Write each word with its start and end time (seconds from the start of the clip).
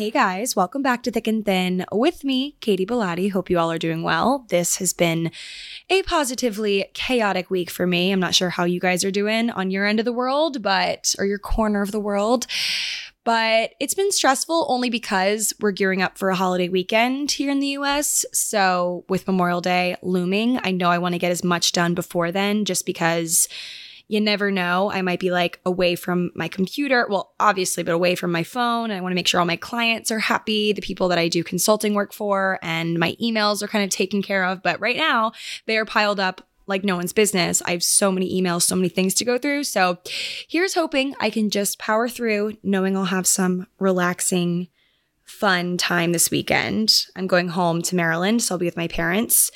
Hey 0.00 0.10
guys, 0.10 0.56
welcome 0.56 0.80
back 0.80 1.02
to 1.02 1.10
Thick 1.10 1.26
and 1.26 1.44
Thin 1.44 1.84
with 1.92 2.24
me, 2.24 2.56
Katie 2.62 2.86
Bellotti. 2.86 3.30
Hope 3.30 3.50
you 3.50 3.58
all 3.58 3.70
are 3.70 3.76
doing 3.76 4.02
well. 4.02 4.46
This 4.48 4.76
has 4.76 4.94
been 4.94 5.30
a 5.90 6.02
positively 6.04 6.86
chaotic 6.94 7.50
week 7.50 7.68
for 7.68 7.86
me. 7.86 8.10
I'm 8.10 8.18
not 8.18 8.34
sure 8.34 8.48
how 8.48 8.64
you 8.64 8.80
guys 8.80 9.04
are 9.04 9.10
doing 9.10 9.50
on 9.50 9.70
your 9.70 9.84
end 9.84 9.98
of 9.98 10.06
the 10.06 10.12
world, 10.14 10.62
but 10.62 11.14
or 11.18 11.26
your 11.26 11.38
corner 11.38 11.82
of 11.82 11.92
the 11.92 12.00
world. 12.00 12.46
But 13.24 13.74
it's 13.78 13.92
been 13.92 14.10
stressful 14.10 14.64
only 14.70 14.88
because 14.88 15.52
we're 15.60 15.70
gearing 15.70 16.00
up 16.00 16.16
for 16.16 16.30
a 16.30 16.34
holiday 16.34 16.70
weekend 16.70 17.32
here 17.32 17.50
in 17.50 17.60
the 17.60 17.76
US. 17.76 18.24
So, 18.32 19.04
with 19.10 19.26
Memorial 19.26 19.60
Day 19.60 19.96
looming, 20.00 20.60
I 20.64 20.70
know 20.70 20.88
I 20.88 20.96
want 20.96 21.12
to 21.12 21.18
get 21.18 21.30
as 21.30 21.44
much 21.44 21.72
done 21.72 21.92
before 21.92 22.32
then 22.32 22.64
just 22.64 22.86
because 22.86 23.48
you 24.10 24.20
never 24.20 24.50
know. 24.50 24.90
I 24.90 25.02
might 25.02 25.20
be 25.20 25.30
like 25.30 25.60
away 25.64 25.94
from 25.94 26.32
my 26.34 26.48
computer. 26.48 27.06
Well, 27.08 27.32
obviously, 27.38 27.82
but 27.82 27.92
away 27.94 28.14
from 28.14 28.32
my 28.32 28.42
phone. 28.42 28.90
I 28.90 29.00
want 29.00 29.12
to 29.12 29.14
make 29.14 29.28
sure 29.28 29.40
all 29.40 29.46
my 29.46 29.56
clients 29.56 30.10
are 30.10 30.18
happy, 30.18 30.72
the 30.72 30.82
people 30.82 31.08
that 31.08 31.18
I 31.18 31.28
do 31.28 31.44
consulting 31.44 31.94
work 31.94 32.12
for, 32.12 32.58
and 32.62 32.98
my 32.98 33.16
emails 33.22 33.62
are 33.62 33.68
kind 33.68 33.84
of 33.84 33.90
taken 33.90 34.22
care 34.22 34.44
of. 34.44 34.62
But 34.62 34.80
right 34.80 34.96
now, 34.96 35.32
they 35.66 35.76
are 35.76 35.84
piled 35.84 36.18
up 36.18 36.46
like 36.66 36.84
no 36.84 36.96
one's 36.96 37.12
business. 37.12 37.62
I 37.62 37.70
have 37.72 37.82
so 37.82 38.10
many 38.10 38.40
emails, 38.40 38.62
so 38.62 38.76
many 38.76 38.88
things 38.88 39.14
to 39.14 39.24
go 39.24 39.38
through. 39.38 39.64
So 39.64 39.98
here's 40.48 40.74
hoping 40.74 41.14
I 41.20 41.30
can 41.30 41.50
just 41.50 41.78
power 41.78 42.08
through, 42.08 42.56
knowing 42.62 42.96
I'll 42.96 43.04
have 43.04 43.26
some 43.26 43.66
relaxing, 43.78 44.68
fun 45.24 45.76
time 45.76 46.12
this 46.12 46.30
weekend. 46.30 47.06
I'm 47.14 47.26
going 47.26 47.48
home 47.48 47.82
to 47.82 47.96
Maryland, 47.96 48.42
so 48.42 48.54
I'll 48.54 48.58
be 48.58 48.66
with 48.66 48.76
my 48.76 48.88
parents 48.88 49.50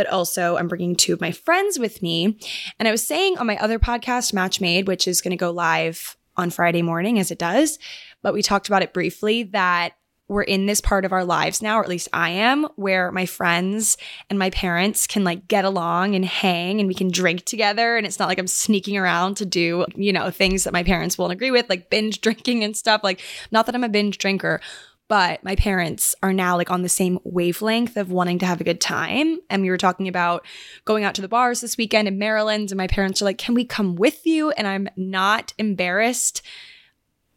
but 0.00 0.06
also 0.06 0.56
I'm 0.56 0.66
bringing 0.66 0.96
two 0.96 1.12
of 1.12 1.20
my 1.20 1.30
friends 1.30 1.78
with 1.78 2.00
me. 2.00 2.38
And 2.78 2.88
I 2.88 2.90
was 2.90 3.06
saying 3.06 3.36
on 3.36 3.46
my 3.46 3.58
other 3.58 3.78
podcast, 3.78 4.32
Match 4.32 4.58
Made, 4.58 4.88
which 4.88 5.06
is 5.06 5.20
going 5.20 5.32
to 5.32 5.36
go 5.36 5.50
live 5.50 6.16
on 6.38 6.48
Friday 6.48 6.80
morning 6.80 7.18
as 7.18 7.30
it 7.30 7.38
does, 7.38 7.78
but 8.22 8.32
we 8.32 8.40
talked 8.40 8.66
about 8.66 8.82
it 8.82 8.94
briefly 8.94 9.42
that 9.42 9.90
we're 10.26 10.42
in 10.42 10.64
this 10.64 10.80
part 10.80 11.04
of 11.04 11.12
our 11.12 11.24
lives 11.24 11.60
now, 11.60 11.76
or 11.76 11.82
at 11.82 11.88
least 11.90 12.08
I 12.14 12.30
am, 12.30 12.64
where 12.76 13.12
my 13.12 13.26
friends 13.26 13.98
and 14.30 14.38
my 14.38 14.48
parents 14.48 15.06
can 15.06 15.22
like 15.22 15.48
get 15.48 15.66
along 15.66 16.14
and 16.14 16.24
hang 16.24 16.80
and 16.80 16.88
we 16.88 16.94
can 16.94 17.10
drink 17.10 17.44
together. 17.44 17.98
And 17.98 18.06
it's 18.06 18.18
not 18.18 18.28
like 18.28 18.38
I'm 18.38 18.46
sneaking 18.46 18.96
around 18.96 19.36
to 19.36 19.44
do, 19.44 19.84
you 19.96 20.14
know, 20.14 20.30
things 20.30 20.64
that 20.64 20.72
my 20.72 20.82
parents 20.82 21.18
won't 21.18 21.32
agree 21.32 21.50
with, 21.50 21.68
like 21.68 21.90
binge 21.90 22.22
drinking 22.22 22.64
and 22.64 22.74
stuff. 22.74 23.02
Like, 23.04 23.20
not 23.50 23.66
that 23.66 23.74
I'm 23.74 23.84
a 23.84 23.88
binge 23.90 24.16
drinker, 24.16 24.62
but 25.10 25.42
my 25.42 25.56
parents 25.56 26.14
are 26.22 26.32
now 26.32 26.56
like 26.56 26.70
on 26.70 26.82
the 26.82 26.88
same 26.88 27.18
wavelength 27.24 27.96
of 27.96 28.12
wanting 28.12 28.38
to 28.38 28.46
have 28.46 28.60
a 28.60 28.64
good 28.64 28.80
time. 28.80 29.40
And 29.50 29.60
we 29.60 29.68
were 29.68 29.76
talking 29.76 30.06
about 30.06 30.46
going 30.84 31.02
out 31.02 31.16
to 31.16 31.20
the 31.20 31.26
bars 31.26 31.60
this 31.60 31.76
weekend 31.76 32.06
in 32.06 32.16
Maryland, 32.16 32.70
and 32.70 32.78
my 32.78 32.86
parents 32.86 33.20
are 33.20 33.24
like, 33.24 33.36
Can 33.36 33.54
we 33.54 33.64
come 33.64 33.96
with 33.96 34.24
you? 34.24 34.52
And 34.52 34.68
I'm 34.68 34.88
not 34.96 35.52
embarrassed 35.58 36.42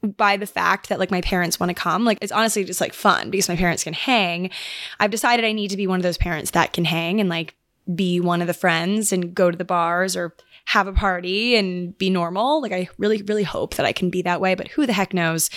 by 0.03 0.37
the 0.37 0.45
fact 0.45 0.89
that 0.89 0.99
like 0.99 1.09
my 1.09 1.21
parents 1.21 1.59
want 1.59 1.71
to 1.71 1.73
come. 1.73 2.05
Like 2.05 2.19
it's 2.21 2.31
honestly 2.31 2.63
just 2.63 2.79
like 2.79 2.93
fun 2.93 3.31
because 3.31 3.49
my 3.49 3.55
parents 3.55 3.83
can 3.83 3.93
hang. 3.93 4.51
I've 4.99 5.09
decided 5.09 5.43
I 5.43 5.51
need 5.51 5.69
to 5.69 5.77
be 5.77 5.87
one 5.87 5.97
of 5.97 6.03
those 6.03 6.17
parents 6.17 6.51
that 6.51 6.73
can 6.73 6.85
hang 6.85 7.19
and 7.19 7.29
like 7.29 7.55
be 7.93 8.19
one 8.19 8.41
of 8.41 8.47
the 8.47 8.53
friends 8.53 9.11
and 9.11 9.35
go 9.35 9.51
to 9.51 9.57
the 9.57 9.65
bars 9.65 10.15
or 10.15 10.35
have 10.65 10.87
a 10.87 10.93
party 10.93 11.55
and 11.55 11.97
be 11.97 12.09
normal. 12.09 12.61
Like 12.61 12.71
I 12.71 12.89
really, 12.97 13.21
really 13.21 13.43
hope 13.43 13.75
that 13.75 13.85
I 13.85 13.91
can 13.91 14.09
be 14.09 14.21
that 14.21 14.41
way, 14.41 14.55
but 14.55 14.69
who 14.69 14.85
the 14.85 14.93
heck 14.93 15.13
knows 15.13 15.49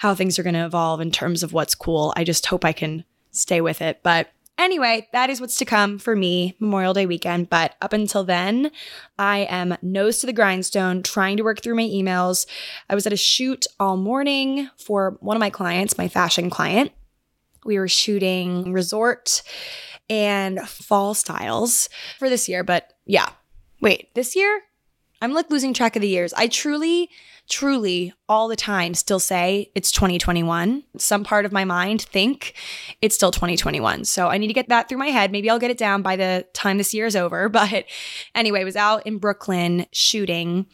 how 0.00 0.14
things 0.14 0.38
are 0.38 0.42
going 0.42 0.54
to 0.54 0.66
evolve 0.66 1.00
in 1.00 1.10
terms 1.10 1.42
of 1.42 1.52
what's 1.52 1.74
cool. 1.74 2.12
I 2.16 2.24
just 2.24 2.46
hope 2.46 2.64
I 2.64 2.72
can 2.72 3.04
stay 3.30 3.60
with 3.60 3.80
it. 3.80 4.00
But 4.02 4.30
Anyway, 4.58 5.08
that 5.14 5.30
is 5.30 5.40
what's 5.40 5.56
to 5.56 5.64
come 5.64 5.98
for 5.98 6.14
me 6.14 6.54
Memorial 6.60 6.92
Day 6.92 7.06
weekend. 7.06 7.48
But 7.48 7.76
up 7.80 7.94
until 7.94 8.24
then, 8.24 8.70
I 9.18 9.46
am 9.48 9.78
nose 9.80 10.18
to 10.18 10.26
the 10.26 10.34
grindstone 10.34 11.02
trying 11.02 11.38
to 11.38 11.42
work 11.42 11.62
through 11.62 11.76
my 11.76 11.84
emails. 11.84 12.44
I 12.86 12.94
was 12.94 13.06
at 13.06 13.12
a 13.14 13.16
shoot 13.16 13.66
all 13.78 13.96
morning 13.96 14.68
for 14.76 15.16
one 15.20 15.34
of 15.34 15.40
my 15.40 15.48
clients, 15.48 15.96
my 15.96 16.08
fashion 16.08 16.50
client. 16.50 16.92
We 17.64 17.78
were 17.78 17.88
shooting 17.88 18.70
resort 18.74 19.42
and 20.10 20.60
fall 20.68 21.14
styles 21.14 21.88
for 22.18 22.28
this 22.28 22.48
year. 22.48 22.62
But 22.62 22.92
yeah, 23.06 23.30
wait, 23.80 24.14
this 24.14 24.36
year? 24.36 24.62
I'm 25.22 25.32
like 25.32 25.50
losing 25.50 25.72
track 25.72 25.96
of 25.96 26.02
the 26.02 26.08
years. 26.08 26.32
I 26.34 26.48
truly 26.48 27.10
truly 27.50 28.12
all 28.28 28.46
the 28.46 28.56
time 28.56 28.94
still 28.94 29.18
say 29.18 29.70
it's 29.74 29.90
2021. 29.90 30.84
Some 30.96 31.24
part 31.24 31.44
of 31.44 31.52
my 31.52 31.64
mind 31.64 32.00
think 32.00 32.54
it's 33.02 33.16
still 33.16 33.32
2021. 33.32 34.04
So 34.04 34.28
I 34.28 34.38
need 34.38 34.46
to 34.46 34.54
get 34.54 34.68
that 34.68 34.88
through 34.88 34.98
my 34.98 35.08
head. 35.08 35.32
Maybe 35.32 35.50
I'll 35.50 35.58
get 35.58 35.70
it 35.70 35.76
down 35.76 36.00
by 36.00 36.14
the 36.14 36.46
time 36.54 36.78
this 36.78 36.94
year 36.94 37.06
is 37.06 37.16
over. 37.16 37.50
But 37.60 37.84
anyway, 38.34 38.60
I 38.60 38.64
was 38.64 38.76
out 38.76 39.06
in 39.06 39.18
Brooklyn 39.18 39.84
shooting 39.92 40.66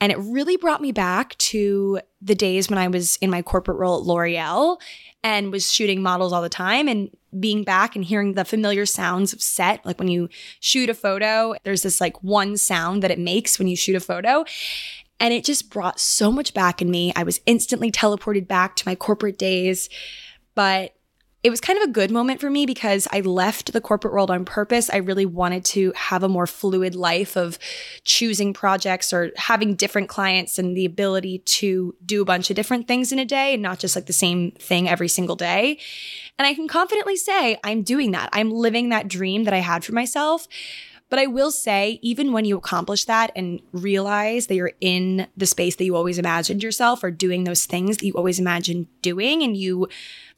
and 0.00 0.10
it 0.10 0.18
really 0.18 0.56
brought 0.56 0.80
me 0.80 0.92
back 0.92 1.36
to 1.38 2.00
the 2.22 2.34
days 2.34 2.70
when 2.70 2.78
I 2.78 2.88
was 2.88 3.16
in 3.16 3.28
my 3.28 3.42
corporate 3.42 3.76
role 3.76 4.00
at 4.00 4.06
L'Oreal 4.06 4.80
and 5.22 5.52
was 5.52 5.70
shooting 5.70 6.02
models 6.02 6.32
all 6.32 6.42
the 6.42 6.48
time 6.48 6.88
and 6.88 7.10
being 7.38 7.62
back 7.62 7.94
and 7.94 8.04
hearing 8.04 8.34
the 8.34 8.44
familiar 8.44 8.86
sounds 8.86 9.32
of 9.32 9.42
set. 9.42 9.84
Like 9.84 9.98
when 9.98 10.08
you 10.08 10.28
shoot 10.60 10.88
a 10.88 10.94
photo, 10.94 11.54
there's 11.64 11.82
this 11.82 12.00
like 12.00 12.22
one 12.22 12.56
sound 12.56 13.02
that 13.02 13.10
it 13.10 13.18
makes 13.18 13.58
when 13.58 13.68
you 13.68 13.76
shoot 13.76 13.96
a 13.96 14.00
photo. 14.00 14.44
And 15.18 15.34
it 15.34 15.44
just 15.44 15.70
brought 15.70 16.00
so 16.00 16.32
much 16.32 16.54
back 16.54 16.80
in 16.80 16.90
me. 16.90 17.12
I 17.14 17.24
was 17.24 17.40
instantly 17.44 17.92
teleported 17.92 18.48
back 18.48 18.74
to 18.76 18.88
my 18.88 18.94
corporate 18.94 19.38
days. 19.38 19.90
But 20.54 20.94
it 21.42 21.48
was 21.48 21.60
kind 21.60 21.78
of 21.78 21.88
a 21.88 21.92
good 21.92 22.10
moment 22.10 22.38
for 22.38 22.50
me 22.50 22.66
because 22.66 23.08
I 23.10 23.20
left 23.20 23.72
the 23.72 23.80
corporate 23.80 24.12
world 24.12 24.30
on 24.30 24.44
purpose. 24.44 24.90
I 24.90 24.98
really 24.98 25.24
wanted 25.24 25.64
to 25.66 25.92
have 25.96 26.22
a 26.22 26.28
more 26.28 26.46
fluid 26.46 26.94
life 26.94 27.34
of 27.34 27.58
choosing 28.04 28.52
projects 28.52 29.10
or 29.10 29.32
having 29.36 29.74
different 29.74 30.10
clients 30.10 30.58
and 30.58 30.76
the 30.76 30.84
ability 30.84 31.38
to 31.38 31.94
do 32.04 32.20
a 32.20 32.26
bunch 32.26 32.50
of 32.50 32.56
different 32.56 32.86
things 32.86 33.10
in 33.10 33.18
a 33.18 33.24
day 33.24 33.54
and 33.54 33.62
not 33.62 33.78
just 33.78 33.96
like 33.96 34.04
the 34.04 34.12
same 34.12 34.50
thing 34.52 34.86
every 34.86 35.08
single 35.08 35.36
day. 35.36 35.78
And 36.38 36.46
I 36.46 36.52
can 36.52 36.68
confidently 36.68 37.16
say 37.16 37.58
I'm 37.64 37.82
doing 37.82 38.10
that. 38.10 38.28
I'm 38.34 38.50
living 38.50 38.90
that 38.90 39.08
dream 39.08 39.44
that 39.44 39.54
I 39.54 39.60
had 39.60 39.82
for 39.82 39.92
myself. 39.92 40.46
But 41.08 41.18
I 41.18 41.26
will 41.26 41.50
say, 41.50 41.98
even 42.02 42.32
when 42.32 42.44
you 42.44 42.56
accomplish 42.56 43.04
that 43.06 43.32
and 43.34 43.60
realize 43.72 44.46
that 44.46 44.54
you're 44.54 44.72
in 44.80 45.26
the 45.36 45.44
space 45.44 45.74
that 45.74 45.84
you 45.84 45.96
always 45.96 46.20
imagined 46.20 46.62
yourself 46.62 47.02
or 47.02 47.10
doing 47.10 47.42
those 47.42 47.66
things 47.66 47.96
that 47.96 48.06
you 48.06 48.12
always 48.14 48.38
imagined 48.38 48.86
doing, 49.02 49.42
and 49.42 49.56
you 49.56 49.88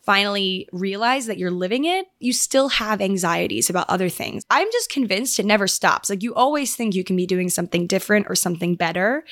finally 0.03 0.69
realize 0.73 1.27
that 1.27 1.39
you're 1.39 1.51
living 1.51 1.85
it, 1.85 2.07
you 2.19 2.33
still 2.33 2.69
have 2.69 3.01
anxieties 3.01 3.71
about 3.71 3.89
other 3.89 4.09
things. 4.09 4.45
I'm 4.51 4.69
just 4.73 4.91
convinced 4.91 5.39
it 5.39 5.47
never 5.47 5.69
stops. 5.69 6.11
Like 6.11 6.23
you 6.23 6.35
always 6.35 6.75
think 6.75 6.95
you 6.95 7.05
can 7.05 7.17
be 7.17 7.27
doing 7.27 7.49
something 7.49 7.87
different 7.87 8.27
or 8.29 8.35
something 8.35 8.75
better. 8.75 9.25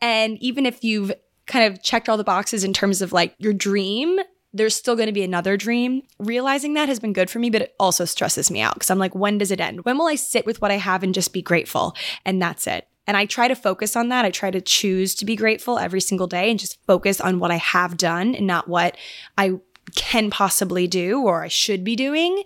And 0.00 0.38
even 0.42 0.66
if 0.66 0.82
you've 0.84 1.12
kind 1.46 1.72
of 1.72 1.82
checked 1.82 2.08
all 2.08 2.16
the 2.16 2.24
boxes 2.24 2.64
in 2.64 2.72
terms 2.72 3.02
of 3.02 3.12
like 3.12 3.34
your 3.38 3.52
dream, 3.52 4.20
there's 4.52 4.74
still 4.74 4.96
going 4.96 5.06
to 5.06 5.12
be 5.12 5.24
another 5.24 5.56
dream. 5.56 6.02
Realizing 6.18 6.74
that 6.74 6.88
has 6.88 7.00
been 7.00 7.12
good 7.12 7.30
for 7.30 7.38
me, 7.38 7.50
but 7.50 7.62
it 7.62 7.74
also 7.80 8.04
stresses 8.04 8.50
me 8.50 8.60
out 8.60 8.74
because 8.74 8.90
I'm 8.90 8.98
like, 8.98 9.14
when 9.14 9.38
does 9.38 9.50
it 9.50 9.60
end? 9.60 9.84
When 9.84 9.98
will 9.98 10.06
I 10.06 10.14
sit 10.14 10.46
with 10.46 10.60
what 10.60 10.70
I 10.70 10.76
have 10.76 11.02
and 11.02 11.14
just 11.14 11.32
be 11.32 11.42
grateful? 11.42 11.96
And 12.24 12.40
that's 12.40 12.66
it. 12.66 12.86
And 13.06 13.16
I 13.16 13.26
try 13.26 13.48
to 13.48 13.56
focus 13.56 13.96
on 13.96 14.10
that. 14.10 14.24
I 14.24 14.30
try 14.30 14.50
to 14.50 14.60
choose 14.60 15.14
to 15.16 15.24
be 15.24 15.34
grateful 15.34 15.78
every 15.78 16.00
single 16.00 16.28
day 16.28 16.50
and 16.50 16.58
just 16.58 16.78
focus 16.86 17.20
on 17.20 17.40
what 17.40 17.50
I 17.50 17.56
have 17.56 17.96
done 17.96 18.34
and 18.34 18.46
not 18.46 18.68
what 18.68 18.96
I 19.36 19.58
can 19.94 20.30
possibly 20.30 20.86
do 20.86 21.22
or 21.22 21.44
I 21.44 21.48
should 21.48 21.84
be 21.84 21.96
doing. 21.96 22.42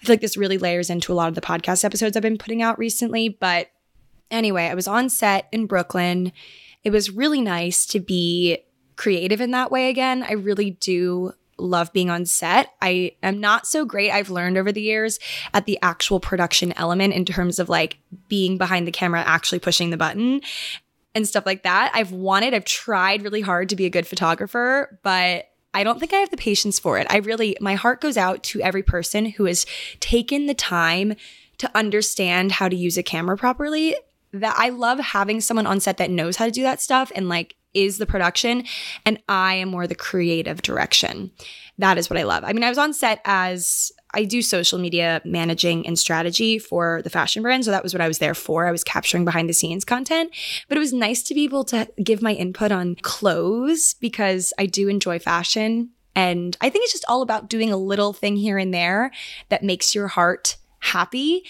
I 0.00 0.04
feel 0.04 0.14
like 0.14 0.20
this 0.20 0.36
really 0.36 0.58
layers 0.58 0.90
into 0.90 1.12
a 1.12 1.14
lot 1.14 1.28
of 1.28 1.34
the 1.34 1.40
podcast 1.40 1.84
episodes 1.84 2.16
I've 2.16 2.22
been 2.22 2.38
putting 2.38 2.62
out 2.62 2.78
recently. 2.78 3.28
But 3.28 3.70
anyway, 4.30 4.66
I 4.66 4.74
was 4.74 4.88
on 4.88 5.08
set 5.08 5.48
in 5.52 5.66
Brooklyn. 5.66 6.32
It 6.84 6.90
was 6.90 7.10
really 7.10 7.40
nice 7.40 7.86
to 7.86 8.00
be 8.00 8.58
creative 8.96 9.40
in 9.40 9.50
that 9.52 9.70
way 9.70 9.90
again. 9.90 10.22
I 10.22 10.32
really 10.32 10.70
do 10.70 11.32
love 11.58 11.92
being 11.92 12.10
on 12.10 12.26
set. 12.26 12.74
I 12.82 13.12
am 13.22 13.40
not 13.40 13.66
so 13.66 13.84
great, 13.84 14.10
I've 14.10 14.30
learned 14.30 14.58
over 14.58 14.72
the 14.72 14.82
years, 14.82 15.18
at 15.54 15.64
the 15.64 15.78
actual 15.80 16.20
production 16.20 16.72
element 16.74 17.14
in 17.14 17.24
terms 17.24 17.58
of 17.58 17.68
like 17.68 17.98
being 18.28 18.58
behind 18.58 18.86
the 18.86 18.92
camera, 18.92 19.22
actually 19.26 19.58
pushing 19.58 19.90
the 19.90 19.96
button 19.96 20.42
and 21.14 21.26
stuff 21.26 21.46
like 21.46 21.62
that. 21.62 21.90
I've 21.94 22.12
wanted, 22.12 22.52
I've 22.52 22.66
tried 22.66 23.22
really 23.22 23.40
hard 23.40 23.70
to 23.70 23.76
be 23.76 23.86
a 23.86 23.90
good 23.90 24.06
photographer, 24.06 25.00
but 25.02 25.48
I 25.76 25.84
don't 25.84 26.00
think 26.00 26.14
I 26.14 26.16
have 26.16 26.30
the 26.30 26.38
patience 26.38 26.78
for 26.78 26.98
it. 26.98 27.06
I 27.10 27.18
really, 27.18 27.54
my 27.60 27.74
heart 27.74 28.00
goes 28.00 28.16
out 28.16 28.42
to 28.44 28.62
every 28.62 28.82
person 28.82 29.26
who 29.26 29.44
has 29.44 29.66
taken 30.00 30.46
the 30.46 30.54
time 30.54 31.16
to 31.58 31.70
understand 31.76 32.52
how 32.52 32.70
to 32.70 32.74
use 32.74 32.96
a 32.96 33.02
camera 33.02 33.36
properly. 33.36 33.94
That 34.32 34.56
I 34.56 34.70
love 34.70 34.98
having 34.98 35.42
someone 35.42 35.66
on 35.66 35.80
set 35.80 35.98
that 35.98 36.10
knows 36.10 36.36
how 36.36 36.46
to 36.46 36.50
do 36.50 36.62
that 36.62 36.80
stuff 36.80 37.12
and 37.14 37.28
like 37.28 37.56
is 37.74 37.98
the 37.98 38.06
production, 38.06 38.64
and 39.04 39.22
I 39.28 39.56
am 39.56 39.68
more 39.68 39.86
the 39.86 39.94
creative 39.94 40.62
direction. 40.62 41.30
That 41.76 41.98
is 41.98 42.08
what 42.08 42.18
I 42.18 42.22
love. 42.22 42.42
I 42.42 42.54
mean, 42.54 42.64
I 42.64 42.70
was 42.70 42.78
on 42.78 42.94
set 42.94 43.20
as 43.26 43.92
I 44.16 44.24
do 44.24 44.40
social 44.40 44.78
media 44.78 45.20
managing 45.24 45.86
and 45.86 45.98
strategy 45.98 46.58
for 46.58 47.02
the 47.02 47.10
fashion 47.10 47.42
brand. 47.42 47.66
So 47.66 47.70
that 47.70 47.82
was 47.82 47.92
what 47.92 48.00
I 48.00 48.08
was 48.08 48.18
there 48.18 48.34
for. 48.34 48.66
I 48.66 48.72
was 48.72 48.82
capturing 48.82 49.26
behind 49.26 49.48
the 49.48 49.52
scenes 49.52 49.84
content, 49.84 50.30
but 50.68 50.76
it 50.76 50.80
was 50.80 50.92
nice 50.92 51.22
to 51.24 51.34
be 51.34 51.44
able 51.44 51.64
to 51.64 51.86
give 52.02 52.22
my 52.22 52.32
input 52.32 52.72
on 52.72 52.96
clothes 53.02 53.94
because 54.00 54.54
I 54.58 54.66
do 54.66 54.88
enjoy 54.88 55.18
fashion. 55.18 55.90
And 56.14 56.56
I 56.62 56.70
think 56.70 56.84
it's 56.84 56.92
just 56.92 57.04
all 57.08 57.20
about 57.20 57.50
doing 57.50 57.70
a 57.70 57.76
little 57.76 58.14
thing 58.14 58.36
here 58.36 58.56
and 58.56 58.72
there 58.72 59.12
that 59.50 59.62
makes 59.62 59.94
your 59.94 60.08
heart 60.08 60.56
happy 60.78 61.44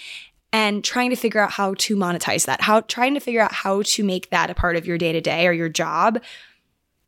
and 0.51 0.83
trying 0.83 1.09
to 1.09 1.15
figure 1.15 1.39
out 1.39 1.51
how 1.51 1.73
to 1.75 1.95
monetize 1.95 2.45
that, 2.45 2.61
how 2.61 2.81
trying 2.81 3.13
to 3.13 3.21
figure 3.21 3.41
out 3.41 3.53
how 3.53 3.81
to 3.83 4.03
make 4.03 4.29
that 4.29 4.49
a 4.49 4.55
part 4.55 4.75
of 4.75 4.85
your 4.85 4.97
day 4.97 5.13
to 5.13 5.21
day 5.21 5.47
or 5.47 5.53
your 5.53 5.69
job 5.69 6.21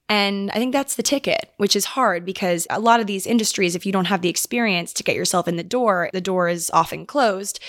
and 0.09 0.50
I 0.50 0.56
think 0.56 0.73
that's 0.73 0.95
the 0.95 1.03
ticket, 1.03 1.53
which 1.57 1.75
is 1.75 1.85
hard 1.85 2.25
because 2.25 2.65
a 2.71 2.79
lot 2.79 3.00
of 3.00 3.06
these 3.06 3.27
industries, 3.27 3.75
if 3.75 3.85
you 3.85 3.91
don't 3.91 4.06
have 4.06 4.23
the 4.23 4.29
experience 4.29 4.91
to 4.94 5.03
get 5.03 5.15
yourself 5.15 5.47
in 5.47 5.56
the 5.56 5.63
door, 5.63 6.09
the 6.13 6.19
door 6.19 6.50
is 6.50 6.71
often 6.73 7.06
closed. 7.06 7.59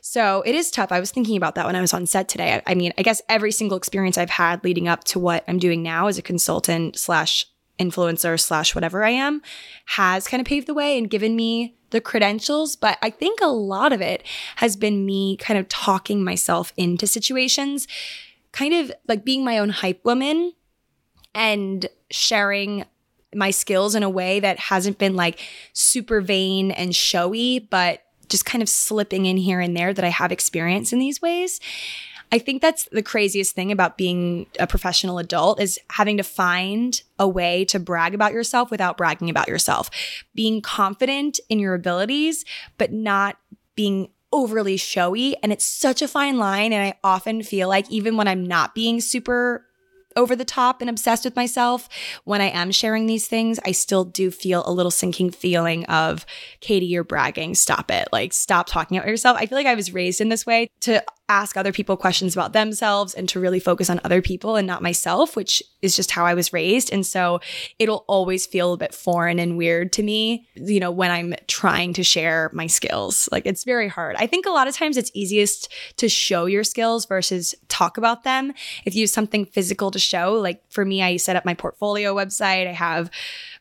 So 0.00 0.42
it 0.44 0.56
is 0.56 0.72
tough. 0.72 0.90
I 0.90 0.98
was 0.98 1.12
thinking 1.12 1.36
about 1.36 1.54
that 1.54 1.66
when 1.66 1.76
I 1.76 1.80
was 1.80 1.94
on 1.94 2.06
set 2.06 2.28
today. 2.28 2.60
I, 2.66 2.74
mean, 2.74 2.92
I 2.98 3.02
guess 3.02 3.22
every 3.28 3.52
single 3.52 3.78
experience 3.78 4.18
I've 4.18 4.28
had 4.28 4.64
leading 4.64 4.88
up 4.88 5.04
to 5.04 5.20
what 5.20 5.44
I'm 5.46 5.60
doing 5.60 5.84
now 5.84 6.08
as 6.08 6.18
a 6.18 6.22
consultant 6.22 6.98
slash 6.98 7.46
influencer 7.78 8.38
slash 8.38 8.74
whatever 8.74 9.04
I 9.04 9.10
am 9.10 9.40
has 9.86 10.26
kind 10.26 10.40
of 10.40 10.46
paved 10.46 10.66
the 10.66 10.74
way 10.74 10.98
and 10.98 11.08
given 11.08 11.36
me 11.36 11.76
the 11.90 12.00
credentials. 12.00 12.74
But 12.74 12.98
I 13.02 13.10
think 13.10 13.38
a 13.40 13.46
lot 13.46 13.92
of 13.92 14.00
it 14.00 14.24
has 14.56 14.74
been 14.74 15.06
me 15.06 15.36
kind 15.36 15.58
of 15.58 15.68
talking 15.68 16.24
myself 16.24 16.72
into 16.76 17.06
situations, 17.06 17.86
kind 18.50 18.74
of 18.74 18.92
like 19.06 19.24
being 19.24 19.44
my 19.44 19.58
own 19.58 19.70
hype 19.70 20.04
woman 20.04 20.54
and 21.34 21.86
sharing 22.10 22.84
my 23.34 23.50
skills 23.50 23.94
in 23.94 24.02
a 24.02 24.10
way 24.10 24.40
that 24.40 24.58
hasn't 24.58 24.98
been 24.98 25.16
like 25.16 25.40
super 25.72 26.20
vain 26.20 26.70
and 26.70 26.94
showy, 26.94 27.58
but 27.58 28.02
just 28.28 28.46
kind 28.46 28.62
of 28.62 28.68
slipping 28.68 29.26
in 29.26 29.36
here 29.36 29.60
and 29.60 29.76
there 29.76 29.92
that 29.92 30.04
I 30.04 30.08
have 30.08 30.32
experience 30.32 30.92
in 30.92 30.98
these 30.98 31.20
ways. 31.20 31.60
I 32.32 32.38
think 32.38 32.62
that's 32.62 32.88
the 32.90 33.02
craziest 33.02 33.54
thing 33.54 33.70
about 33.70 33.96
being 33.96 34.46
a 34.58 34.66
professional 34.66 35.18
adult 35.18 35.60
is 35.60 35.78
having 35.90 36.16
to 36.16 36.24
find 36.24 37.00
a 37.18 37.28
way 37.28 37.64
to 37.66 37.78
brag 37.78 38.14
about 38.14 38.32
yourself 38.32 38.70
without 38.70 38.96
bragging 38.96 39.30
about 39.30 39.46
yourself. 39.46 39.90
Being 40.34 40.60
confident 40.60 41.38
in 41.48 41.58
your 41.58 41.74
abilities, 41.74 42.44
but 42.78 42.92
not 42.92 43.36
being 43.76 44.08
overly 44.32 44.76
showy. 44.76 45.36
And 45.42 45.52
it's 45.52 45.64
such 45.64 46.02
a 46.02 46.08
fine 46.08 46.38
line. 46.38 46.72
And 46.72 46.82
I 46.82 46.98
often 47.04 47.42
feel 47.42 47.68
like 47.68 47.88
even 47.90 48.16
when 48.16 48.26
I'm 48.26 48.44
not 48.44 48.74
being 48.74 49.00
super 49.00 49.66
over 50.16 50.36
the 50.36 50.44
top 50.44 50.80
and 50.80 50.90
obsessed 50.90 51.24
with 51.24 51.36
myself 51.36 51.88
when 52.24 52.40
I 52.40 52.50
am 52.50 52.70
sharing 52.70 53.06
these 53.06 53.26
things, 53.26 53.58
I 53.64 53.72
still 53.72 54.04
do 54.04 54.30
feel 54.30 54.62
a 54.66 54.72
little 54.72 54.90
sinking 54.90 55.30
feeling 55.30 55.84
of, 55.86 56.24
Katie, 56.60 56.86
you're 56.86 57.04
bragging. 57.04 57.54
Stop 57.54 57.90
it. 57.90 58.08
Like, 58.12 58.32
stop 58.32 58.66
talking 58.66 58.96
about 58.96 59.08
yourself. 59.08 59.36
I 59.38 59.46
feel 59.46 59.58
like 59.58 59.66
I 59.66 59.74
was 59.74 59.92
raised 59.92 60.20
in 60.20 60.28
this 60.28 60.46
way 60.46 60.68
to 60.80 61.02
ask 61.28 61.56
other 61.56 61.72
people 61.72 61.96
questions 61.96 62.36
about 62.36 62.52
themselves 62.52 63.14
and 63.14 63.28
to 63.30 63.40
really 63.40 63.58
focus 63.58 63.88
on 63.88 63.98
other 64.04 64.20
people 64.20 64.56
and 64.56 64.66
not 64.66 64.82
myself, 64.82 65.36
which 65.36 65.62
is 65.80 65.96
just 65.96 66.10
how 66.10 66.26
I 66.26 66.34
was 66.34 66.52
raised. 66.52 66.92
And 66.92 67.06
so 67.06 67.40
it'll 67.78 68.04
always 68.08 68.44
feel 68.44 68.74
a 68.74 68.76
bit 68.76 68.94
foreign 68.94 69.38
and 69.38 69.56
weird 69.56 69.90
to 69.94 70.02
me, 70.02 70.46
you 70.54 70.80
know, 70.80 70.90
when 70.90 71.10
I'm 71.10 71.34
trying 71.46 71.94
to 71.94 72.02
share 72.02 72.50
my 72.52 72.66
skills. 72.66 73.26
Like 73.32 73.46
it's 73.46 73.64
very 73.64 73.88
hard. 73.88 74.16
I 74.16 74.26
think 74.26 74.44
a 74.44 74.50
lot 74.50 74.68
of 74.68 74.76
times 74.76 74.98
it's 74.98 75.10
easiest 75.14 75.72
to 75.96 76.10
show 76.10 76.44
your 76.44 76.64
skills 76.64 77.06
versus 77.06 77.54
talk 77.68 77.96
about 77.96 78.24
them. 78.24 78.52
If 78.84 78.94
you 78.94 79.04
have 79.04 79.10
something 79.10 79.46
physical 79.46 79.90
to 79.92 79.98
show, 79.98 80.34
like 80.34 80.62
for 80.70 80.84
me, 80.84 81.02
I 81.02 81.16
set 81.16 81.36
up 81.36 81.46
my 81.46 81.54
portfolio 81.54 82.14
website, 82.14 82.68
I 82.68 82.72
have 82.72 83.10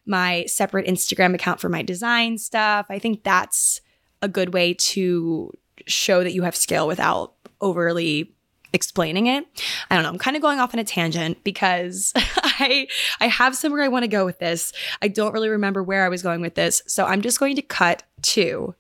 my 0.05 0.46
separate 0.48 0.86
Instagram 0.86 1.34
account 1.34 1.62
for 1.62 1.70
my 1.70 1.82
design 1.82 2.38
stuff. 2.38 2.88
I 2.89 3.00
think 3.00 3.24
that's 3.24 3.79
a 4.22 4.27
good 4.27 4.53
way 4.53 4.74
to 4.74 5.51
show 5.86 6.24
that 6.24 6.34
you 6.34 6.43
have 6.43 6.55
skill 6.55 6.88
without 6.88 7.34
overly 7.63 8.34
explaining 8.74 9.27
it. 9.27 9.46
I 9.89 9.96
don't 9.96 10.03
know. 10.03 10.10
I'm 10.10 10.17
kind 10.17 10.36
of 10.36 10.41
going 10.41 10.60
off 10.60 10.74
on 10.74 10.79
a 10.79 10.84
tangent 10.84 11.43
because 11.43 12.12
I 12.15 12.88
I 13.22 13.27
have 13.27 13.55
somewhere 13.55 13.84
I 13.84 13.88
want 13.88 14.03
to 14.03 14.10
go 14.10 14.25
with 14.25 14.39
this. 14.39 14.74
I 15.01 15.08
don't 15.08 15.34
really 15.34 15.50
remember 15.50 15.82
where 15.84 16.05
I 16.05 16.10
was 16.10 16.24
going 16.24 16.41
with 16.41 16.55
this. 16.55 16.82
So 16.88 17.05
I'm 17.05 17.22
just 17.22 17.39
going 17.39 17.55
to 17.55 17.62
cut 17.62 18.03
to 18.24 18.75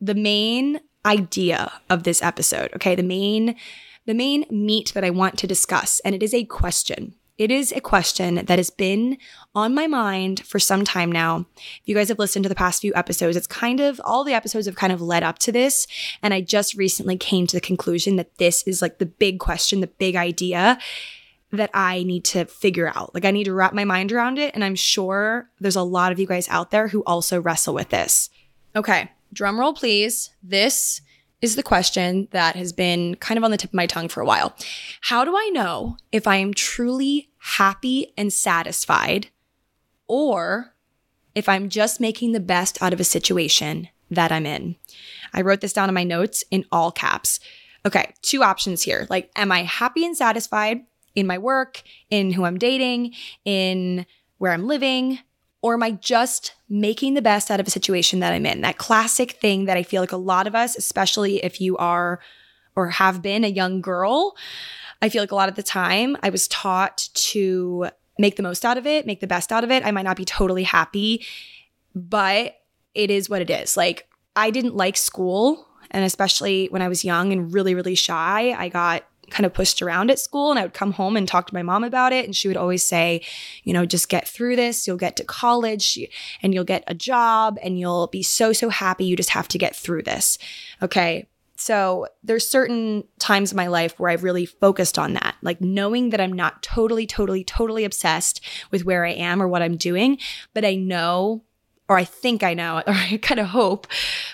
the 0.00 0.14
main 0.14 0.80
idea 1.04 1.72
of 1.90 2.02
this 2.02 2.22
episode. 2.22 2.70
Okay? 2.74 2.94
The 2.94 3.02
main 3.02 3.56
the 4.06 4.14
main 4.14 4.46
meat 4.50 4.92
that 4.94 5.04
I 5.04 5.10
want 5.10 5.38
to 5.38 5.46
discuss 5.46 6.00
and 6.00 6.14
it 6.14 6.22
is 6.22 6.32
a 6.32 6.44
question. 6.44 7.14
It 7.38 7.52
is 7.52 7.70
a 7.70 7.80
question 7.80 8.44
that 8.46 8.58
has 8.58 8.68
been 8.68 9.16
on 9.54 9.72
my 9.72 9.86
mind 9.86 10.40
for 10.44 10.58
some 10.58 10.84
time 10.84 11.10
now. 11.12 11.46
If 11.56 11.82
you 11.84 11.94
guys 11.94 12.08
have 12.08 12.18
listened 12.18 12.42
to 12.42 12.48
the 12.48 12.54
past 12.56 12.82
few 12.82 12.92
episodes, 12.96 13.36
it's 13.36 13.46
kind 13.46 13.78
of 13.78 14.00
all 14.04 14.24
the 14.24 14.34
episodes 14.34 14.66
have 14.66 14.74
kind 14.74 14.92
of 14.92 15.00
led 15.00 15.22
up 15.22 15.38
to 15.40 15.52
this. 15.52 15.86
And 16.20 16.34
I 16.34 16.40
just 16.40 16.74
recently 16.74 17.16
came 17.16 17.46
to 17.46 17.56
the 17.56 17.60
conclusion 17.60 18.16
that 18.16 18.38
this 18.38 18.64
is 18.64 18.82
like 18.82 18.98
the 18.98 19.06
big 19.06 19.38
question, 19.38 19.80
the 19.80 19.86
big 19.86 20.16
idea. 20.16 20.78
that 21.50 21.70
I 21.72 22.02
need 22.02 22.24
to 22.26 22.44
figure 22.44 22.92
out. 22.94 23.14
Like 23.14 23.24
I 23.24 23.30
need 23.30 23.44
to 23.44 23.54
wrap 23.54 23.72
my 23.72 23.84
mind 23.84 24.12
around 24.12 24.38
it. 24.38 24.54
And 24.54 24.62
I'm 24.62 24.74
sure 24.74 25.48
there's 25.60 25.76
a 25.76 25.82
lot 25.82 26.12
of 26.12 26.18
you 26.18 26.26
guys 26.26 26.48
out 26.48 26.70
there 26.70 26.88
who 26.88 27.02
also 27.04 27.40
wrestle 27.40 27.74
with 27.74 27.88
this. 27.88 28.28
Okay, 28.76 29.10
drum 29.32 29.58
roll, 29.58 29.72
please. 29.72 30.30
This 30.42 31.00
is 31.40 31.56
the 31.56 31.62
question 31.62 32.28
that 32.32 32.56
has 32.56 32.72
been 32.72 33.14
kind 33.14 33.38
of 33.38 33.44
on 33.44 33.50
the 33.50 33.56
tip 33.56 33.70
of 33.70 33.74
my 33.74 33.86
tongue 33.86 34.08
for 34.08 34.20
a 34.20 34.26
while. 34.26 34.54
How 35.02 35.24
do 35.24 35.34
I 35.36 35.50
know 35.52 35.96
if 36.12 36.26
I 36.26 36.36
am 36.36 36.52
truly 36.52 37.27
happy 37.38 38.12
and 38.16 38.32
satisfied 38.32 39.28
or 40.06 40.74
if 41.34 41.48
I'm 41.48 41.68
just 41.68 42.00
making 42.00 42.32
the 42.32 42.40
best 42.40 42.82
out 42.82 42.92
of 42.92 43.00
a 43.00 43.04
situation 43.04 43.88
that 44.10 44.32
I'm 44.32 44.46
in? 44.46 44.76
I 45.32 45.42
wrote 45.42 45.60
this 45.60 45.72
down 45.72 45.88
in 45.88 45.94
my 45.94 46.04
notes 46.04 46.42
in 46.50 46.64
all 46.72 46.90
caps. 46.90 47.38
Okay, 47.86 48.12
two 48.22 48.42
options 48.42 48.82
here. 48.82 49.06
Like, 49.08 49.30
am 49.36 49.52
I 49.52 49.62
happy 49.62 50.04
and 50.04 50.16
satisfied 50.16 50.80
in 51.14 51.26
my 51.26 51.38
work, 51.38 51.82
in 52.10 52.32
who 52.32 52.44
I'm 52.44 52.58
dating, 52.58 53.14
in 53.44 54.06
where 54.38 54.52
I'm 54.52 54.66
living? 54.66 55.20
Or 55.60 55.74
am 55.74 55.82
I 55.82 55.92
just 55.92 56.54
making 56.68 57.14
the 57.14 57.22
best 57.22 57.50
out 57.50 57.60
of 57.60 57.66
a 57.66 57.70
situation 57.70 58.20
that 58.20 58.32
I'm 58.32 58.46
in? 58.46 58.60
That 58.60 58.78
classic 58.78 59.32
thing 59.32 59.64
that 59.64 59.76
I 59.76 59.82
feel 59.82 60.00
like 60.02 60.12
a 60.12 60.16
lot 60.16 60.46
of 60.46 60.54
us, 60.54 60.76
especially 60.76 61.44
if 61.44 61.60
you 61.60 61.76
are 61.76 62.20
or 62.76 62.90
have 62.90 63.22
been 63.22 63.42
a 63.42 63.48
young 63.48 63.80
girl, 63.80 64.36
I 65.00 65.08
feel 65.08 65.22
like 65.22 65.32
a 65.32 65.36
lot 65.36 65.48
of 65.48 65.54
the 65.54 65.62
time 65.62 66.16
I 66.22 66.30
was 66.30 66.48
taught 66.48 67.08
to 67.14 67.88
make 68.18 68.36
the 68.36 68.42
most 68.42 68.64
out 68.64 68.76
of 68.76 68.86
it, 68.86 69.06
make 69.06 69.20
the 69.20 69.26
best 69.26 69.52
out 69.52 69.64
of 69.64 69.70
it. 69.70 69.84
I 69.84 69.92
might 69.92 70.02
not 70.02 70.16
be 70.16 70.24
totally 70.24 70.64
happy, 70.64 71.24
but 71.94 72.56
it 72.94 73.10
is 73.10 73.30
what 73.30 73.40
it 73.40 73.50
is. 73.50 73.76
Like, 73.76 74.08
I 74.34 74.50
didn't 74.50 74.76
like 74.76 74.96
school. 74.96 75.66
And 75.90 76.04
especially 76.04 76.66
when 76.70 76.82
I 76.82 76.88
was 76.88 77.04
young 77.04 77.32
and 77.32 77.52
really, 77.52 77.74
really 77.74 77.94
shy, 77.94 78.54
I 78.56 78.68
got 78.68 79.04
kind 79.30 79.46
of 79.46 79.52
pushed 79.52 79.82
around 79.82 80.10
at 80.10 80.18
school 80.18 80.50
and 80.50 80.58
I 80.58 80.62
would 80.62 80.74
come 80.74 80.92
home 80.92 81.16
and 81.16 81.28
talk 81.28 81.46
to 81.48 81.54
my 81.54 81.62
mom 81.62 81.84
about 81.84 82.12
it 82.12 82.24
and 82.24 82.34
she 82.34 82.48
would 82.48 82.56
always 82.56 82.82
say, 82.82 83.20
you 83.62 83.72
know, 83.72 83.84
just 83.84 84.08
get 84.08 84.26
through 84.26 84.56
this, 84.56 84.86
you'll 84.86 84.96
get 84.96 85.16
to 85.16 85.24
college 85.24 85.98
and 86.42 86.54
you'll 86.54 86.64
get 86.64 86.84
a 86.86 86.94
job 86.94 87.58
and 87.62 87.78
you'll 87.78 88.06
be 88.08 88.22
so 88.22 88.52
so 88.52 88.68
happy, 88.70 89.04
you 89.04 89.16
just 89.16 89.30
have 89.30 89.48
to 89.48 89.58
get 89.58 89.76
through 89.76 90.02
this. 90.02 90.38
Okay? 90.82 91.26
So 91.58 92.06
there's 92.22 92.48
certain 92.48 93.04
times 93.18 93.50
in 93.52 93.56
my 93.56 93.66
life 93.66 93.98
where 93.98 94.10
I've 94.10 94.22
really 94.22 94.46
focused 94.46 94.98
on 94.98 95.14
that, 95.14 95.34
like 95.42 95.60
knowing 95.60 96.10
that 96.10 96.20
I'm 96.20 96.32
not 96.32 96.62
totally 96.62 97.06
totally 97.06 97.42
totally 97.42 97.84
obsessed 97.84 98.40
with 98.70 98.84
where 98.84 99.04
I 99.04 99.10
am 99.10 99.42
or 99.42 99.48
what 99.48 99.62
I'm 99.62 99.76
doing, 99.76 100.18
but 100.54 100.64
I 100.64 100.76
know 100.76 101.42
or 101.88 101.96
I 101.96 102.04
think 102.04 102.42
I 102.42 102.54
know, 102.54 102.76
or 102.86 102.92
I 102.92 103.18
kind 103.22 103.40
of 103.40 103.48
hope, 103.48 103.86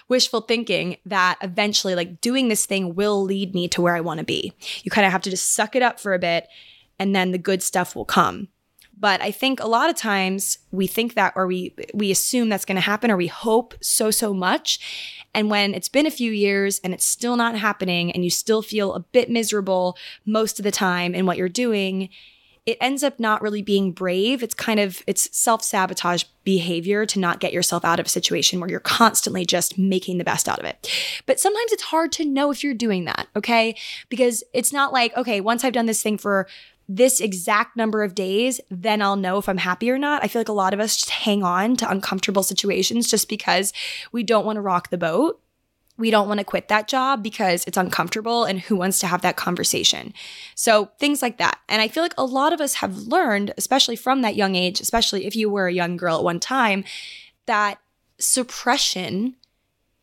wishful 0.08 0.42
thinking 0.42 0.98
that 1.06 1.38
eventually, 1.40 1.94
like 1.94 2.20
doing 2.20 2.48
this 2.48 2.66
thing 2.66 2.94
will 2.94 3.22
lead 3.22 3.54
me 3.54 3.68
to 3.68 3.80
where 3.80 3.96
I 3.96 4.00
want 4.00 4.18
to 4.18 4.24
be. 4.24 4.52
You 4.82 4.90
kind 4.90 5.06
of 5.06 5.12
have 5.12 5.22
to 5.22 5.30
just 5.30 5.54
suck 5.54 5.74
it 5.74 5.82
up 5.82 5.98
for 5.98 6.14
a 6.14 6.18
bit 6.18 6.48
and 6.98 7.14
then 7.14 7.32
the 7.32 7.38
good 7.38 7.62
stuff 7.62 7.96
will 7.96 8.04
come. 8.04 8.48
But 8.96 9.20
I 9.20 9.30
think 9.30 9.60
a 9.60 9.66
lot 9.66 9.90
of 9.90 9.96
times 9.96 10.58
we 10.70 10.86
think 10.86 11.14
that 11.14 11.32
or 11.36 11.46
we 11.46 11.74
we 11.92 12.10
assume 12.10 12.48
that's 12.48 12.64
going 12.64 12.76
to 12.76 12.80
happen 12.80 13.10
or 13.10 13.16
we 13.16 13.26
hope 13.26 13.74
so 13.80 14.10
so 14.10 14.32
much 14.32 15.23
and 15.34 15.50
when 15.50 15.74
it's 15.74 15.88
been 15.88 16.06
a 16.06 16.10
few 16.10 16.32
years 16.32 16.80
and 16.84 16.94
it's 16.94 17.04
still 17.04 17.36
not 17.36 17.56
happening 17.56 18.12
and 18.12 18.24
you 18.24 18.30
still 18.30 18.62
feel 18.62 18.94
a 18.94 19.00
bit 19.00 19.30
miserable 19.30 19.96
most 20.24 20.58
of 20.58 20.62
the 20.62 20.70
time 20.70 21.14
in 21.14 21.26
what 21.26 21.36
you're 21.36 21.48
doing, 21.48 22.08
it 22.66 22.78
ends 22.80 23.02
up 23.02 23.20
not 23.20 23.42
really 23.42 23.60
being 23.60 23.92
brave. 23.92 24.42
It's 24.42 24.54
kind 24.54 24.80
of 24.80 25.02
it's 25.06 25.36
self-sabotage 25.36 26.24
behavior 26.44 27.04
to 27.04 27.18
not 27.18 27.40
get 27.40 27.52
yourself 27.52 27.84
out 27.84 28.00
of 28.00 28.06
a 28.06 28.10
situation 28.10 28.58
where 28.58 28.70
you're 28.70 28.80
constantly 28.80 29.44
just 29.44 29.76
making 29.76 30.18
the 30.18 30.24
best 30.24 30.48
out 30.48 30.58
of 30.58 30.64
it. 30.64 30.90
But 31.26 31.38
sometimes 31.38 31.72
it's 31.72 31.82
hard 31.84 32.10
to 32.12 32.24
know 32.24 32.50
if 32.50 32.64
you're 32.64 32.72
doing 32.72 33.04
that, 33.04 33.28
okay? 33.36 33.76
Because 34.08 34.42
it's 34.54 34.72
not 34.72 34.92
like, 34.92 35.14
okay, 35.16 35.40
once 35.40 35.62
I've 35.62 35.72
done 35.74 35.86
this 35.86 36.02
thing 36.02 36.16
for 36.16 36.46
this 36.88 37.20
exact 37.20 37.76
number 37.76 38.02
of 38.02 38.14
days, 38.14 38.60
then 38.70 39.00
I'll 39.00 39.16
know 39.16 39.38
if 39.38 39.48
I'm 39.48 39.58
happy 39.58 39.90
or 39.90 39.98
not. 39.98 40.22
I 40.22 40.28
feel 40.28 40.40
like 40.40 40.48
a 40.48 40.52
lot 40.52 40.74
of 40.74 40.80
us 40.80 40.96
just 40.96 41.10
hang 41.10 41.42
on 41.42 41.76
to 41.76 41.90
uncomfortable 41.90 42.42
situations 42.42 43.10
just 43.10 43.28
because 43.28 43.72
we 44.12 44.22
don't 44.22 44.44
want 44.44 44.56
to 44.56 44.60
rock 44.60 44.90
the 44.90 44.98
boat 44.98 45.40
we 45.96 46.10
don't 46.10 46.28
want 46.28 46.38
to 46.38 46.44
quit 46.44 46.68
that 46.68 46.88
job 46.88 47.22
because 47.22 47.64
it's 47.66 47.76
uncomfortable 47.76 48.44
and 48.44 48.60
who 48.60 48.76
wants 48.76 48.98
to 49.00 49.06
have 49.06 49.22
that 49.22 49.36
conversation. 49.36 50.12
So, 50.54 50.90
things 50.98 51.22
like 51.22 51.38
that. 51.38 51.60
And 51.68 51.80
I 51.80 51.88
feel 51.88 52.02
like 52.02 52.14
a 52.18 52.24
lot 52.24 52.52
of 52.52 52.60
us 52.60 52.74
have 52.74 52.96
learned, 52.96 53.54
especially 53.56 53.96
from 53.96 54.22
that 54.22 54.36
young 54.36 54.56
age, 54.56 54.80
especially 54.80 55.26
if 55.26 55.36
you 55.36 55.48
were 55.48 55.68
a 55.68 55.72
young 55.72 55.96
girl 55.96 56.18
at 56.18 56.24
one 56.24 56.40
time, 56.40 56.84
that 57.46 57.78
suppression 58.18 59.36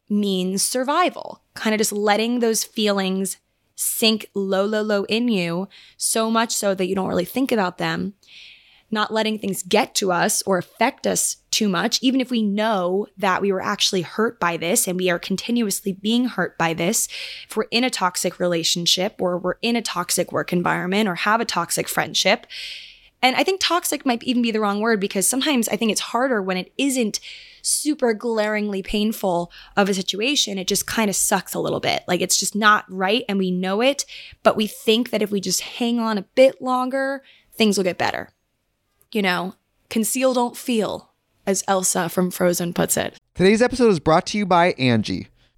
means 0.10 0.62
survival, 0.62 1.42
kind 1.56 1.74
of 1.74 1.80
just 1.80 1.92
letting 1.92 2.40
those 2.40 2.64
feelings 2.64 3.38
sink 3.82 4.30
low, 4.34 4.66
low, 4.66 4.82
low 4.82 5.04
in 5.06 5.28
you, 5.28 5.68
so 5.98 6.30
much 6.30 6.52
so 6.52 6.74
that 6.76 6.88
you 6.88 6.96
don't 6.96 7.08
really 7.08 7.26
think 7.26 7.52
about 7.52 7.78
them 7.78 8.14
not 8.92 9.14
letting 9.14 9.40
things 9.40 9.64
get 9.64 9.96
to 9.96 10.12
us 10.12 10.42
or 10.44 10.58
affect 10.58 11.08
us 11.08 11.38
too 11.50 11.70
much, 11.70 12.00
even 12.02 12.20
if 12.20 12.30
we 12.30 12.42
know 12.42 13.08
that 13.18 13.42
we 13.42 13.52
were 13.52 13.62
actually 13.62 14.02
hurt 14.02 14.40
by 14.40 14.58
this 14.58 14.88
and 14.88 15.00
we 15.00 15.10
are 15.10 15.18
continuously 15.18 15.94
being 15.94 16.26
hurt 16.26 16.58
by 16.58 16.74
this. 16.74 17.08
If 17.50 17.56
we're 17.56 17.64
in 17.72 17.84
a 17.84 17.90
toxic 17.90 18.40
relationship 18.40 19.16
or 19.20 19.38
we're 19.38 19.56
in 19.62 19.76
a 19.76 19.82
toxic 19.82 20.32
work 20.32 20.52
environment 20.52 21.08
or 21.08 21.16
have 21.16 21.40
a 21.40 21.46
toxic 21.46 21.88
friendship. 21.88 22.46
And 23.22 23.36
I 23.36 23.44
think 23.44 23.62
toxic 23.62 24.06
might 24.06 24.24
even 24.24 24.42
be 24.42 24.52
the 24.52 24.60
wrong 24.60 24.82
word 24.82 25.00
because 25.00 25.28
sometimes 25.28 25.70
I 25.70 25.78
think 25.78 25.92
it's 25.92 26.02
harder 26.02 26.42
when 26.42 26.58
it 26.58 26.74
isn't 26.78 27.20
super 27.62 28.14
glaringly 28.14 28.82
painful 28.82 29.52
of 29.78 29.90
a 29.90 29.94
situation. 29.94 30.58
It 30.58 30.68
just 30.68 30.88
kind 30.88 31.10
of 31.10 31.16
sucks 31.16 31.54
a 31.54 31.60
little 31.60 31.80
bit. 31.80 32.04
Like 32.08 32.22
it's 32.22 32.40
just 32.40 32.56
not 32.56 32.86
right 32.90 33.24
and 33.28 33.38
we 33.40 33.52
know 33.52 33.82
it, 33.82 34.06
but 34.44 34.56
we 34.56 34.68
think 34.68 35.10
that 35.10 35.22
if 35.22 35.32
we 35.32 35.42
just 35.42 35.62
hang 35.62 36.00
on 36.00 36.18
a 36.18 36.26
bit 36.36 36.62
longer, 36.62 37.24
things 37.54 37.78
will 37.78 37.84
get 37.84 37.98
better 37.98 38.30
you 39.14 39.22
know, 39.22 39.56
conceal, 39.90 40.34
don't 40.34 40.56
feel, 40.56 41.12
as 41.46 41.64
Elsa 41.68 42.10
from 42.10 42.32
Frozen 42.32 42.74
puts 42.74 42.98
it. 42.98 43.18
Today's 43.36 43.62
episode 43.62 43.90
is 43.90 44.00
brought 44.00 44.26
to 44.28 44.38
you 44.38 44.46
by 44.46 44.74
Angie. 44.74 45.28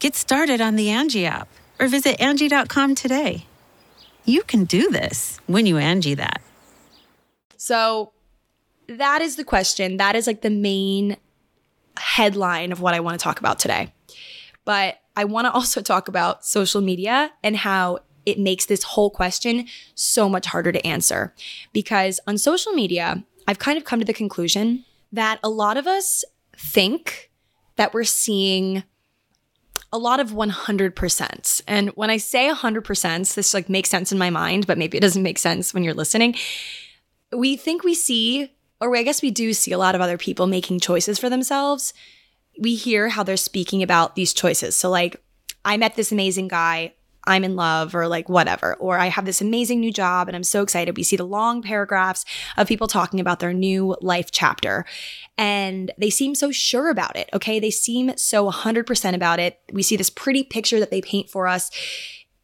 Get 0.00 0.16
started 0.16 0.62
on 0.62 0.76
the 0.76 0.88
Angie 0.88 1.26
app 1.26 1.46
or 1.78 1.86
visit 1.86 2.18
Angie.com 2.18 2.94
today. 2.94 3.44
You 4.24 4.42
can 4.42 4.64
do 4.64 4.88
this 4.88 5.38
when 5.46 5.66
you 5.66 5.76
Angie 5.76 6.14
that. 6.14 6.40
So 7.58 8.12
that 8.88 9.20
is 9.20 9.36
the 9.36 9.44
question. 9.44 9.98
That 9.98 10.16
is 10.16 10.26
like 10.26 10.40
the 10.40 10.48
main 10.48 11.18
headline 11.98 12.72
of 12.72 12.80
what 12.80 12.94
I 12.94 13.00
want 13.00 13.20
to 13.20 13.22
talk 13.22 13.40
about 13.40 13.58
today. 13.58 13.92
But 14.64 14.98
I 15.16 15.24
want 15.24 15.44
to 15.44 15.52
also 15.52 15.82
talk 15.82 16.08
about 16.08 16.46
social 16.46 16.80
media 16.80 17.32
and 17.44 17.58
how 17.58 17.98
it 18.24 18.38
makes 18.38 18.64
this 18.64 18.82
whole 18.82 19.10
question 19.10 19.66
so 19.94 20.30
much 20.30 20.46
harder 20.46 20.72
to 20.72 20.86
answer. 20.86 21.34
Because 21.74 22.20
on 22.26 22.38
social 22.38 22.72
media, 22.72 23.22
I've 23.46 23.58
kind 23.58 23.76
of 23.76 23.84
come 23.84 23.98
to 23.98 24.06
the 24.06 24.14
conclusion 24.14 24.86
that 25.12 25.40
a 25.42 25.50
lot 25.50 25.76
of 25.76 25.86
us 25.86 26.24
think 26.56 27.30
that 27.76 27.92
we're 27.92 28.04
seeing 28.04 28.84
a 29.92 29.98
lot 29.98 30.20
of 30.20 30.30
100%. 30.30 31.62
And 31.66 31.88
when 31.90 32.10
I 32.10 32.16
say 32.16 32.48
100%, 32.48 33.34
this 33.34 33.54
like 33.54 33.68
makes 33.68 33.90
sense 33.90 34.12
in 34.12 34.18
my 34.18 34.30
mind, 34.30 34.66
but 34.66 34.78
maybe 34.78 34.96
it 34.96 35.00
doesn't 35.00 35.22
make 35.22 35.38
sense 35.38 35.74
when 35.74 35.82
you're 35.82 35.94
listening. 35.94 36.36
We 37.32 37.56
think 37.56 37.82
we 37.82 37.94
see 37.94 38.52
or 38.80 38.96
I 38.96 39.02
guess 39.02 39.22
we 39.22 39.30
do 39.30 39.52
see 39.52 39.72
a 39.72 39.78
lot 39.78 39.94
of 39.94 40.00
other 40.00 40.16
people 40.16 40.46
making 40.46 40.80
choices 40.80 41.18
for 41.18 41.28
themselves. 41.28 41.92
We 42.58 42.74
hear 42.74 43.10
how 43.10 43.22
they're 43.22 43.36
speaking 43.36 43.82
about 43.82 44.16
these 44.16 44.32
choices. 44.32 44.76
So 44.76 44.88
like 44.90 45.22
I 45.64 45.76
met 45.76 45.96
this 45.96 46.12
amazing 46.12 46.48
guy, 46.48 46.94
I'm 47.24 47.44
in 47.44 47.56
love 47.56 47.94
or 47.94 48.08
like 48.08 48.28
whatever, 48.28 48.74
or 48.76 48.98
I 48.98 49.06
have 49.06 49.24
this 49.24 49.40
amazing 49.40 49.80
new 49.80 49.92
job 49.92 50.28
and 50.28 50.36
I'm 50.36 50.44
so 50.44 50.62
excited. 50.62 50.96
We 50.96 51.02
see 51.02 51.16
the 51.16 51.24
long 51.24 51.62
paragraphs 51.62 52.24
of 52.56 52.66
people 52.66 52.86
talking 52.86 53.20
about 53.20 53.40
their 53.40 53.52
new 53.52 53.96
life 54.00 54.30
chapter 54.30 54.84
and 55.36 55.92
they 55.98 56.10
seem 56.10 56.34
so 56.34 56.50
sure 56.50 56.90
about 56.90 57.16
it. 57.16 57.28
Okay. 57.32 57.60
They 57.60 57.70
seem 57.70 58.16
so 58.16 58.50
100% 58.50 59.14
about 59.14 59.40
it. 59.40 59.60
We 59.72 59.82
see 59.82 59.96
this 59.96 60.10
pretty 60.10 60.42
picture 60.42 60.80
that 60.80 60.90
they 60.90 61.00
paint 61.00 61.30
for 61.30 61.46
us 61.46 61.70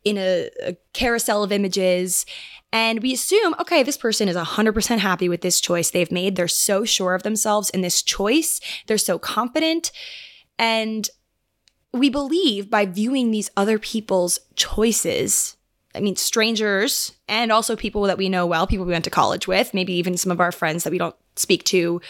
in 0.04 0.18
a, 0.18 0.49
a 0.62 0.76
carousel 0.92 1.42
of 1.42 1.50
images. 1.50 2.25
And 2.73 3.02
we 3.02 3.12
assume, 3.12 3.54
okay, 3.61 3.83
this 3.83 3.97
person 3.97 4.28
is 4.28 4.37
100% 4.37 4.99
happy 4.99 5.28
with 5.28 5.40
this 5.40 5.61
choice 5.61 5.90
they've 5.90 6.12
made. 6.12 6.37
They're 6.37 6.49
so 6.49 6.85
sure 6.85 7.14
of 7.14 7.23
themselves 7.23 7.71
in 7.71 7.80
this 7.80 8.02
choice. 8.02 8.61
They're 8.87 8.99
so 8.99 9.18
confident. 9.18 9.90
And 10.59 11.09
we 11.98 12.10
believe 12.10 12.70
by 12.70 12.86
viewing 12.86 13.30
these 13.30 13.50
other 13.56 13.78
people's 13.78 14.38
choices, 14.54 15.56
I 15.94 16.00
mean, 16.00 16.16
strangers 16.16 17.12
and 17.28 17.50
also 17.50 17.76
people 17.76 18.02
that 18.02 18.18
we 18.18 18.28
know 18.28 18.46
well, 18.46 18.66
people 18.66 18.86
we 18.86 18.92
went 18.92 19.04
to 19.04 19.10
college 19.10 19.46
with, 19.48 19.74
maybe 19.74 19.94
even 19.94 20.16
some 20.16 20.32
of 20.32 20.40
our 20.40 20.52
friends 20.52 20.84
that 20.84 20.90
we 20.90 20.98
don't 20.98 21.16
speak 21.36 21.64
to 21.64 22.00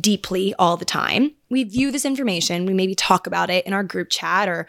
deeply 0.00 0.54
all 0.58 0.76
the 0.76 0.84
time. 0.84 1.32
We 1.50 1.64
view 1.64 1.90
this 1.90 2.04
information, 2.04 2.66
we 2.66 2.74
maybe 2.74 2.94
talk 2.94 3.26
about 3.26 3.50
it 3.50 3.66
in 3.66 3.72
our 3.72 3.82
group 3.82 4.08
chat 4.10 4.48
or 4.48 4.66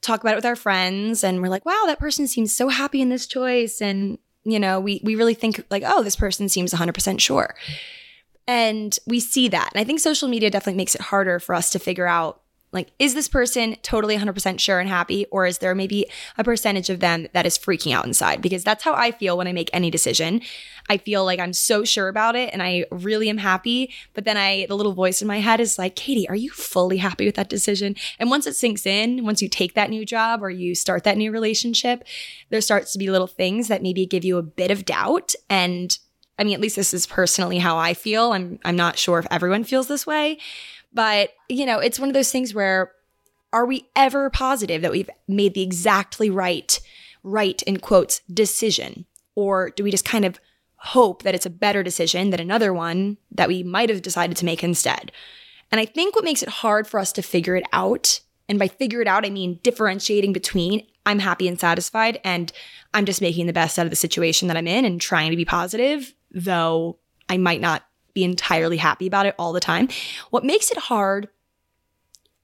talk 0.00 0.20
about 0.20 0.32
it 0.32 0.36
with 0.36 0.44
our 0.44 0.56
friends, 0.56 1.24
and 1.24 1.40
we're 1.40 1.48
like, 1.48 1.64
wow, 1.64 1.84
that 1.86 1.98
person 1.98 2.26
seems 2.26 2.54
so 2.54 2.68
happy 2.68 3.00
in 3.00 3.08
this 3.08 3.26
choice. 3.26 3.80
And, 3.80 4.18
you 4.44 4.60
know, 4.60 4.80
we, 4.80 5.00
we 5.02 5.16
really 5.16 5.34
think 5.34 5.64
like, 5.70 5.82
oh, 5.86 6.02
this 6.02 6.16
person 6.16 6.48
seems 6.48 6.72
100% 6.72 7.20
sure. 7.20 7.54
And 8.46 8.98
we 9.06 9.20
see 9.20 9.48
that. 9.48 9.70
And 9.74 9.80
I 9.80 9.84
think 9.84 10.00
social 10.00 10.28
media 10.28 10.50
definitely 10.50 10.76
makes 10.76 10.94
it 10.94 11.00
harder 11.00 11.40
for 11.40 11.54
us 11.54 11.70
to 11.70 11.78
figure 11.78 12.06
out 12.06 12.42
like, 12.74 12.90
is 12.98 13.14
this 13.14 13.28
person 13.28 13.76
totally 13.82 14.18
100% 14.18 14.58
sure 14.58 14.80
and 14.80 14.88
happy? 14.88 15.26
Or 15.30 15.46
is 15.46 15.58
there 15.58 15.74
maybe 15.74 16.06
a 16.36 16.44
percentage 16.44 16.90
of 16.90 16.98
them 17.00 17.28
that 17.32 17.46
is 17.46 17.56
freaking 17.56 17.94
out 17.94 18.04
inside? 18.04 18.42
Because 18.42 18.64
that's 18.64 18.82
how 18.82 18.94
I 18.94 19.12
feel 19.12 19.38
when 19.38 19.46
I 19.46 19.52
make 19.52 19.70
any 19.72 19.90
decision. 19.90 20.42
I 20.90 20.98
feel 20.98 21.24
like 21.24 21.38
I'm 21.38 21.52
so 21.52 21.84
sure 21.84 22.08
about 22.08 22.34
it 22.34 22.50
and 22.52 22.62
I 22.62 22.84
really 22.90 23.30
am 23.30 23.38
happy. 23.38 23.94
But 24.12 24.24
then 24.24 24.36
I, 24.36 24.66
the 24.68 24.76
little 24.76 24.92
voice 24.92 25.22
in 25.22 25.28
my 25.28 25.38
head 25.38 25.60
is 25.60 25.78
like, 25.78 25.94
Katie, 25.94 26.28
are 26.28 26.36
you 26.36 26.50
fully 26.50 26.96
happy 26.98 27.24
with 27.24 27.36
that 27.36 27.48
decision? 27.48 27.94
And 28.18 28.28
once 28.28 28.46
it 28.46 28.56
sinks 28.56 28.84
in, 28.84 29.24
once 29.24 29.40
you 29.40 29.48
take 29.48 29.74
that 29.74 29.88
new 29.88 30.04
job 30.04 30.42
or 30.42 30.50
you 30.50 30.74
start 30.74 31.04
that 31.04 31.16
new 31.16 31.30
relationship, 31.30 32.04
there 32.50 32.60
starts 32.60 32.92
to 32.92 32.98
be 32.98 33.08
little 33.08 33.28
things 33.28 33.68
that 33.68 33.82
maybe 33.82 34.04
give 34.04 34.24
you 34.24 34.36
a 34.36 34.42
bit 34.42 34.72
of 34.72 34.84
doubt. 34.84 35.34
And 35.48 35.96
I 36.38 36.44
mean, 36.44 36.54
at 36.54 36.60
least 36.60 36.76
this 36.76 36.92
is 36.92 37.06
personally 37.06 37.58
how 37.58 37.76
I 37.76 37.94
feel. 37.94 38.32
I'm, 38.32 38.58
I'm 38.64 38.76
not 38.76 38.98
sure 38.98 39.18
if 39.18 39.26
everyone 39.30 39.62
feels 39.62 39.86
this 39.86 40.06
way. 40.06 40.38
But, 40.94 41.30
you 41.48 41.66
know, 41.66 41.80
it's 41.80 41.98
one 41.98 42.08
of 42.08 42.14
those 42.14 42.30
things 42.30 42.54
where 42.54 42.92
are 43.52 43.66
we 43.66 43.88
ever 43.94 44.30
positive 44.30 44.82
that 44.82 44.92
we've 44.92 45.10
made 45.28 45.54
the 45.54 45.62
exactly 45.62 46.30
right, 46.30 46.80
right 47.22 47.60
in 47.62 47.78
quotes, 47.78 48.20
decision? 48.32 49.04
Or 49.34 49.70
do 49.70 49.84
we 49.84 49.90
just 49.90 50.04
kind 50.04 50.24
of 50.24 50.40
hope 50.76 51.22
that 51.22 51.34
it's 51.34 51.46
a 51.46 51.50
better 51.50 51.82
decision 51.82 52.30
than 52.30 52.40
another 52.40 52.72
one 52.72 53.18
that 53.32 53.48
we 53.48 53.62
might 53.62 53.90
have 53.90 54.02
decided 54.02 54.36
to 54.38 54.44
make 54.44 54.62
instead? 54.62 55.12
And 55.72 55.80
I 55.80 55.84
think 55.84 56.14
what 56.14 56.24
makes 56.24 56.42
it 56.42 56.48
hard 56.48 56.86
for 56.86 57.00
us 57.00 57.12
to 57.12 57.22
figure 57.22 57.56
it 57.56 57.64
out, 57.72 58.20
and 58.48 58.58
by 58.58 58.68
figure 58.68 59.00
it 59.00 59.08
out, 59.08 59.24
I 59.24 59.30
mean 59.30 59.58
differentiating 59.62 60.32
between 60.32 60.86
I'm 61.06 61.18
happy 61.18 61.48
and 61.48 61.58
satisfied 61.58 62.20
and 62.24 62.52
I'm 62.92 63.04
just 63.04 63.20
making 63.20 63.46
the 63.46 63.52
best 63.52 63.78
out 63.78 63.86
of 63.86 63.90
the 63.90 63.96
situation 63.96 64.48
that 64.48 64.56
I'm 64.56 64.68
in 64.68 64.84
and 64.84 65.00
trying 65.00 65.30
to 65.30 65.36
be 65.36 65.44
positive, 65.44 66.14
though 66.30 66.98
I 67.28 67.36
might 67.36 67.60
not 67.60 67.84
be 68.14 68.24
entirely 68.24 68.76
happy 68.76 69.06
about 69.06 69.26
it 69.26 69.34
all 69.38 69.52
the 69.52 69.60
time. 69.60 69.88
What 70.30 70.44
makes 70.44 70.70
it 70.70 70.78
hard 70.78 71.28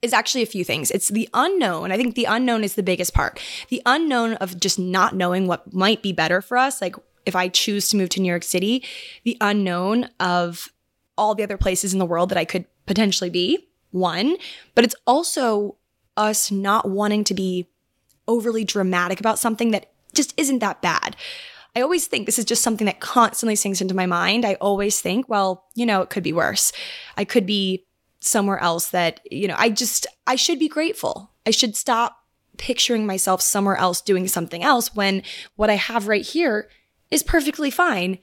is 0.02 0.12
actually 0.12 0.42
a 0.42 0.46
few 0.46 0.64
things. 0.64 0.90
It's 0.90 1.08
the 1.08 1.28
unknown. 1.34 1.92
I 1.92 1.96
think 1.96 2.14
the 2.14 2.24
unknown 2.24 2.64
is 2.64 2.74
the 2.74 2.82
biggest 2.82 3.14
part. 3.14 3.38
The 3.68 3.82
unknown 3.86 4.34
of 4.34 4.58
just 4.58 4.78
not 4.78 5.14
knowing 5.14 5.46
what 5.46 5.72
might 5.72 6.02
be 6.02 6.12
better 6.12 6.40
for 6.40 6.56
us. 6.56 6.80
Like 6.80 6.96
if 7.26 7.36
I 7.36 7.48
choose 7.48 7.88
to 7.90 7.96
move 7.96 8.08
to 8.10 8.20
New 8.20 8.28
York 8.28 8.42
City, 8.42 8.82
the 9.24 9.36
unknown 9.40 10.08
of 10.18 10.68
all 11.18 11.34
the 11.34 11.42
other 11.42 11.58
places 11.58 11.92
in 11.92 11.98
the 11.98 12.06
world 12.06 12.30
that 12.30 12.38
I 12.38 12.46
could 12.46 12.64
potentially 12.86 13.30
be, 13.30 13.68
one, 13.90 14.36
but 14.74 14.84
it's 14.84 14.94
also 15.06 15.76
us 16.16 16.50
not 16.50 16.88
wanting 16.88 17.24
to 17.24 17.34
be 17.34 17.68
overly 18.26 18.64
dramatic 18.64 19.20
about 19.20 19.38
something 19.38 19.70
that 19.72 19.90
just 20.14 20.32
isn't 20.36 20.60
that 20.60 20.80
bad. 20.80 21.16
I 21.76 21.80
always 21.82 22.06
think 22.06 22.26
this 22.26 22.38
is 22.38 22.44
just 22.44 22.62
something 22.62 22.86
that 22.86 23.00
constantly 23.00 23.56
sinks 23.56 23.80
into 23.80 23.94
my 23.94 24.06
mind. 24.06 24.44
I 24.44 24.54
always 24.54 25.00
think, 25.00 25.28
well, 25.28 25.64
you 25.74 25.86
know, 25.86 26.02
it 26.02 26.10
could 26.10 26.22
be 26.22 26.32
worse. 26.32 26.72
I 27.16 27.24
could 27.24 27.46
be 27.46 27.86
somewhere 28.20 28.58
else 28.58 28.88
that, 28.88 29.20
you 29.30 29.48
know, 29.48 29.56
I 29.56 29.70
just, 29.70 30.06
I 30.26 30.36
should 30.36 30.58
be 30.58 30.68
grateful. 30.68 31.30
I 31.46 31.50
should 31.50 31.76
stop 31.76 32.18
picturing 32.58 33.06
myself 33.06 33.40
somewhere 33.40 33.76
else 33.76 34.00
doing 34.00 34.28
something 34.28 34.62
else 34.62 34.94
when 34.94 35.22
what 35.56 35.70
I 35.70 35.76
have 35.76 36.08
right 36.08 36.24
here 36.24 36.68
is 37.10 37.22
perfectly 37.22 37.70
fine 37.70 38.18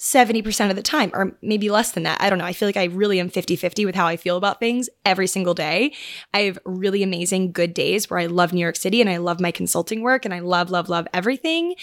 70% 0.00 0.70
of 0.70 0.76
the 0.76 0.82
time, 0.82 1.10
or 1.12 1.36
maybe 1.42 1.68
less 1.68 1.92
than 1.92 2.04
that. 2.04 2.22
I 2.22 2.30
don't 2.30 2.38
know. 2.38 2.46
I 2.46 2.54
feel 2.54 2.66
like 2.66 2.78
I 2.78 2.84
really 2.84 3.20
am 3.20 3.28
50 3.28 3.54
50 3.54 3.84
with 3.84 3.94
how 3.94 4.06
I 4.06 4.16
feel 4.16 4.38
about 4.38 4.58
things 4.58 4.88
every 5.04 5.26
single 5.26 5.52
day. 5.52 5.92
I 6.32 6.40
have 6.40 6.58
really 6.64 7.02
amazing 7.02 7.52
good 7.52 7.74
days 7.74 8.08
where 8.08 8.18
I 8.18 8.24
love 8.24 8.54
New 8.54 8.60
York 8.60 8.76
City 8.76 9.02
and 9.02 9.10
I 9.10 9.18
love 9.18 9.40
my 9.40 9.50
consulting 9.50 10.00
work 10.00 10.24
and 10.24 10.32
I 10.32 10.38
love, 10.38 10.70
love, 10.70 10.88
love 10.88 11.06
everything. 11.12 11.74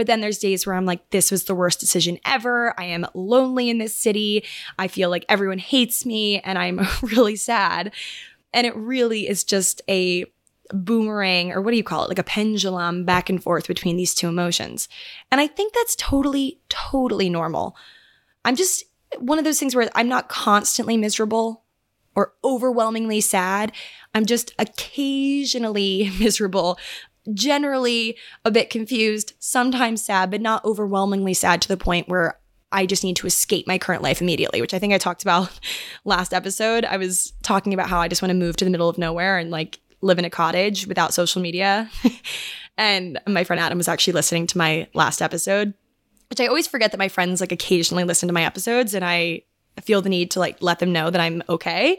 But 0.00 0.06
then 0.06 0.22
there's 0.22 0.38
days 0.38 0.66
where 0.66 0.76
I'm 0.76 0.86
like, 0.86 1.10
this 1.10 1.30
was 1.30 1.44
the 1.44 1.54
worst 1.54 1.78
decision 1.78 2.18
ever. 2.24 2.72
I 2.80 2.84
am 2.84 3.04
lonely 3.12 3.68
in 3.68 3.76
this 3.76 3.94
city. 3.94 4.46
I 4.78 4.88
feel 4.88 5.10
like 5.10 5.26
everyone 5.28 5.58
hates 5.58 6.06
me 6.06 6.40
and 6.40 6.58
I'm 6.58 6.80
really 7.02 7.36
sad. 7.36 7.92
And 8.54 8.66
it 8.66 8.74
really 8.74 9.28
is 9.28 9.44
just 9.44 9.82
a 9.90 10.24
boomerang 10.72 11.52
or 11.52 11.60
what 11.60 11.72
do 11.72 11.76
you 11.76 11.84
call 11.84 12.02
it? 12.02 12.08
Like 12.08 12.18
a 12.18 12.22
pendulum 12.22 13.04
back 13.04 13.28
and 13.28 13.42
forth 13.42 13.68
between 13.68 13.98
these 13.98 14.14
two 14.14 14.26
emotions. 14.26 14.88
And 15.30 15.38
I 15.38 15.46
think 15.46 15.74
that's 15.74 15.96
totally, 15.96 16.60
totally 16.70 17.28
normal. 17.28 17.76
I'm 18.42 18.56
just 18.56 18.84
one 19.18 19.36
of 19.36 19.44
those 19.44 19.60
things 19.60 19.76
where 19.76 19.90
I'm 19.94 20.08
not 20.08 20.30
constantly 20.30 20.96
miserable 20.96 21.64
or 22.14 22.32
overwhelmingly 22.42 23.20
sad. 23.20 23.72
I'm 24.14 24.24
just 24.24 24.54
occasionally 24.58 26.10
miserable, 26.18 26.78
generally 27.34 28.16
a 28.44 28.50
bit 28.50 28.70
confused, 28.70 29.34
sometimes 29.38 30.02
sad, 30.02 30.30
but 30.30 30.40
not 30.40 30.64
overwhelmingly 30.64 31.34
sad 31.34 31.62
to 31.62 31.68
the 31.68 31.76
point 31.76 32.08
where 32.08 32.38
I 32.72 32.86
just 32.86 33.02
need 33.02 33.16
to 33.16 33.26
escape 33.26 33.66
my 33.66 33.78
current 33.78 34.02
life 34.02 34.20
immediately, 34.20 34.60
which 34.60 34.74
I 34.74 34.78
think 34.78 34.92
I 34.92 34.98
talked 34.98 35.22
about 35.22 35.50
last 36.04 36.32
episode. 36.32 36.84
I 36.84 36.96
was 36.96 37.32
talking 37.42 37.74
about 37.74 37.88
how 37.88 38.00
I 38.00 38.08
just 38.08 38.22
want 38.22 38.30
to 38.30 38.36
move 38.36 38.56
to 38.56 38.64
the 38.64 38.70
middle 38.70 38.88
of 38.88 38.98
nowhere 38.98 39.38
and 39.38 39.50
like 39.50 39.80
live 40.00 40.18
in 40.18 40.24
a 40.24 40.30
cottage 40.30 40.86
without 40.86 41.12
social 41.12 41.42
media. 41.42 41.90
and 42.78 43.20
my 43.26 43.44
friend 43.44 43.60
Adam 43.60 43.78
was 43.78 43.88
actually 43.88 44.14
listening 44.14 44.46
to 44.48 44.58
my 44.58 44.86
last 44.94 45.20
episode, 45.20 45.74
which 46.30 46.40
I 46.40 46.46
always 46.46 46.66
forget 46.66 46.92
that 46.92 46.98
my 46.98 47.08
friends 47.08 47.40
like 47.40 47.52
occasionally 47.52 48.04
listen 48.04 48.28
to 48.28 48.32
my 48.32 48.44
episodes 48.44 48.94
and 48.94 49.04
I 49.04 49.42
feel 49.82 50.02
the 50.02 50.08
need 50.08 50.30
to 50.32 50.40
like 50.40 50.62
let 50.62 50.78
them 50.78 50.92
know 50.92 51.10
that 51.10 51.20
I'm 51.20 51.42
okay. 51.48 51.98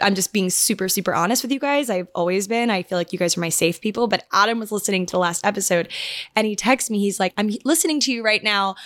I'm 0.00 0.14
just 0.14 0.32
being 0.32 0.50
super, 0.50 0.88
super 0.88 1.14
honest 1.14 1.42
with 1.42 1.52
you 1.52 1.60
guys. 1.60 1.90
I've 1.90 2.08
always 2.14 2.48
been. 2.48 2.70
I 2.70 2.82
feel 2.82 2.98
like 2.98 3.12
you 3.12 3.18
guys 3.18 3.36
are 3.36 3.40
my 3.40 3.48
safe 3.48 3.80
people. 3.80 4.08
But 4.08 4.24
Adam 4.32 4.58
was 4.58 4.72
listening 4.72 5.06
to 5.06 5.12
the 5.12 5.18
last 5.18 5.44
episode 5.44 5.88
and 6.34 6.46
he 6.46 6.56
texts 6.56 6.90
me. 6.90 6.98
He's 6.98 7.20
like, 7.20 7.32
I'm 7.36 7.50
listening 7.64 8.00
to 8.00 8.12
you 8.12 8.24
right 8.24 8.42
now 8.42 8.76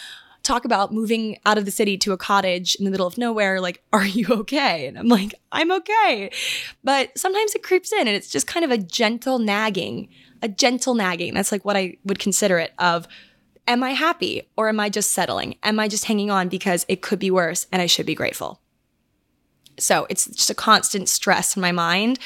talk 0.42 0.64
about 0.64 0.92
moving 0.92 1.38
out 1.44 1.59
of 1.59 1.64
the 1.64 1.70
city 1.70 1.99
to 1.99 2.12
a 2.12 2.16
cottage 2.16 2.75
in 2.77 2.85
the 2.85 2.90
middle 2.90 3.07
of 3.07 3.18
nowhere. 3.18 3.61
Like, 3.61 3.83
are 3.92 4.07
you 4.07 4.27
okay? 4.31 4.87
And 4.87 4.99
I'm 4.99 5.09
like, 5.09 5.35
I'm 5.53 5.70
okay. 5.73 6.31
But 6.83 7.16
sometimes 7.18 7.55
it 7.55 7.62
creeps 7.62 7.92
in 7.92 8.01
and 8.01 8.16
it's 8.16 8.31
just 8.31 8.46
kind 8.46 8.64
of 8.64 8.70
a 8.70 8.79
gentle 8.79 9.38
nagging, 9.38 10.09
a 10.42 10.49
gentle 10.49 10.94
nagging. 10.94 11.35
That's 11.35 11.53
like 11.53 11.64
what 11.64 11.77
I 11.77 11.96
would 12.05 12.18
consider 12.18 12.59
it 12.59 12.73
of, 12.79 13.07
am 13.68 13.83
I 13.83 13.90
happy 13.90 14.49
or 14.57 14.68
am 14.68 14.81
I 14.81 14.88
just 14.88 15.12
settling? 15.12 15.57
Am 15.62 15.79
I 15.79 15.88
just 15.88 16.07
hanging 16.07 16.31
on 16.31 16.49
because 16.49 16.87
it 16.88 17.03
could 17.03 17.18
be 17.18 17.31
worse 17.31 17.66
and 17.70 17.83
I 17.83 17.87
should 17.87 18.07
be 18.07 18.14
grateful? 18.14 18.61
So 19.83 20.07
it's 20.11 20.27
just 20.27 20.51
a 20.51 20.55
constant 20.55 21.09
stress 21.09 21.57
in 21.57 21.61
my 21.61 21.73
mind 21.73 22.19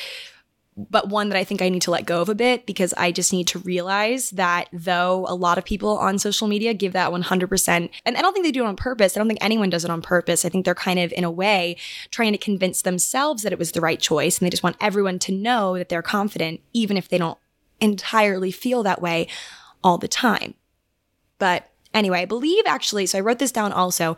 but 0.77 1.09
one 1.09 1.29
that 1.29 1.39
I 1.39 1.45
think 1.45 1.63
I 1.63 1.69
need 1.69 1.83
to 1.83 1.91
let 1.91 2.07
go 2.07 2.21
of 2.21 2.29
a 2.29 2.35
bit 2.35 2.67
because 2.67 2.93
I 2.97 3.13
just 3.13 3.33
need 3.33 3.47
to 3.49 3.61
realize 3.61 4.31
that 4.31 4.69
though 4.73 5.25
a 5.29 5.35
lot 5.35 5.57
of 5.57 5.65
people 5.65 5.99
on 5.99 6.19
social 6.19 6.49
media 6.49 6.75
give 6.75 6.93
that 6.95 7.13
100%, 7.13 7.91
and 8.05 8.17
I 8.17 8.21
don't 8.21 8.33
think 8.33 8.45
they 8.45 8.53
do 8.53 8.65
it 8.65 8.69
on 8.69 8.77
purpose. 8.77 9.17
I 9.17 9.21
don't 9.21 9.29
think 9.29 9.43
anyone 9.43 9.71
does 9.71 9.85
it 9.85 9.91
on 9.91 10.03
purpose. 10.03 10.45
I 10.45 10.49
think 10.49 10.65
they're 10.65 10.75
kind 10.75 10.99
of, 10.99 11.13
in 11.13 11.23
a 11.23 11.31
way, 11.31 11.77
trying 12.11 12.33
to 12.33 12.39
convince 12.39 12.83
themselves 12.83 13.45
that 13.45 13.53
it 13.53 13.59
was 13.59 13.73
the 13.73 13.81
right 13.81 14.01
choice. 14.01 14.39
And 14.39 14.47
they 14.47 14.51
just 14.51 14.65
want 14.65 14.77
everyone 14.81 15.21
to 15.21 15.33
know 15.33 15.79
that 15.79 15.89
they're 15.89 16.03
confident, 16.03 16.61
even 16.73 16.97
if 16.97 17.09
they 17.09 17.19
don't 17.19 17.39
entirely 17.81 18.51
feel 18.51 18.83
that 18.83 19.01
way 19.01 19.29
all 19.83 19.99
the 19.99 20.09
time. 20.09 20.55
But 21.39 21.71
anyway, 21.93 22.23
I 22.23 22.25
believe 22.25 22.65
actually, 22.67 23.07
so 23.07 23.19
I 23.19 23.21
wrote 23.21 23.39
this 23.39 23.53
down 23.53 23.73
also. 23.73 24.17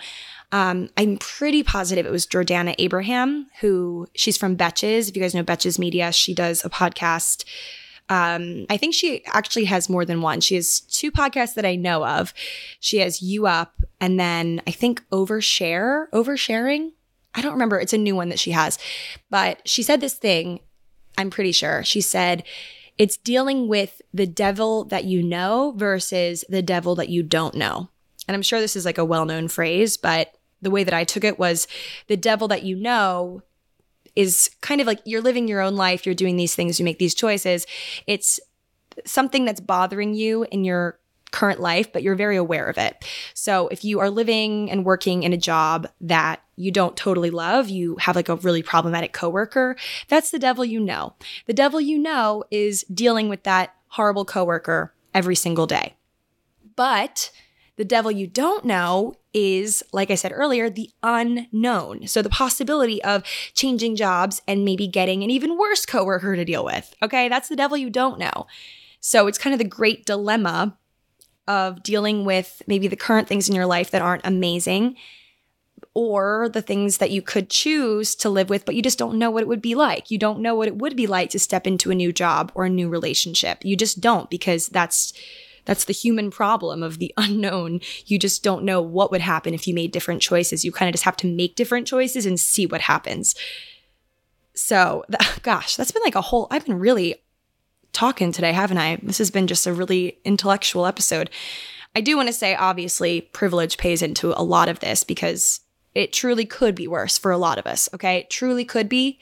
Um, 0.52 0.88
I'm 0.96 1.16
pretty 1.18 1.62
positive 1.62 2.06
it 2.06 2.12
was 2.12 2.26
Jordana 2.26 2.74
Abraham, 2.78 3.48
who 3.60 4.06
she's 4.14 4.36
from 4.36 4.56
Betches. 4.56 5.08
If 5.08 5.16
you 5.16 5.22
guys 5.22 5.34
know 5.34 5.42
Betches 5.42 5.78
Media, 5.78 6.12
she 6.12 6.34
does 6.34 6.64
a 6.64 6.70
podcast. 6.70 7.44
Um, 8.08 8.66
I 8.70 8.76
think 8.76 8.94
she 8.94 9.24
actually 9.26 9.64
has 9.64 9.88
more 9.88 10.04
than 10.04 10.22
one. 10.22 10.40
She 10.40 10.54
has 10.54 10.80
two 10.80 11.10
podcasts 11.10 11.54
that 11.54 11.66
I 11.66 11.74
know 11.74 12.06
of. 12.06 12.32
She 12.78 12.98
has 12.98 13.20
You 13.20 13.46
Up, 13.46 13.74
and 14.00 14.18
then 14.20 14.62
I 14.66 14.70
think 14.70 15.02
Overshare, 15.10 16.08
Oversharing. 16.10 16.92
I 17.34 17.42
don't 17.42 17.52
remember. 17.52 17.80
It's 17.80 17.92
a 17.92 17.98
new 17.98 18.14
one 18.14 18.28
that 18.28 18.38
she 18.38 18.52
has. 18.52 18.78
But 19.28 19.60
she 19.68 19.82
said 19.82 20.00
this 20.00 20.14
thing, 20.14 20.60
I'm 21.18 21.30
pretty 21.30 21.52
sure. 21.52 21.82
She 21.82 22.00
said, 22.00 22.44
it's 22.96 23.16
dealing 23.16 23.68
with 23.68 24.00
the 24.14 24.26
devil 24.26 24.84
that 24.84 25.04
you 25.04 25.22
know 25.22 25.74
versus 25.76 26.44
the 26.48 26.62
devil 26.62 26.94
that 26.94 27.08
you 27.08 27.22
don't 27.22 27.54
know. 27.54 27.90
And 28.28 28.34
I'm 28.34 28.42
sure 28.42 28.60
this 28.60 28.76
is 28.76 28.84
like 28.84 28.98
a 28.98 29.04
well 29.04 29.24
known 29.24 29.48
phrase, 29.48 29.96
but 29.96 30.32
the 30.62 30.70
way 30.70 30.84
that 30.84 30.94
I 30.94 31.04
took 31.04 31.24
it 31.24 31.38
was 31.38 31.68
the 32.06 32.16
devil 32.16 32.48
that 32.48 32.62
you 32.62 32.76
know 32.76 33.42
is 34.14 34.50
kind 34.62 34.80
of 34.80 34.86
like 34.86 35.00
you're 35.04 35.20
living 35.20 35.46
your 35.46 35.60
own 35.60 35.76
life, 35.76 36.06
you're 36.06 36.14
doing 36.14 36.36
these 36.36 36.54
things, 36.54 36.78
you 36.78 36.84
make 36.84 36.98
these 36.98 37.14
choices. 37.14 37.66
It's 38.06 38.40
something 39.04 39.44
that's 39.44 39.60
bothering 39.60 40.14
you 40.14 40.46
in 40.50 40.64
your 40.64 40.98
current 41.30 41.60
life, 41.60 41.92
but 41.92 42.02
you're 42.02 42.14
very 42.14 42.36
aware 42.36 42.66
of 42.66 42.78
it. 42.78 43.04
So 43.34 43.68
if 43.68 43.84
you 43.84 44.00
are 44.00 44.08
living 44.08 44.70
and 44.70 44.86
working 44.86 45.22
in 45.22 45.34
a 45.34 45.36
job 45.36 45.86
that 46.00 46.40
you 46.56 46.70
don't 46.70 46.96
totally 46.96 47.30
love, 47.30 47.68
you 47.68 47.96
have 47.96 48.16
like 48.16 48.30
a 48.30 48.36
really 48.36 48.62
problematic 48.62 49.12
coworker, 49.12 49.76
that's 50.08 50.30
the 50.30 50.38
devil 50.38 50.64
you 50.64 50.80
know. 50.80 51.14
The 51.46 51.52
devil 51.52 51.80
you 51.80 51.98
know 51.98 52.44
is 52.50 52.84
dealing 52.84 53.28
with 53.28 53.42
that 53.42 53.74
horrible 53.88 54.24
coworker 54.24 54.94
every 55.12 55.36
single 55.36 55.66
day. 55.66 55.94
But 56.74 57.30
the 57.76 57.84
devil 57.84 58.10
you 58.10 58.26
don't 58.26 58.64
know 58.64 59.16
is, 59.32 59.82
like 59.92 60.10
I 60.10 60.14
said 60.14 60.32
earlier, 60.34 60.70
the 60.70 60.90
unknown. 61.02 62.06
So 62.06 62.22
the 62.22 62.30
possibility 62.30 63.02
of 63.04 63.22
changing 63.54 63.96
jobs 63.96 64.40
and 64.48 64.64
maybe 64.64 64.86
getting 64.86 65.22
an 65.22 65.30
even 65.30 65.58
worse 65.58 65.84
coworker 65.84 66.36
to 66.36 66.44
deal 66.44 66.64
with. 66.64 66.94
Okay, 67.02 67.28
that's 67.28 67.48
the 67.48 67.56
devil 67.56 67.76
you 67.76 67.90
don't 67.90 68.18
know. 68.18 68.46
So 69.00 69.26
it's 69.26 69.38
kind 69.38 69.52
of 69.52 69.58
the 69.58 69.64
great 69.64 70.06
dilemma 70.06 70.76
of 71.46 71.82
dealing 71.82 72.24
with 72.24 72.62
maybe 72.66 72.88
the 72.88 72.96
current 72.96 73.28
things 73.28 73.48
in 73.48 73.54
your 73.54 73.66
life 73.66 73.90
that 73.90 74.02
aren't 74.02 74.26
amazing 74.26 74.96
or 75.94 76.48
the 76.48 76.62
things 76.62 76.98
that 76.98 77.10
you 77.10 77.22
could 77.22 77.48
choose 77.48 78.14
to 78.16 78.28
live 78.28 78.50
with, 78.50 78.64
but 78.64 78.74
you 78.74 78.82
just 78.82 78.98
don't 78.98 79.18
know 79.18 79.30
what 79.30 79.42
it 79.42 79.48
would 79.48 79.62
be 79.62 79.74
like. 79.74 80.10
You 80.10 80.18
don't 80.18 80.40
know 80.40 80.54
what 80.54 80.68
it 80.68 80.76
would 80.76 80.96
be 80.96 81.06
like 81.06 81.30
to 81.30 81.38
step 81.38 81.66
into 81.66 81.90
a 81.90 81.94
new 81.94 82.12
job 82.12 82.50
or 82.54 82.64
a 82.64 82.70
new 82.70 82.88
relationship. 82.88 83.64
You 83.64 83.76
just 83.76 84.00
don't 84.00 84.28
because 84.28 84.68
that's 84.68 85.12
that's 85.66 85.84
the 85.84 85.92
human 85.92 86.30
problem 86.30 86.82
of 86.82 86.98
the 86.98 87.12
unknown. 87.18 87.80
You 88.06 88.18
just 88.18 88.42
don't 88.42 88.64
know 88.64 88.80
what 88.80 89.10
would 89.10 89.20
happen 89.20 89.52
if 89.52 89.68
you 89.68 89.74
made 89.74 89.92
different 89.92 90.22
choices. 90.22 90.64
You 90.64 90.72
kind 90.72 90.88
of 90.88 90.94
just 90.94 91.04
have 91.04 91.16
to 91.18 91.26
make 91.26 91.56
different 91.56 91.86
choices 91.86 92.24
and 92.24 92.40
see 92.40 92.64
what 92.64 92.80
happens. 92.80 93.34
So, 94.54 95.04
gosh, 95.42 95.76
that's 95.76 95.92
been 95.92 96.02
like 96.02 96.14
a 96.14 96.22
whole 96.22 96.46
I've 96.50 96.64
been 96.64 96.78
really 96.78 97.16
talking 97.92 98.32
today, 98.32 98.52
haven't 98.52 98.78
I? 98.78 98.98
This 99.02 99.18
has 99.18 99.30
been 99.30 99.46
just 99.46 99.66
a 99.66 99.72
really 99.72 100.18
intellectual 100.24 100.86
episode. 100.86 101.30
I 101.94 102.02
do 102.02 102.16
want 102.16 102.28
to 102.28 102.32
say, 102.32 102.54
obviously, 102.54 103.22
privilege 103.22 103.78
pays 103.78 104.02
into 104.02 104.38
a 104.38 104.44
lot 104.44 104.68
of 104.68 104.80
this 104.80 105.02
because 105.02 105.60
it 105.94 106.12
truly 106.12 106.44
could 106.44 106.74
be 106.74 106.86
worse 106.86 107.16
for 107.16 107.30
a 107.30 107.38
lot 107.38 107.56
of 107.56 107.66
us, 107.66 107.88
okay? 107.94 108.18
It 108.18 108.28
truly 108.28 108.66
could 108.66 108.86
be, 108.86 109.18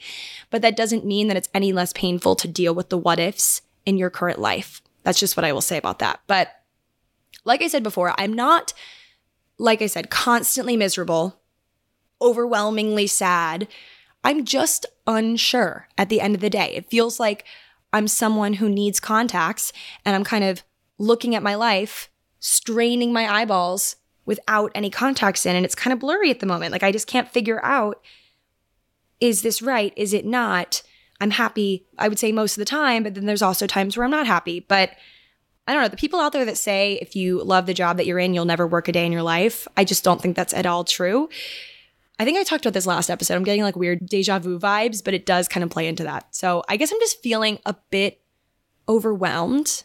but 0.49 0.61
that 0.61 0.75
doesn't 0.75 1.05
mean 1.05 1.29
that 1.29 1.37
it's 1.37 1.47
any 1.53 1.71
less 1.71 1.93
painful 1.93 2.35
to 2.35 2.49
deal 2.49 2.75
with 2.75 2.89
the 2.89 2.97
what 2.97 3.17
ifs 3.17 3.61
in 3.85 3.97
your 3.97 4.09
current 4.09 4.39
life. 4.39 4.81
That's 5.05 5.19
just 5.19 5.37
what 5.37 5.45
I 5.45 5.53
will 5.53 5.61
say 5.61 5.77
about 5.77 5.99
that. 5.99 6.19
But 6.27 6.49
like 7.45 7.61
I 7.61 7.67
said 7.67 7.83
before, 7.83 8.13
I'm 8.17 8.33
not, 8.33 8.73
like 9.57 9.81
I 9.81 9.85
said, 9.85 10.09
constantly 10.09 10.75
miserable, 10.75 11.39
overwhelmingly 12.21 13.07
sad. 13.07 13.67
I'm 14.23 14.43
just 14.43 14.87
unsure 15.05 15.87
at 15.97 16.09
the 16.09 16.19
end 16.19 16.33
of 16.33 16.41
the 16.41 16.49
day. 16.49 16.73
It 16.75 16.89
feels 16.89 17.19
like 17.19 17.45
I'm 17.93 18.07
someone 18.07 18.53
who 18.53 18.67
needs 18.67 18.99
contacts 18.99 19.71
and 20.03 20.15
I'm 20.15 20.23
kind 20.23 20.43
of 20.43 20.63
looking 20.97 21.35
at 21.35 21.43
my 21.43 21.53
life, 21.53 22.09
straining 22.39 23.13
my 23.13 23.31
eyeballs 23.31 23.97
without 24.25 24.71
any 24.73 24.89
contacts 24.89 25.45
in. 25.45 25.55
And 25.55 25.63
it's 25.63 25.75
kind 25.75 25.93
of 25.93 25.99
blurry 25.99 26.31
at 26.31 26.39
the 26.39 26.47
moment. 26.47 26.71
Like 26.71 26.83
I 26.83 26.91
just 26.91 27.07
can't 27.07 27.29
figure 27.29 27.63
out 27.63 28.03
is 29.21 29.43
this 29.43 29.61
right? 29.61 29.93
Is 29.95 30.13
it 30.13 30.25
not? 30.25 30.81
I'm 31.21 31.31
happy, 31.31 31.85
I 31.97 32.07
would 32.07 32.19
say 32.19 32.31
most 32.31 32.57
of 32.57 32.61
the 32.61 32.65
time, 32.65 33.03
but 33.03 33.15
then 33.15 33.25
there's 33.25 33.41
also 33.41 33.67
times 33.67 33.95
where 33.95 34.03
I'm 34.03 34.11
not 34.11 34.27
happy. 34.27 34.59
But 34.59 34.91
I 35.67 35.73
don't 35.73 35.81
know, 35.81 35.87
the 35.87 35.97
people 35.97 36.19
out 36.19 36.33
there 36.33 36.45
that 36.45 36.57
say 36.57 36.99
if 37.01 37.15
you 37.15 37.41
love 37.43 37.65
the 37.65 37.73
job 37.73 37.97
that 37.97 38.05
you're 38.05 38.19
in, 38.19 38.33
you'll 38.33 38.45
never 38.45 38.67
work 38.67 38.87
a 38.87 38.91
day 38.91 39.05
in 39.05 39.11
your 39.11 39.23
life, 39.23 39.67
I 39.77 39.83
just 39.83 40.03
don't 40.03 40.21
think 40.21 40.35
that's 40.35 40.53
at 40.53 40.65
all 40.65 40.83
true. 40.83 41.29
I 42.19 42.25
think 42.25 42.37
I 42.37 42.43
talked 42.43 42.65
about 42.65 42.73
this 42.73 42.85
last 42.85 43.09
episode. 43.09 43.35
I'm 43.35 43.43
getting 43.43 43.63
like 43.63 43.75
weird 43.75 44.05
deja 44.05 44.39
vu 44.39 44.59
vibes, 44.59 45.03
but 45.03 45.13
it 45.13 45.25
does 45.25 45.47
kind 45.47 45.63
of 45.63 45.69
play 45.69 45.87
into 45.87 46.03
that. 46.03 46.33
So 46.35 46.63
I 46.69 46.77
guess 46.77 46.91
I'm 46.91 46.99
just 46.99 47.21
feeling 47.21 47.59
a 47.65 47.75
bit 47.89 48.21
overwhelmed. 48.87 49.83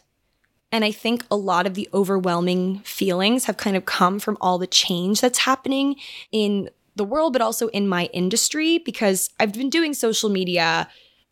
And 0.71 0.85
I 0.85 0.91
think 0.91 1.25
a 1.29 1.35
lot 1.35 1.67
of 1.67 1.73
the 1.73 1.89
overwhelming 1.93 2.79
feelings 2.79 3.45
have 3.45 3.57
kind 3.57 3.75
of 3.75 3.85
come 3.85 4.19
from 4.19 4.37
all 4.39 4.57
the 4.57 4.67
change 4.67 5.19
that's 5.19 5.39
happening 5.39 5.97
in 6.31 6.69
the 6.95 7.03
world, 7.03 7.33
but 7.33 7.41
also 7.41 7.67
in 7.69 7.87
my 7.87 8.05
industry, 8.13 8.77
because 8.77 9.29
I've 9.39 9.53
been 9.53 9.69
doing 9.69 9.93
social 9.93 10.29
media 10.29 10.87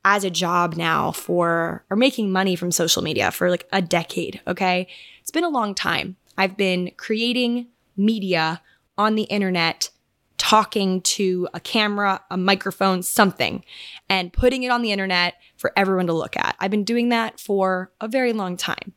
as 0.10 0.24
a 0.24 0.30
job 0.32 0.76
now 0.76 1.12
for, 1.12 1.86
or 1.92 1.96
making 1.96 2.32
money 2.32 2.56
from 2.56 2.72
social 2.72 3.04
media 3.04 3.30
for 3.30 3.48
like 3.52 3.68
a 3.72 3.80
decade. 3.80 4.42
Okay. 4.48 4.88
It's 5.22 5.30
been 5.30 5.44
a 5.44 5.50
long 5.50 5.76
time. 5.76 6.16
I've 6.36 6.58
been 6.58 6.92
creating 6.98 7.68
media 7.96 8.60
on 8.98 9.14
the 9.14 9.24
internet 9.24 9.92
talking 10.40 11.02
to 11.02 11.48
a 11.54 11.60
camera, 11.60 12.24
a 12.32 12.38
microphone, 12.38 13.04
something, 13.04 13.64
and 14.10 14.34
putting 14.34 14.64
it 14.64 14.72
on 14.72 14.82
the 14.82 14.92
internet 14.92 15.36
for 15.58 15.72
everyone 15.76 16.08
to 16.08 16.14
look 16.14 16.36
at. 16.36 16.56
I've 16.60 16.72
been 16.72 16.84
doing 16.84 17.10
that 17.10 17.40
for 17.40 17.92
a 18.02 18.08
very 18.08 18.34
long 18.34 18.58
time. 18.58 18.94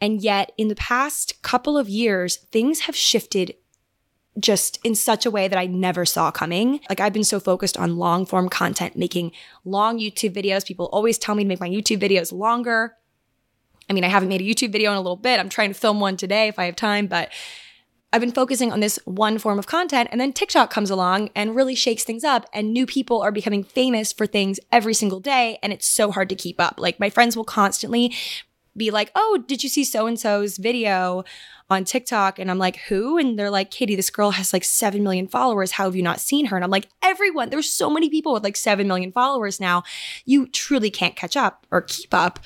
And 0.00 0.22
yet, 0.22 0.52
in 0.56 0.68
the 0.68 0.76
past 0.76 1.42
couple 1.42 1.76
of 1.76 1.88
years, 1.88 2.36
things 2.36 2.80
have 2.80 2.94
shifted 2.94 3.56
just 4.38 4.78
in 4.82 4.94
such 4.94 5.26
a 5.26 5.30
way 5.30 5.48
that 5.48 5.58
I 5.58 5.66
never 5.66 6.04
saw 6.04 6.30
coming. 6.30 6.80
Like 6.88 7.00
I've 7.00 7.12
been 7.12 7.24
so 7.24 7.38
focused 7.38 7.76
on 7.76 7.96
long 7.96 8.24
form 8.24 8.48
content, 8.48 8.96
making 8.96 9.32
long 9.64 9.98
YouTube 9.98 10.32
videos. 10.34 10.66
People 10.66 10.88
always 10.92 11.18
tell 11.18 11.34
me 11.34 11.44
to 11.44 11.48
make 11.48 11.60
my 11.60 11.68
YouTube 11.68 11.98
videos 11.98 12.32
longer. 12.32 12.96
I 13.90 13.92
mean, 13.92 14.04
I 14.04 14.08
haven't 14.08 14.28
made 14.28 14.40
a 14.40 14.44
YouTube 14.44 14.72
video 14.72 14.90
in 14.90 14.96
a 14.96 15.00
little 15.00 15.16
bit. 15.16 15.38
I'm 15.38 15.48
trying 15.48 15.70
to 15.70 15.78
film 15.78 16.00
one 16.00 16.16
today 16.16 16.48
if 16.48 16.58
I 16.58 16.64
have 16.64 16.76
time, 16.76 17.06
but 17.06 17.30
I've 18.12 18.20
been 18.20 18.32
focusing 18.32 18.70
on 18.70 18.80
this 18.80 18.98
one 19.04 19.38
form 19.38 19.58
of 19.58 19.66
content 19.66 20.10
and 20.12 20.20
then 20.20 20.34
TikTok 20.34 20.70
comes 20.70 20.90
along 20.90 21.30
and 21.34 21.56
really 21.56 21.74
shakes 21.74 22.04
things 22.04 22.24
up 22.24 22.46
and 22.52 22.72
new 22.72 22.84
people 22.84 23.22
are 23.22 23.32
becoming 23.32 23.64
famous 23.64 24.12
for 24.12 24.26
things 24.26 24.60
every 24.70 24.92
single 24.92 25.18
day 25.18 25.58
and 25.62 25.72
it's 25.72 25.86
so 25.86 26.10
hard 26.10 26.28
to 26.28 26.34
keep 26.34 26.60
up. 26.60 26.74
Like 26.78 27.00
my 27.00 27.08
friends 27.08 27.36
will 27.36 27.44
constantly 27.44 28.14
be 28.76 28.90
like, 28.90 29.10
"Oh, 29.14 29.44
did 29.46 29.62
you 29.62 29.68
see 29.68 29.84
so 29.84 30.06
and 30.06 30.18
so's 30.18 30.56
video 30.56 31.24
on 31.70 31.84
TikTok?" 31.84 32.38
And 32.38 32.50
I'm 32.50 32.58
like, 32.58 32.76
"Who?" 32.88 33.18
And 33.18 33.38
they're 33.38 33.50
like, 33.50 33.70
"Katie, 33.70 33.96
this 33.96 34.10
girl 34.10 34.32
has 34.32 34.52
like 34.52 34.64
7 34.64 35.02
million 35.02 35.28
followers. 35.28 35.72
How 35.72 35.84
have 35.84 35.96
you 35.96 36.02
not 36.02 36.20
seen 36.20 36.46
her?" 36.46 36.56
And 36.56 36.64
I'm 36.64 36.70
like, 36.70 36.88
"Everyone, 37.02 37.50
there's 37.50 37.70
so 37.70 37.90
many 37.90 38.08
people 38.08 38.32
with 38.32 38.44
like 38.44 38.56
7 38.56 38.86
million 38.86 39.12
followers 39.12 39.60
now. 39.60 39.82
You 40.24 40.46
truly 40.46 40.90
can't 40.90 41.16
catch 41.16 41.36
up 41.36 41.66
or 41.70 41.82
keep 41.82 42.14
up." 42.14 42.38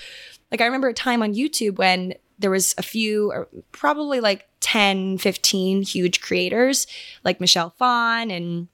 Like 0.51 0.61
I 0.61 0.67
remember 0.67 0.89
a 0.89 0.95
time 0.95 1.23
on 1.23 1.35
YouTube 1.35 1.79
when 1.79 2.15
there 2.39 2.51
was 2.51 2.75
a 2.79 2.83
few 2.83 3.31
or 3.33 3.49
probably 3.73 4.21
like 4.21 4.47
10, 4.61 5.19
15 5.19 5.83
huge 5.83 6.21
creators 6.21 6.87
like 7.25 7.41
Michelle 7.41 7.75
Phan 7.79 8.31
and 8.31 8.69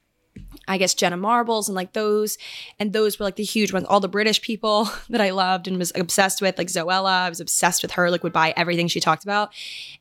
I 0.68 0.78
guess 0.78 0.94
Jenna 0.94 1.16
Marbles 1.16 1.68
and 1.68 1.74
like 1.74 1.92
those. 1.92 2.38
And 2.78 2.92
those 2.92 3.18
were 3.18 3.24
like 3.24 3.36
the 3.36 3.42
huge 3.42 3.72
ones. 3.72 3.86
All 3.86 4.00
the 4.00 4.08
British 4.08 4.40
people 4.40 4.88
that 5.10 5.20
I 5.20 5.30
loved 5.30 5.66
and 5.68 5.78
was 5.78 5.92
obsessed 5.94 6.40
with, 6.40 6.58
like 6.58 6.68
Zoella, 6.68 7.22
I 7.22 7.28
was 7.28 7.40
obsessed 7.40 7.82
with 7.82 7.92
her, 7.92 8.10
like 8.10 8.22
would 8.22 8.32
buy 8.32 8.54
everything 8.56 8.88
she 8.88 9.00
talked 9.00 9.24
about. 9.24 9.52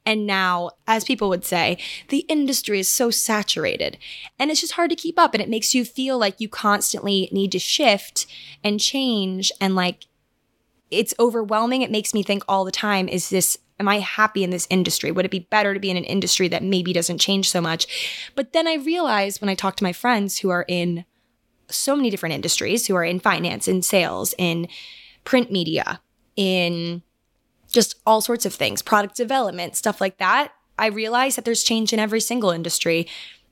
And 0.06 0.26
now, 0.26 0.72
as 0.88 1.04
people 1.04 1.30
would 1.30 1.46
say, 1.46 1.78
the 2.10 2.26
industry 2.30 2.80
is 2.80 2.88
so 2.88 3.10
saturated 3.10 3.98
and 4.40 4.52
it's 4.52 4.62
just 4.62 4.74
hard 4.74 4.90
to 4.92 4.96
keep 4.96 5.18
up. 5.18 5.34
And 5.34 5.42
it 5.42 5.50
makes 5.50 5.74
you 5.74 5.86
feel 5.86 6.18
like 6.18 6.40
you 6.40 6.50
constantly 6.50 7.30
need 7.32 7.52
to 7.54 7.60
shift 7.60 8.28
and 8.64 8.80
change 8.80 9.52
and 9.60 9.76
like 9.76 10.06
it's 10.92 11.14
overwhelming. 11.20 11.82
It 11.82 11.92
makes 11.92 12.14
me 12.14 12.24
think 12.24 12.44
all 12.48 12.66
the 12.66 12.72
time, 12.72 13.08
is 13.08 13.30
this 13.30 13.58
am 13.80 13.88
I 13.88 14.00
happy 14.00 14.44
in 14.44 14.52
this 14.52 14.68
industry? 14.70 15.12
Would 15.12 15.26
it 15.26 15.32
be 15.32 15.48
better 15.50 15.74
to 15.74 15.80
be 15.80 15.90
in 15.90 15.98
an 15.98 16.04
industry 16.04 16.48
that 16.50 16.62
maybe 16.62 16.94
doesn't 16.94 17.18
change 17.18 17.50
so 17.50 17.60
much? 17.60 18.30
But 18.36 18.54
then 18.54 18.68
I 18.68 18.76
realized 18.76 19.42
when 19.42 19.50
I 19.50 19.56
talk 19.56 19.76
to 19.78 19.84
my 19.84 19.92
friends 19.92 20.38
who 20.38 20.52
are 20.52 20.66
in 20.68 21.04
so 21.68 21.96
many 21.96 22.12
different 22.12 22.36
industries, 22.36 22.86
who 22.86 22.96
are 22.96 23.04
in 23.04 23.20
finance, 23.20 23.68
in 23.68 23.82
sales, 23.82 24.36
in 24.38 24.68
print 25.24 25.52
media, 25.52 26.00
in 26.36 27.02
just 27.72 27.96
all 28.06 28.22
sorts 28.22 28.46
of 28.46 28.54
things, 28.54 28.84
product 28.84 29.16
development, 29.16 29.76
stuff 29.76 30.00
like 30.00 30.18
that. 30.20 30.54
I 30.78 30.88
realize 30.88 31.36
that 31.36 31.46
there's 31.46 31.64
change 31.64 31.92
in 31.92 32.00
every 32.00 32.20
single 32.20 32.52
industry 32.52 33.08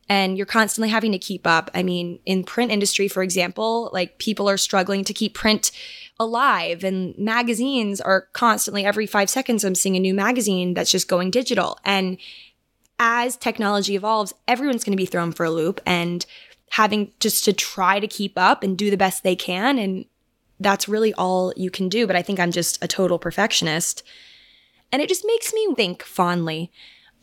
and 0.10 0.38
you're 0.38 0.45
constantly 0.45 0.89
having 0.89 1.12
to 1.12 1.19
keep 1.19 1.45
up. 1.45 1.69
I 1.73 1.84
mean, 1.84 2.19
in 2.25 2.43
print 2.43 2.71
industry, 2.71 3.08
for 3.08 3.21
example, 3.21 3.89
like 3.93 4.17
people 4.17 4.49
are 4.49 4.58
struggling 4.58 5.04
to 5.06 5.13
keep 5.13 5.36
print 5.36 5.71
alive 6.19 6.84
and 6.84 7.17
magazines 7.17 8.01
are 8.01 8.27
constantly 8.34 8.86
every 8.86 9.08
five 9.08 9.29
seconds, 9.29 9.63
I'm 9.63 9.75
seeing 9.75 9.95
a 9.95 9.99
new 9.99 10.13
magazine 10.13 10.73
that's 10.73 10.91
just 10.91 11.08
going 11.08 11.32
digital. 11.32 11.79
And 11.86 12.17
as 12.99 13.38
technology 13.38 13.95
evolves, 13.95 14.34
everyone's 14.47 14.84
going 14.84 14.93
to 14.93 15.01
be 15.01 15.05
thrown 15.05 15.32
for 15.32 15.45
a 15.45 15.51
loop 15.51 15.79
and 15.86 16.25
having 16.71 17.12
just 17.19 17.45
to 17.45 17.53
try 17.53 17.99
to 17.99 18.08
keep 18.08 18.34
up 18.38 18.62
and 18.62 18.77
do 18.77 18.91
the 18.91 18.97
best 18.97 19.23
they 19.23 19.36
can. 19.36 19.79
And 19.79 20.05
that's 20.60 20.89
really 20.89 21.13
all 21.13 21.53
you 21.55 21.71
can 21.71 21.88
do. 21.88 22.05
But 22.05 22.17
I 22.17 22.21
think 22.21 22.39
I'm 22.39 22.51
just 22.51 22.84
a 22.84 22.88
total 22.88 23.17
perfectionist. 23.17 24.03
And 24.91 25.01
it 25.01 25.08
just 25.08 25.23
makes 25.25 25.53
me 25.53 25.73
think 25.75 26.03
fondly 26.03 26.71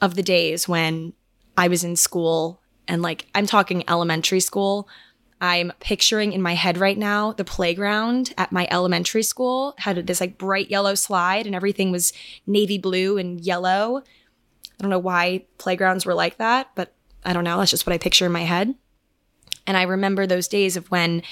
of 0.00 0.14
the 0.14 0.22
days 0.22 0.68
when 0.68 1.12
I 1.56 1.68
was 1.68 1.84
in 1.84 1.96
school 1.96 2.60
and 2.88 3.02
like 3.02 3.26
I'm 3.34 3.46
talking 3.46 3.88
elementary 3.88 4.40
school. 4.40 4.88
I'm 5.40 5.72
picturing 5.80 6.32
in 6.32 6.40
my 6.40 6.54
head 6.54 6.78
right 6.78 6.96
now 6.96 7.32
the 7.32 7.44
playground 7.44 8.32
at 8.38 8.52
my 8.52 8.66
elementary 8.70 9.22
school 9.22 9.74
had 9.78 10.06
this 10.06 10.20
like 10.20 10.38
bright 10.38 10.70
yellow 10.70 10.94
slide 10.94 11.46
and 11.46 11.54
everything 11.54 11.90
was 11.90 12.12
navy 12.46 12.78
blue 12.78 13.18
and 13.18 13.40
yellow. 13.40 13.98
I 13.98 14.82
don't 14.82 14.90
know 14.90 14.98
why 14.98 15.44
playgrounds 15.58 16.06
were 16.06 16.14
like 16.14 16.38
that, 16.38 16.70
but 16.74 16.94
I 17.24 17.32
don't 17.32 17.44
know. 17.44 17.58
That's 17.58 17.70
just 17.70 17.86
what 17.86 17.92
I 17.92 17.98
picture 17.98 18.26
in 18.26 18.32
my 18.32 18.44
head. 18.44 18.74
And 19.66 19.76
I 19.76 19.82
remember 19.82 20.26
those 20.26 20.48
days 20.48 20.76
of 20.76 20.90
when 20.90 21.22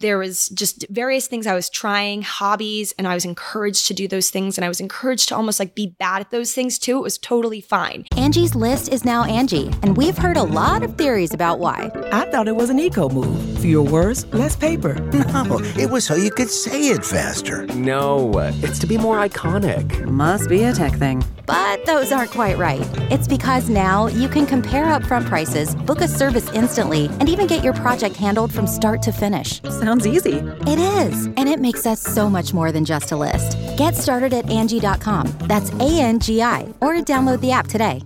there 0.00 0.18
was 0.18 0.48
just 0.50 0.86
various 0.90 1.26
things 1.26 1.46
I 1.46 1.54
was 1.54 1.68
trying, 1.68 2.22
hobbies, 2.22 2.92
and 2.98 3.06
I 3.08 3.14
was 3.14 3.24
encouraged 3.24 3.88
to 3.88 3.94
do 3.94 4.08
those 4.08 4.30
things. 4.30 4.56
And 4.58 4.64
I 4.64 4.68
was 4.68 4.80
encouraged 4.80 5.28
to 5.28 5.36
almost 5.36 5.58
like 5.58 5.74
be 5.74 5.88
bad 5.98 6.20
at 6.20 6.30
those 6.30 6.52
things 6.52 6.78
too. 6.78 6.98
It 6.98 7.02
was 7.02 7.18
totally 7.18 7.60
fine. 7.60 8.04
Angie's 8.16 8.54
list 8.54 8.92
is 8.92 9.04
now 9.04 9.24
Angie, 9.24 9.68
and 9.82 9.96
we've 9.96 10.16
heard 10.16 10.36
a 10.36 10.42
lot 10.42 10.82
of 10.82 10.96
theories 10.96 11.34
about 11.34 11.58
why. 11.58 11.90
I 12.12 12.30
thought 12.30 12.48
it 12.48 12.56
was 12.56 12.70
an 12.70 12.78
eco 12.78 13.08
move. 13.08 13.58
Fewer 13.60 13.82
words, 13.82 14.26
less 14.34 14.56
paper. 14.56 14.96
No, 15.28 15.60
it 15.78 15.90
was 15.90 16.04
so 16.04 16.14
you 16.14 16.30
could 16.30 16.48
say 16.50 16.88
it 16.88 17.04
faster. 17.04 17.66
No, 17.68 18.32
it's 18.62 18.78
to 18.80 18.86
be 18.86 18.98
more 18.98 19.18
iconic. 19.24 20.04
Must 20.06 20.48
be 20.48 20.64
a 20.64 20.72
tech 20.72 20.92
thing. 20.94 21.22
But 21.48 21.86
those 21.86 22.12
aren't 22.12 22.30
quite 22.30 22.58
right. 22.58 22.86
It's 23.10 23.26
because 23.26 23.70
now 23.70 24.06
you 24.06 24.28
can 24.28 24.44
compare 24.44 24.84
upfront 24.84 25.24
prices, 25.24 25.74
book 25.74 26.02
a 26.02 26.06
service 26.06 26.52
instantly, 26.52 27.06
and 27.20 27.26
even 27.26 27.46
get 27.46 27.64
your 27.64 27.72
project 27.72 28.16
handled 28.16 28.52
from 28.52 28.66
start 28.66 29.00
to 29.04 29.12
finish. 29.12 29.62
Sounds 29.62 30.06
easy. 30.06 30.34
It 30.66 30.78
is, 30.78 31.26
and 31.26 31.48
it 31.48 31.58
makes 31.58 31.86
us 31.86 32.02
so 32.02 32.28
much 32.28 32.52
more 32.52 32.70
than 32.70 32.84
just 32.84 33.12
a 33.12 33.16
list. 33.16 33.56
Get 33.78 33.96
started 33.96 34.34
at 34.34 34.50
Angie.com. 34.50 35.26
That's 35.44 35.70
A 35.72 36.00
N 36.00 36.20
G 36.20 36.42
I, 36.42 36.72
or 36.82 36.96
download 36.96 37.40
the 37.40 37.52
app 37.52 37.66
today. 37.66 38.02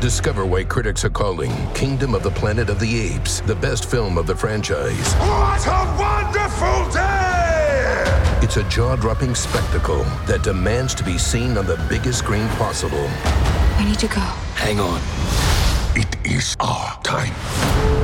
Discover 0.00 0.46
why 0.46 0.64
critics 0.64 1.04
are 1.04 1.10
calling 1.10 1.52
Kingdom 1.72 2.14
of 2.16 2.24
the 2.24 2.30
Planet 2.30 2.68
of 2.68 2.80
the 2.80 3.00
Apes 3.00 3.42
the 3.42 3.54
best 3.54 3.88
film 3.88 4.18
of 4.18 4.26
the 4.26 4.34
franchise. 4.34 5.14
What 5.14 5.64
a 5.66 5.96
wonderful 5.98 6.92
day! 6.92 8.17
It's 8.40 8.56
a 8.56 8.62
jaw 8.68 8.94
dropping 8.94 9.34
spectacle 9.34 10.04
that 10.26 10.44
demands 10.44 10.94
to 10.94 11.04
be 11.04 11.18
seen 11.18 11.58
on 11.58 11.66
the 11.66 11.76
biggest 11.88 12.20
screen 12.20 12.46
possible. 12.50 13.06
I 13.76 13.84
need 13.84 13.98
to 13.98 14.06
go. 14.06 14.20
Hang 14.54 14.78
on. 14.78 15.00
It 15.96 16.16
is 16.24 16.56
our 16.60 17.02
time. 17.02 17.34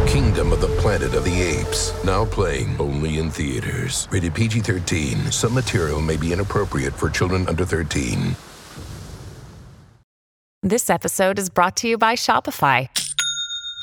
Kingdom 0.09 0.53
of 0.53 0.61
the 0.61 0.69
Planet 0.81 1.15
of 1.15 1.25
the 1.25 1.41
Apes. 1.41 1.93
Now 2.05 2.25
playing 2.25 2.77
only 2.81 3.19
in 3.19 3.31
theaters. 3.31 4.09
Rated 4.11 4.35
PG 4.35 4.61
13. 4.61 5.31
Some 5.31 5.55
material 5.55 6.01
may 6.01 6.17
be 6.17 6.33
inappropriate 6.33 6.95
for 6.95 7.09
children 7.09 7.47
under 7.47 7.65
13. 7.65 8.35
This 10.65 10.91
episode 10.91 11.39
is 11.39 11.49
brought 11.49 11.77
to 11.77 11.89
you 11.89 11.97
by 11.97 12.15
Shopify. 12.15 12.89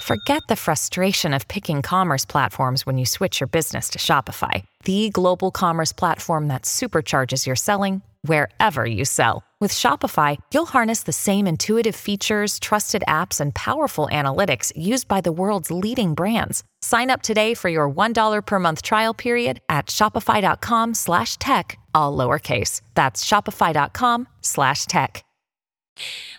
Forget 0.02 0.42
the 0.50 0.56
frustration 0.56 1.34
of 1.34 1.48
picking 1.48 1.84
commerce 1.84 2.26
platforms 2.26 2.86
when 2.86 2.98
you 2.98 3.06
switch 3.06 3.40
your 3.40 3.48
business 3.48 3.88
to 3.90 4.00
Shopify, 4.00 4.64
the 4.84 5.10
global 5.12 5.52
commerce 5.52 5.94
platform 5.94 6.48
that 6.48 6.63
supercharges 6.63 7.46
your 7.46 7.56
selling 7.56 8.02
wherever 8.24 8.84
you 8.86 9.06
sell. 9.06 9.44
With 9.60 9.72
Shopify, 9.72 10.38
you'll 10.52 10.65
harness 10.65 11.04
the 11.04 11.12
same 11.13 11.46
intuitive 11.46 11.96
features, 11.96 12.58
trusted 12.58 13.04
apps, 13.08 13.39
and 13.39 13.54
powerful 13.54 14.08
analytics 14.12 14.72
used 14.76 15.08
by 15.08 15.22
the 15.22 15.32
world's 15.32 15.70
leading 15.70 16.15
brands. 16.15 16.63
Sign 16.82 17.12
up 17.12 17.22
today 17.22 17.54
for 17.54 17.70
your 17.70 17.88
$1 17.88 18.46
per 18.46 18.60
month 18.60 18.82
trial 18.82 19.13
period 19.13 19.62
at 19.70 19.86
shopify.com 19.86 20.96
slash 20.96 21.38
tech, 21.38 21.78
all 21.94 22.17
lowercase. 22.17 22.82
That's 22.96 23.24
shopify.com 23.24 24.28
slash 24.41 24.86
tech. 24.86 25.24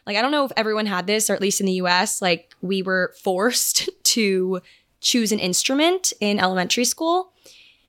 Like, 0.07 0.17
I 0.17 0.23
don't 0.23 0.33
know 0.33 0.45
if 0.45 0.53
everyone 0.57 0.87
had 0.87 1.07
this, 1.07 1.31
or 1.31 1.35
at 1.35 1.41
least 1.41 1.61
in 1.61 1.67
the 1.67 1.81
US, 1.83 2.21
like, 2.21 2.55
we 2.61 2.83
were 2.83 3.15
forced 3.23 3.89
to 4.05 4.61
choose 5.01 5.33
an 5.33 5.39
instrument 5.39 6.13
in 6.21 6.41
elementary 6.41 6.85
school. 6.85 7.33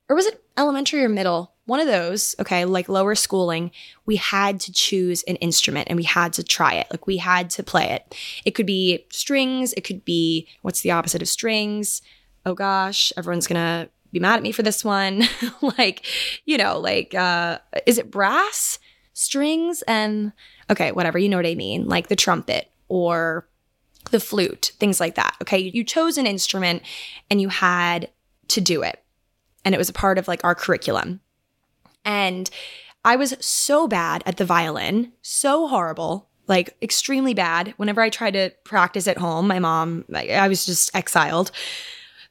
Or 0.09 0.15
was 0.15 0.25
it 0.25 0.43
elementary 0.57 1.03
or 1.03 1.09
middle? 1.09 1.53
One 1.65 1.79
of 1.79 1.87
those, 1.87 2.35
okay, 2.39 2.65
like 2.65 2.89
lower 2.89 3.15
schooling, 3.15 3.71
we 4.05 4.17
had 4.17 4.59
to 4.61 4.73
choose 4.73 5.23
an 5.23 5.37
instrument 5.37 5.87
and 5.89 5.95
we 5.95 6.03
had 6.03 6.33
to 6.33 6.43
try 6.43 6.73
it. 6.73 6.87
Like, 6.91 7.07
we 7.07 7.17
had 7.17 7.49
to 7.51 7.63
play 7.63 7.91
it. 7.91 8.15
It 8.43 8.51
could 8.51 8.65
be 8.65 9.05
strings, 9.11 9.73
it 9.73 9.85
could 9.85 10.03
be 10.03 10.47
what's 10.61 10.81
the 10.81 10.91
opposite 10.91 11.21
of 11.21 11.29
strings? 11.29 12.01
Oh 12.45 12.53
gosh, 12.53 13.13
everyone's 13.15 13.47
gonna 13.47 13.87
be 14.11 14.19
mad 14.19 14.35
at 14.35 14.43
me 14.43 14.51
for 14.51 14.61
this 14.61 14.83
one. 14.83 15.23
like, 15.77 16.05
you 16.45 16.57
know, 16.57 16.79
like, 16.79 17.13
uh, 17.15 17.59
is 17.85 17.97
it 17.97 18.11
brass? 18.11 18.79
strings 19.13 19.83
and 19.83 20.33
okay, 20.69 20.91
whatever, 20.91 21.17
you 21.17 21.29
know 21.29 21.37
what 21.37 21.45
I 21.45 21.55
mean, 21.55 21.87
like 21.87 22.07
the 22.07 22.15
trumpet 22.15 22.69
or 22.87 23.47
the 24.11 24.19
flute, 24.19 24.73
things 24.79 24.99
like 24.99 25.15
that. 25.15 25.35
Okay, 25.41 25.59
you 25.59 25.83
chose 25.83 26.17
an 26.17 26.27
instrument 26.27 26.83
and 27.29 27.39
you 27.39 27.49
had 27.49 28.09
to 28.49 28.61
do 28.61 28.83
it. 28.83 29.02
And 29.65 29.73
it 29.73 29.78
was 29.78 29.89
a 29.89 29.93
part 29.93 30.17
of 30.17 30.28
like 30.28 30.43
our 30.43 30.56
curriculum. 30.56 31.21
And 32.06 32.49
I 33.06 33.15
was 33.15 33.36
so 33.39 33.88
bad 33.88 34.23
at 34.26 34.38
the 34.38 34.45
violin, 34.45 35.12
so 35.21 35.67
horrible, 35.67 36.30
like 36.47 36.76
extremely 36.82 37.34
bad. 37.34 37.73
Whenever 37.78 38.02
I 38.02 38.10
tried 38.10 38.32
to 38.32 38.52
practice 38.63 39.08
at 39.08 39.17
home, 39.17 39.47
my 39.47 39.60
mom, 39.60 40.06
I 40.13 40.47
was 40.47 40.65
just 40.65 40.95
exiled. 40.95 41.52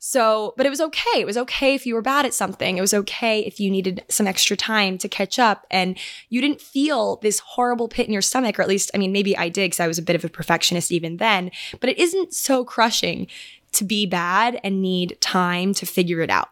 So, 0.05 0.53
but 0.57 0.67
it 0.67 0.71
was 0.71 0.81
okay. 0.81 1.21
It 1.21 1.27
was 1.27 1.37
okay 1.37 1.75
if 1.75 1.87
you 1.87 1.95
were 1.95 2.03
bad 2.03 2.27
at 2.27 2.35
something. 2.35 2.77
It 2.77 2.81
was 2.81 2.93
okay 2.93 3.39
if 3.41 3.61
you 3.61 3.71
needed 3.71 4.03
some 4.09 4.27
extra 4.27 4.57
time 4.57 4.99
to 4.99 5.09
catch 5.09 5.39
up 5.39 5.65
and 5.71 5.97
you 6.29 6.41
didn't 6.41 6.61
feel 6.61 7.17
this 7.23 7.39
horrible 7.39 7.87
pit 7.87 8.09
in 8.09 8.13
your 8.13 8.21
stomach, 8.21 8.59
or 8.59 8.63
at 8.63 8.69
least, 8.69 8.91
I 8.95 8.99
mean, 8.99 9.13
maybe 9.13 9.37
I 9.37 9.49
did 9.49 9.67
because 9.67 9.79
I 9.79 9.87
was 9.87 9.99
a 9.99 10.03
bit 10.03 10.17
of 10.17 10.25
a 10.25 10.29
perfectionist 10.29 10.91
even 10.91 11.19
then, 11.19 11.53
but 11.79 11.89
it 11.89 11.99
isn't 11.99 12.35
so 12.35 12.65
crushing 12.65 13.29
to 13.73 13.85
be 13.85 14.05
bad 14.05 14.59
and 14.65 14.83
need 14.83 15.19
time 15.21 15.73
to 15.75 15.87
figure 15.87 16.21
it 16.21 16.31
out. 16.31 16.49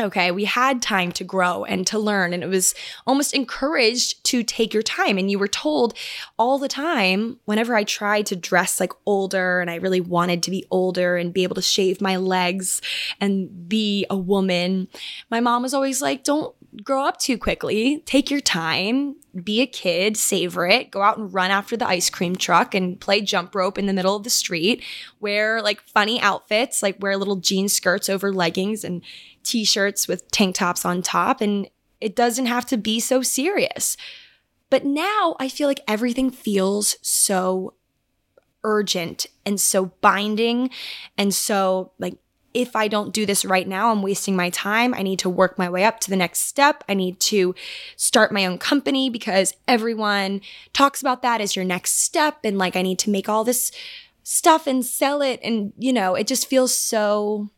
Okay, 0.00 0.30
we 0.30 0.46
had 0.46 0.80
time 0.80 1.12
to 1.12 1.24
grow 1.24 1.64
and 1.64 1.86
to 1.88 1.98
learn, 1.98 2.32
and 2.32 2.42
it 2.42 2.48
was 2.48 2.74
almost 3.06 3.34
encouraged 3.34 4.24
to 4.24 4.42
take 4.42 4.72
your 4.72 4.82
time. 4.82 5.18
And 5.18 5.30
you 5.30 5.38
were 5.38 5.48
told 5.48 5.92
all 6.38 6.58
the 6.58 6.66
time, 6.66 7.38
whenever 7.44 7.76
I 7.76 7.84
tried 7.84 8.24
to 8.26 8.36
dress 8.36 8.80
like 8.80 8.92
older 9.04 9.60
and 9.60 9.70
I 9.70 9.74
really 9.74 10.00
wanted 10.00 10.42
to 10.44 10.50
be 10.50 10.64
older 10.70 11.18
and 11.18 11.34
be 11.34 11.42
able 11.42 11.56
to 11.56 11.62
shave 11.62 12.00
my 12.00 12.16
legs 12.16 12.80
and 13.20 13.68
be 13.68 14.06
a 14.08 14.16
woman, 14.16 14.88
my 15.30 15.40
mom 15.40 15.60
was 15.60 15.74
always 15.74 16.00
like, 16.00 16.24
Don't 16.24 16.54
grow 16.82 17.04
up 17.04 17.18
too 17.18 17.36
quickly. 17.36 17.98
Take 18.06 18.30
your 18.30 18.40
time, 18.40 19.16
be 19.44 19.60
a 19.60 19.66
kid, 19.66 20.16
savor 20.16 20.66
it, 20.66 20.90
go 20.90 21.02
out 21.02 21.18
and 21.18 21.32
run 21.32 21.50
after 21.50 21.76
the 21.76 21.86
ice 21.86 22.08
cream 22.08 22.34
truck 22.34 22.74
and 22.74 22.98
play 22.98 23.20
jump 23.20 23.54
rope 23.54 23.76
in 23.76 23.86
the 23.86 23.92
middle 23.92 24.16
of 24.16 24.24
the 24.24 24.30
street, 24.30 24.82
wear 25.20 25.60
like 25.60 25.82
funny 25.82 26.20
outfits, 26.20 26.82
like 26.82 26.96
wear 27.00 27.16
little 27.16 27.36
jean 27.36 27.68
skirts 27.68 28.08
over 28.08 28.32
leggings 28.32 28.84
and 28.84 29.02
t 29.42 29.64
shirts 29.64 30.08
with 30.08 30.30
tank 30.30 30.56
tops 30.56 30.84
on 30.84 31.02
top. 31.02 31.40
And 31.40 31.68
it 32.00 32.16
doesn't 32.16 32.46
have 32.46 32.66
to 32.66 32.76
be 32.76 33.00
so 33.00 33.22
serious. 33.22 33.96
But 34.70 34.84
now 34.84 35.36
I 35.38 35.48
feel 35.48 35.68
like 35.68 35.82
everything 35.86 36.30
feels 36.30 36.96
so 37.02 37.74
urgent 38.64 39.26
and 39.44 39.60
so 39.60 39.86
binding 40.00 40.70
and 41.18 41.34
so 41.34 41.90
like 41.98 42.16
if 42.54 42.76
I 42.76 42.88
don't 42.88 43.12
do 43.12 43.24
this 43.24 43.44
right 43.44 43.66
now, 43.66 43.90
I'm 43.90 44.02
wasting 44.02 44.36
my 44.36 44.50
time. 44.50 44.94
I 44.94 45.02
need 45.02 45.18
to 45.20 45.30
work 45.30 45.58
my 45.58 45.70
way 45.70 45.84
up 45.84 46.00
to 46.00 46.10
the 46.10 46.16
next 46.16 46.40
step. 46.40 46.84
I 46.88 46.94
need 46.94 47.18
to 47.20 47.54
start 47.96 48.32
my 48.32 48.44
own 48.46 48.58
company 48.58 49.08
because 49.08 49.54
everyone 49.66 50.42
talks 50.72 51.00
about 51.00 51.22
that 51.22 51.40
as 51.40 51.56
your 51.56 51.64
next 51.64 52.02
step. 52.02 52.38
And 52.44 52.58
like, 52.58 52.76
I 52.76 52.82
need 52.82 52.98
to 53.00 53.10
make 53.10 53.28
all 53.28 53.44
this 53.44 53.72
stuff 54.22 54.66
and 54.66 54.84
sell 54.84 55.22
it. 55.22 55.40
And, 55.42 55.72
you 55.78 55.92
know, 55.92 56.14
it 56.14 56.26
just 56.26 56.46
feels 56.46 56.76
so, 56.76 57.48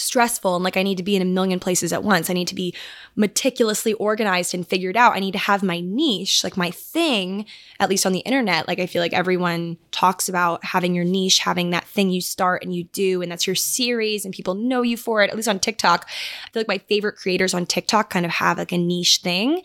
stressful 0.00 0.56
and 0.56 0.64
like 0.64 0.76
I 0.76 0.82
need 0.82 0.96
to 0.96 1.02
be 1.02 1.16
in 1.16 1.22
a 1.22 1.26
million 1.26 1.60
places 1.60 1.92
at 1.92 2.02
once. 2.02 2.30
I 2.30 2.32
need 2.32 2.48
to 2.48 2.54
be 2.54 2.74
meticulously 3.16 3.92
organized 3.94 4.54
and 4.54 4.66
figured 4.66 4.96
out. 4.96 5.16
I 5.16 5.20
need 5.20 5.32
to 5.32 5.38
have 5.38 5.62
my 5.62 5.80
niche, 5.80 6.42
like 6.42 6.56
my 6.56 6.70
thing, 6.70 7.46
at 7.78 7.90
least 7.90 8.06
on 8.06 8.12
the 8.12 8.20
internet. 8.20 8.66
Like 8.66 8.78
I 8.78 8.86
feel 8.86 9.02
like 9.02 9.12
everyone 9.12 9.76
talks 9.90 10.28
about 10.28 10.64
having 10.64 10.94
your 10.94 11.04
niche, 11.04 11.38
having 11.38 11.70
that 11.70 11.84
thing 11.84 12.10
you 12.10 12.20
start 12.20 12.64
and 12.64 12.74
you 12.74 12.84
do, 12.84 13.22
and 13.22 13.30
that's 13.30 13.46
your 13.46 13.56
series, 13.56 14.24
and 14.24 14.34
people 14.34 14.54
know 14.54 14.82
you 14.82 14.96
for 14.96 15.22
it. 15.22 15.30
At 15.30 15.36
least 15.36 15.48
on 15.48 15.58
TikTok, 15.58 16.06
I 16.08 16.50
feel 16.52 16.60
like 16.60 16.68
my 16.68 16.78
favorite 16.78 17.16
creators 17.16 17.54
on 17.54 17.66
TikTok 17.66 18.10
kind 18.10 18.24
of 18.24 18.32
have 18.32 18.58
like 18.58 18.72
a 18.72 18.78
niche 18.78 19.18
thing, 19.18 19.62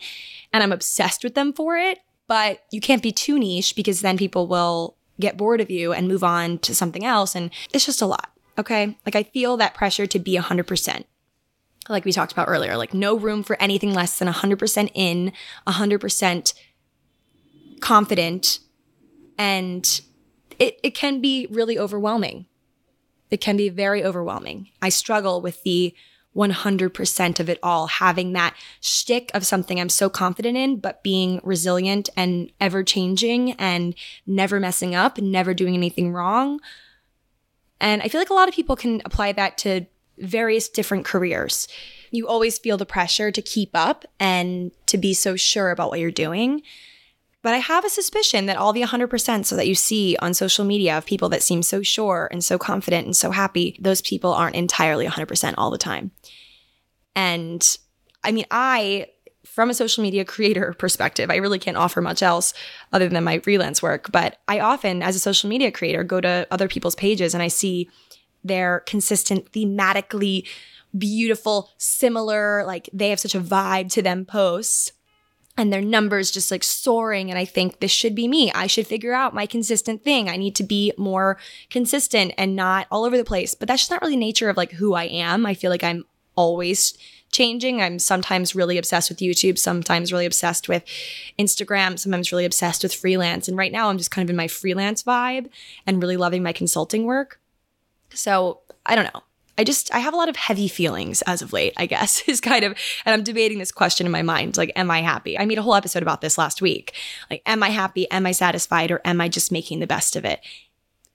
and 0.52 0.62
I'm 0.62 0.72
obsessed 0.72 1.24
with 1.24 1.34
them 1.34 1.52
for 1.52 1.76
it. 1.76 1.98
But 2.28 2.64
you 2.72 2.80
can't 2.80 3.02
be 3.02 3.12
too 3.12 3.38
niche 3.38 3.76
because 3.76 4.00
then 4.00 4.18
people 4.18 4.48
will 4.48 4.96
get 5.20 5.36
bored 5.36 5.60
of 5.60 5.70
you 5.70 5.92
and 5.92 6.08
move 6.08 6.24
on 6.24 6.58
to 6.58 6.74
something 6.74 7.04
else. 7.04 7.34
And 7.34 7.50
it's 7.72 7.86
just 7.86 8.02
a 8.02 8.06
lot. 8.06 8.35
Okay. 8.58 8.96
Like 9.04 9.16
I 9.16 9.22
feel 9.22 9.56
that 9.56 9.74
pressure 9.74 10.06
to 10.06 10.18
be 10.18 10.36
100%. 10.36 11.04
Like 11.88 12.04
we 12.04 12.12
talked 12.12 12.32
about 12.32 12.48
earlier, 12.48 12.76
like 12.76 12.94
no 12.94 13.16
room 13.16 13.42
for 13.42 13.60
anything 13.60 13.94
less 13.94 14.18
than 14.18 14.28
100% 14.28 14.90
in, 14.94 15.32
100% 15.66 16.54
confident. 17.80 18.58
And 19.38 20.00
it, 20.58 20.80
it 20.82 20.94
can 20.94 21.20
be 21.20 21.46
really 21.50 21.78
overwhelming. 21.78 22.46
It 23.30 23.40
can 23.40 23.56
be 23.56 23.68
very 23.68 24.04
overwhelming. 24.04 24.70
I 24.80 24.88
struggle 24.88 25.40
with 25.40 25.62
the 25.62 25.94
100% 26.36 27.40
of 27.40 27.48
it 27.48 27.58
all, 27.62 27.86
having 27.86 28.34
that 28.34 28.54
shtick 28.80 29.30
of 29.32 29.46
something 29.46 29.80
I'm 29.80 29.88
so 29.88 30.10
confident 30.10 30.56
in, 30.56 30.78
but 30.78 31.02
being 31.02 31.40
resilient 31.42 32.10
and 32.16 32.52
ever 32.60 32.84
changing 32.84 33.52
and 33.52 33.94
never 34.26 34.60
messing 34.60 34.94
up, 34.94 35.18
never 35.18 35.54
doing 35.54 35.74
anything 35.74 36.12
wrong. 36.12 36.60
And 37.80 38.02
I 38.02 38.08
feel 38.08 38.20
like 38.20 38.30
a 38.30 38.34
lot 38.34 38.48
of 38.48 38.54
people 38.54 38.76
can 38.76 39.02
apply 39.04 39.32
that 39.32 39.58
to 39.58 39.86
various 40.18 40.68
different 40.68 41.04
careers. 41.04 41.68
You 42.10 42.26
always 42.28 42.58
feel 42.58 42.76
the 42.76 42.86
pressure 42.86 43.30
to 43.30 43.42
keep 43.42 43.70
up 43.74 44.04
and 44.18 44.70
to 44.86 44.96
be 44.96 45.12
so 45.12 45.36
sure 45.36 45.70
about 45.70 45.90
what 45.90 46.00
you're 46.00 46.10
doing. 46.10 46.62
But 47.42 47.54
I 47.54 47.58
have 47.58 47.84
a 47.84 47.90
suspicion 47.90 48.46
that 48.46 48.56
all 48.56 48.72
the 48.72 48.82
100% 48.82 49.44
so 49.44 49.56
that 49.56 49.68
you 49.68 49.74
see 49.74 50.16
on 50.20 50.34
social 50.34 50.64
media 50.64 50.98
of 50.98 51.06
people 51.06 51.28
that 51.28 51.42
seem 51.42 51.62
so 51.62 51.82
sure 51.82 52.28
and 52.32 52.42
so 52.42 52.58
confident 52.58 53.06
and 53.06 53.14
so 53.14 53.30
happy, 53.30 53.76
those 53.80 54.02
people 54.02 54.32
aren't 54.32 54.56
entirely 54.56 55.06
100% 55.06 55.54
all 55.56 55.70
the 55.70 55.78
time. 55.78 56.10
And 57.14 57.78
I 58.24 58.32
mean, 58.32 58.46
I, 58.50 59.06
from 59.46 59.70
a 59.70 59.74
social 59.74 60.02
media 60.02 60.24
creator 60.24 60.74
perspective, 60.78 61.30
I 61.30 61.36
really 61.36 61.58
can't 61.58 61.76
offer 61.76 62.00
much 62.00 62.22
else 62.22 62.52
other 62.92 63.08
than 63.08 63.24
my 63.24 63.38
freelance 63.38 63.82
work. 63.82 64.10
But 64.12 64.38
I 64.48 64.60
often, 64.60 65.02
as 65.02 65.16
a 65.16 65.20
social 65.20 65.48
media 65.48 65.70
creator, 65.70 66.04
go 66.04 66.20
to 66.20 66.46
other 66.50 66.68
people's 66.68 66.94
pages 66.94 67.34
and 67.34 67.42
I 67.42 67.48
see 67.48 67.88
their 68.44 68.80
consistent, 68.80 69.52
thematically 69.52 70.46
beautiful, 70.96 71.70
similar, 71.78 72.64
like 72.64 72.88
they 72.92 73.10
have 73.10 73.20
such 73.20 73.34
a 73.34 73.40
vibe 73.40 73.90
to 73.92 74.02
them 74.02 74.24
posts 74.24 74.92
and 75.56 75.72
their 75.72 75.82
numbers 75.82 76.30
just 76.30 76.50
like 76.50 76.62
soaring. 76.62 77.30
And 77.30 77.38
I 77.38 77.44
think 77.44 77.80
this 77.80 77.90
should 77.90 78.14
be 78.14 78.28
me. 78.28 78.52
I 78.52 78.66
should 78.66 78.86
figure 78.86 79.14
out 79.14 79.34
my 79.34 79.46
consistent 79.46 80.04
thing. 80.04 80.28
I 80.28 80.36
need 80.36 80.54
to 80.56 80.64
be 80.64 80.92
more 80.98 81.38
consistent 81.70 82.32
and 82.36 82.54
not 82.54 82.86
all 82.90 83.04
over 83.04 83.16
the 83.16 83.24
place. 83.24 83.54
But 83.54 83.68
that's 83.68 83.82
just 83.82 83.90
not 83.90 84.02
really 84.02 84.16
nature 84.16 84.48
of 84.48 84.56
like 84.56 84.72
who 84.72 84.94
I 84.94 85.04
am. 85.04 85.46
I 85.46 85.54
feel 85.54 85.70
like 85.70 85.84
I'm 85.84 86.04
always 86.36 86.96
changing. 87.32 87.82
I'm 87.82 87.98
sometimes 87.98 88.54
really 88.54 88.78
obsessed 88.78 89.10
with 89.10 89.18
YouTube, 89.18 89.58
sometimes 89.58 90.12
really 90.12 90.26
obsessed 90.26 90.68
with 90.68 90.84
Instagram, 91.38 91.98
sometimes 91.98 92.32
really 92.32 92.44
obsessed 92.44 92.82
with 92.82 92.94
freelance. 92.94 93.48
And 93.48 93.56
right 93.56 93.72
now 93.72 93.88
I'm 93.88 93.98
just 93.98 94.10
kind 94.10 94.26
of 94.26 94.30
in 94.30 94.36
my 94.36 94.48
freelance 94.48 95.02
vibe 95.02 95.48
and 95.86 96.00
really 96.00 96.16
loving 96.16 96.42
my 96.42 96.52
consulting 96.52 97.04
work. 97.04 97.40
So 98.10 98.60
I 98.84 98.94
don't 98.94 99.12
know. 99.12 99.22
I 99.58 99.64
just 99.64 99.94
I 99.94 100.00
have 100.00 100.12
a 100.12 100.16
lot 100.16 100.28
of 100.28 100.36
heavy 100.36 100.68
feelings 100.68 101.22
as 101.22 101.40
of 101.40 101.52
late, 101.52 101.72
I 101.76 101.86
guess, 101.86 102.22
is 102.28 102.40
kind 102.40 102.64
of 102.64 102.72
and 103.04 103.14
I'm 103.14 103.22
debating 103.22 103.58
this 103.58 103.72
question 103.72 104.06
in 104.06 104.12
my 104.12 104.22
mind, 104.22 104.56
like 104.56 104.72
am 104.76 104.90
I 104.90 105.00
happy? 105.00 105.38
I 105.38 105.46
made 105.46 105.58
a 105.58 105.62
whole 105.62 105.74
episode 105.74 106.02
about 106.02 106.20
this 106.20 106.38
last 106.38 106.60
week. 106.60 106.94
Like 107.30 107.42
am 107.46 107.62
I 107.62 107.70
happy? 107.70 108.10
Am 108.10 108.26
I 108.26 108.32
satisfied 108.32 108.90
or 108.90 109.00
am 109.04 109.20
I 109.20 109.28
just 109.28 109.52
making 109.52 109.80
the 109.80 109.86
best 109.86 110.16
of 110.16 110.24
it? 110.24 110.40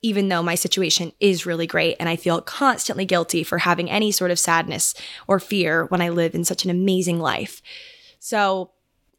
Even 0.01 0.29
though 0.29 0.41
my 0.41 0.55
situation 0.55 1.11
is 1.19 1.45
really 1.45 1.67
great 1.67 1.95
and 1.99 2.09
I 2.09 2.15
feel 2.15 2.41
constantly 2.41 3.05
guilty 3.05 3.43
for 3.43 3.59
having 3.59 3.89
any 3.89 4.11
sort 4.11 4.31
of 4.31 4.39
sadness 4.39 4.93
or 5.27 5.39
fear 5.39 5.85
when 5.85 6.01
I 6.01 6.09
live 6.09 6.33
in 6.33 6.43
such 6.43 6.65
an 6.65 6.71
amazing 6.71 7.19
life. 7.19 7.61
So, 8.19 8.71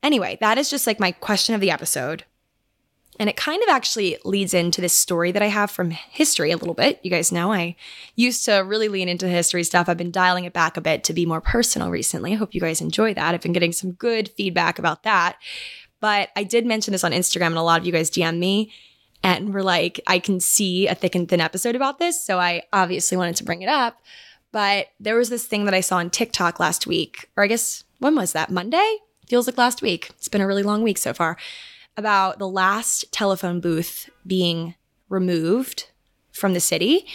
anyway, 0.02 0.38
that 0.40 0.58
is 0.58 0.70
just 0.70 0.86
like 0.86 0.98
my 0.98 1.12
question 1.12 1.54
of 1.54 1.60
the 1.60 1.70
episode. 1.70 2.24
And 3.20 3.28
it 3.28 3.36
kind 3.36 3.62
of 3.62 3.68
actually 3.68 4.16
leads 4.24 4.54
into 4.54 4.80
this 4.80 4.94
story 4.94 5.32
that 5.32 5.42
I 5.42 5.46
have 5.46 5.70
from 5.70 5.90
history 5.90 6.50
a 6.50 6.56
little 6.56 6.74
bit. 6.74 6.98
You 7.02 7.10
guys 7.10 7.30
know 7.30 7.52
I 7.52 7.76
used 8.16 8.44
to 8.46 8.54
really 8.60 8.88
lean 8.88 9.08
into 9.08 9.28
history 9.28 9.64
stuff. 9.64 9.88
I've 9.88 9.98
been 9.98 10.10
dialing 10.10 10.44
it 10.44 10.54
back 10.54 10.76
a 10.76 10.80
bit 10.80 11.04
to 11.04 11.12
be 11.12 11.26
more 11.26 11.40
personal 11.40 11.90
recently. 11.90 12.32
I 12.32 12.36
hope 12.36 12.54
you 12.54 12.60
guys 12.60 12.80
enjoy 12.80 13.12
that. 13.14 13.34
I've 13.34 13.42
been 13.42 13.52
getting 13.52 13.72
some 13.72 13.92
good 13.92 14.30
feedback 14.30 14.78
about 14.78 15.02
that. 15.02 15.36
But 16.00 16.30
I 16.34 16.42
did 16.42 16.66
mention 16.66 16.92
this 16.92 17.04
on 17.04 17.12
Instagram, 17.12 17.48
and 17.48 17.58
a 17.58 17.62
lot 17.62 17.80
of 17.80 17.86
you 17.86 17.92
guys 17.92 18.10
DM 18.10 18.38
me 18.38 18.72
and 19.22 19.54
were 19.54 19.62
like, 19.62 20.00
I 20.06 20.18
can 20.18 20.40
see 20.40 20.86
a 20.86 20.94
thick 20.94 21.14
and 21.14 21.28
thin 21.28 21.40
episode 21.40 21.76
about 21.76 21.98
this. 21.98 22.24
So 22.24 22.38
I 22.38 22.62
obviously 22.72 23.16
wanted 23.16 23.36
to 23.36 23.44
bring 23.44 23.62
it 23.62 23.68
up. 23.68 24.00
But 24.50 24.88
there 25.00 25.16
was 25.16 25.30
this 25.30 25.46
thing 25.46 25.64
that 25.64 25.74
I 25.74 25.80
saw 25.80 25.96
on 25.96 26.10
TikTok 26.10 26.60
last 26.60 26.86
week, 26.86 27.30
or 27.36 27.44
I 27.44 27.46
guess, 27.46 27.84
when 27.98 28.14
was 28.14 28.32
that? 28.32 28.50
Monday? 28.50 28.98
Feels 29.28 29.46
like 29.46 29.56
last 29.56 29.80
week. 29.80 30.10
It's 30.10 30.28
been 30.28 30.40
a 30.40 30.46
really 30.46 30.62
long 30.62 30.82
week 30.82 30.98
so 30.98 31.14
far 31.14 31.38
about 31.96 32.38
the 32.38 32.48
last 32.48 33.10
telephone 33.12 33.60
booth 33.60 34.10
being 34.26 34.74
removed 35.08 35.90
from 36.32 36.52
the 36.52 36.60
city. 36.60 37.06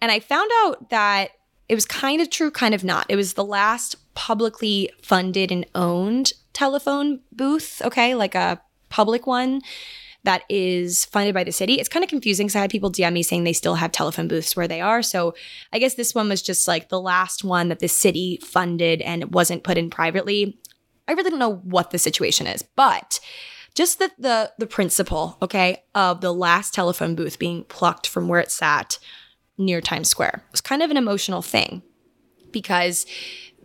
And 0.00 0.10
I 0.10 0.18
found 0.18 0.50
out 0.62 0.90
that 0.90 1.30
it 1.68 1.74
was 1.74 1.84
kind 1.84 2.20
of 2.20 2.30
true, 2.30 2.50
kind 2.50 2.74
of 2.74 2.82
not. 2.82 3.06
It 3.08 3.16
was 3.16 3.34
the 3.34 3.44
last 3.44 3.96
publicly 4.14 4.90
funded 5.02 5.52
and 5.52 5.66
owned 5.74 6.32
telephone 6.52 7.20
booth, 7.30 7.80
okay, 7.84 8.14
like 8.14 8.34
a 8.34 8.60
public 8.88 9.26
one 9.26 9.60
that 10.24 10.42
is 10.48 11.04
funded 11.06 11.34
by 11.34 11.44
the 11.44 11.52
city. 11.52 11.74
It's 11.74 11.88
kind 11.88 12.04
of 12.04 12.10
confusing 12.10 12.46
because 12.46 12.56
I 12.56 12.60
had 12.60 12.70
people 12.70 12.92
DM 12.92 13.12
me 13.12 13.22
saying 13.22 13.44
they 13.44 13.52
still 13.52 13.76
have 13.76 13.92
telephone 13.92 14.28
booths 14.28 14.54
where 14.54 14.68
they 14.68 14.80
are. 14.80 15.02
So 15.02 15.34
I 15.72 15.78
guess 15.78 15.94
this 15.94 16.14
one 16.14 16.28
was 16.28 16.42
just 16.42 16.68
like 16.68 16.88
the 16.88 17.00
last 17.00 17.42
one 17.42 17.68
that 17.68 17.78
the 17.78 17.88
city 17.88 18.38
funded 18.42 19.00
and 19.00 19.22
it 19.22 19.32
wasn't 19.32 19.64
put 19.64 19.78
in 19.78 19.88
privately. 19.88 20.58
I 21.08 21.12
really 21.12 21.30
don't 21.30 21.38
know 21.38 21.56
what 21.56 21.90
the 21.90 21.98
situation 21.98 22.46
is, 22.46 22.62
but 22.62 23.20
just 23.74 23.98
the 23.98 24.10
the 24.18 24.52
the 24.58 24.66
principle, 24.66 25.38
okay, 25.40 25.84
of 25.94 26.20
the 26.20 26.34
last 26.34 26.74
telephone 26.74 27.14
booth 27.14 27.38
being 27.38 27.64
plucked 27.64 28.06
from 28.06 28.28
where 28.28 28.40
it 28.40 28.50
sat 28.50 28.98
near 29.56 29.80
Times 29.80 30.08
Square. 30.08 30.44
Was 30.50 30.60
kind 30.60 30.82
of 30.82 30.90
an 30.90 30.96
emotional 30.96 31.42
thing 31.42 31.82
because 32.52 33.06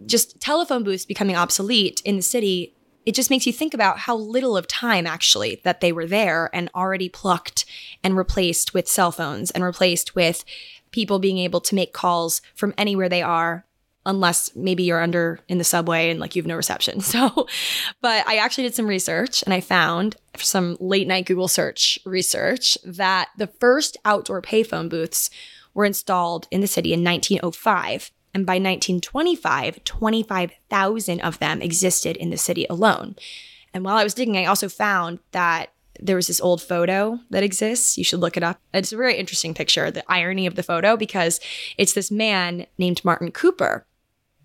just 0.06 0.39
telephone 0.39 0.84
booths 0.84 1.06
becoming 1.06 1.36
obsolete 1.36 2.02
in 2.06 2.18
the 2.18 2.22
city, 2.22 2.75
it 3.06 3.13
just 3.13 3.30
makes 3.30 3.46
you 3.46 3.54
think 3.54 3.74
about 3.74 4.00
how 4.00 4.15
little 4.15 4.58
of 4.58 4.68
time 4.68 5.06
actually 5.06 5.62
that 5.63 5.82
they 5.82 5.91
were 5.91 6.08
there 6.08 6.50
and 6.54 6.70
already 6.74 7.10
plucked 7.10 7.65
and 8.04 8.18
replaced 8.18 8.74
with 8.74 8.88
cell 8.88 9.12
phones 9.12 9.52
and 9.52 9.63
replaced 9.63 10.15
with 10.15 10.44
people 10.91 11.20
being 11.20 11.38
able 11.38 11.62
to 11.62 11.76
make 11.76 11.94
calls 11.94 12.41
from 12.56 12.74
anywhere 12.78 13.10
they 13.10 13.22
are 13.22 13.65
unless 14.06 14.56
maybe 14.56 14.84
you're 14.84 15.02
under 15.02 15.39
in 15.48 15.58
the 15.58 15.63
subway 15.63 16.10
and 16.10 16.20
like 16.20 16.36
you 16.36 16.41
have 16.41 16.48
no 16.48 16.56
reception. 16.56 17.02
So, 17.06 17.48
but 18.02 18.28
I 18.28 18.38
actually 18.38 18.65
did 18.65 18.76
some 18.76 18.88
research 18.88 19.41
and 19.44 19.54
I 19.54 19.62
found 19.62 20.18
some 20.38 20.76
late 20.80 21.08
night 21.08 21.26
Google 21.26 21.48
search 21.48 22.00
research 22.06 22.78
that 22.84 23.30
the 23.38 23.48
first 23.48 23.98
outdoor 24.04 24.41
payphone 24.41 24.89
booths 24.89 25.30
were 25.74 25.86
installed 25.86 26.48
in 26.52 26.62
the 26.62 26.68
city 26.68 26.94
in 26.94 27.04
1905. 27.04 28.12
And 28.36 28.45
by 28.45 28.56
1925, 28.56 29.86
25,000 29.86 31.21
of 31.21 31.39
them 31.39 31.62
existed 31.62 32.17
in 32.17 32.30
the 32.32 32.38
city 32.38 32.67
alone. 32.69 33.15
And 33.74 33.86
while 33.86 33.95
I 33.95 34.04
was 34.04 34.13
digging, 34.13 34.38
I 34.38 34.45
also 34.45 34.67
found 34.67 35.19
that 35.32 35.71
there 36.02 36.17
was 36.17 36.28
this 36.28 36.41
old 36.41 36.62
photo 36.62 37.19
that 37.30 37.43
exists. 37.43 37.98
You 37.98 38.04
should 38.04 38.19
look 38.19 38.36
it 38.36 38.43
up. 38.43 38.60
It's 38.74 38.91
a 38.91 38.98
very 38.98 39.15
interesting 39.15 39.54
picture, 39.54 39.89
the 39.89 40.04
irony 40.12 40.45
of 40.45 40.56
the 40.56 40.63
photo, 40.63 40.98
because 40.98 41.39
it's 41.78 41.93
this 41.93 42.12
man 42.12 42.67
named 42.78 43.06
Martin 43.06 43.32
Cooper 43.32 43.86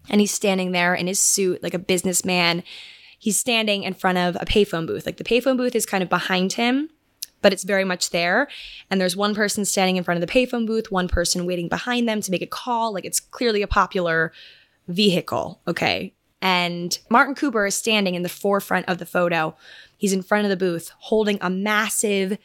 and 0.09 0.20
he's 0.20 0.33
standing 0.33 0.70
there 0.70 0.94
in 0.94 1.09
his 1.09 1.18
suit 1.18 1.62
like 1.62 1.74
a 1.74 1.79
businessman. 1.79 2.62
He's 3.18 3.38
standing 3.38 3.83
in 3.83 3.94
front 3.94 4.18
of 4.18 4.37
a 4.37 4.46
payphone 4.46 4.87
booth. 4.87 5.05
Like 5.05 5.16
the 5.16 5.24
payphone 5.24 5.57
booth 5.57 5.74
is 5.74 5.85
kind 5.85 6.03
of 6.03 6.09
behind 6.09 6.53
him, 6.53 6.90
but 7.42 7.53
it's 7.53 7.64
very 7.64 7.85
much 7.85 8.11
there. 8.11 8.48
And 8.90 9.00
there's 9.00 9.16
one 9.16 9.35
person 9.35 9.64
standing 9.64 9.96
in 9.96 10.05
front 10.05 10.22
of 10.22 10.26
the 10.26 10.33
payphone 10.33 10.66
booth, 10.66 10.90
one 10.90 11.09
person 11.09 11.46
waiting 11.46 11.68
behind 11.68 12.09
them 12.09 12.20
to 12.20 12.31
make 12.31 12.42
a 12.42 12.46
call. 12.46 12.92
Like 12.92 13.05
it's 13.05 13.20
clearly 13.20 13.62
a 13.62 13.66
popular 13.66 14.33
vehicle, 14.88 15.61
okay? 15.66 16.14
And 16.42 16.98
Martin 17.11 17.35
Cooper 17.35 17.67
is 17.67 17.75
standing 17.75 18.15
in 18.15 18.23
the 18.23 18.29
forefront 18.29 18.88
of 18.88 18.98
the 18.98 19.06
photo. 19.06 19.54
He's 19.96 20.12
in 20.12 20.23
front 20.23 20.44
of 20.44 20.50
the 20.50 20.56
booth 20.56 20.90
holding 20.98 21.38
a 21.40 21.50
massive 21.50 22.38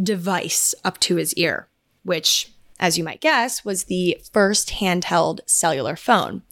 device 0.00 0.74
up 0.84 1.00
to 1.00 1.16
his 1.16 1.34
ear, 1.34 1.68
which, 2.02 2.52
as 2.78 2.98
you 2.98 3.04
might 3.04 3.20
guess, 3.20 3.64
was 3.64 3.84
the 3.84 4.20
first 4.32 4.70
handheld 4.70 5.40
cellular 5.46 5.96
phone. 5.96 6.42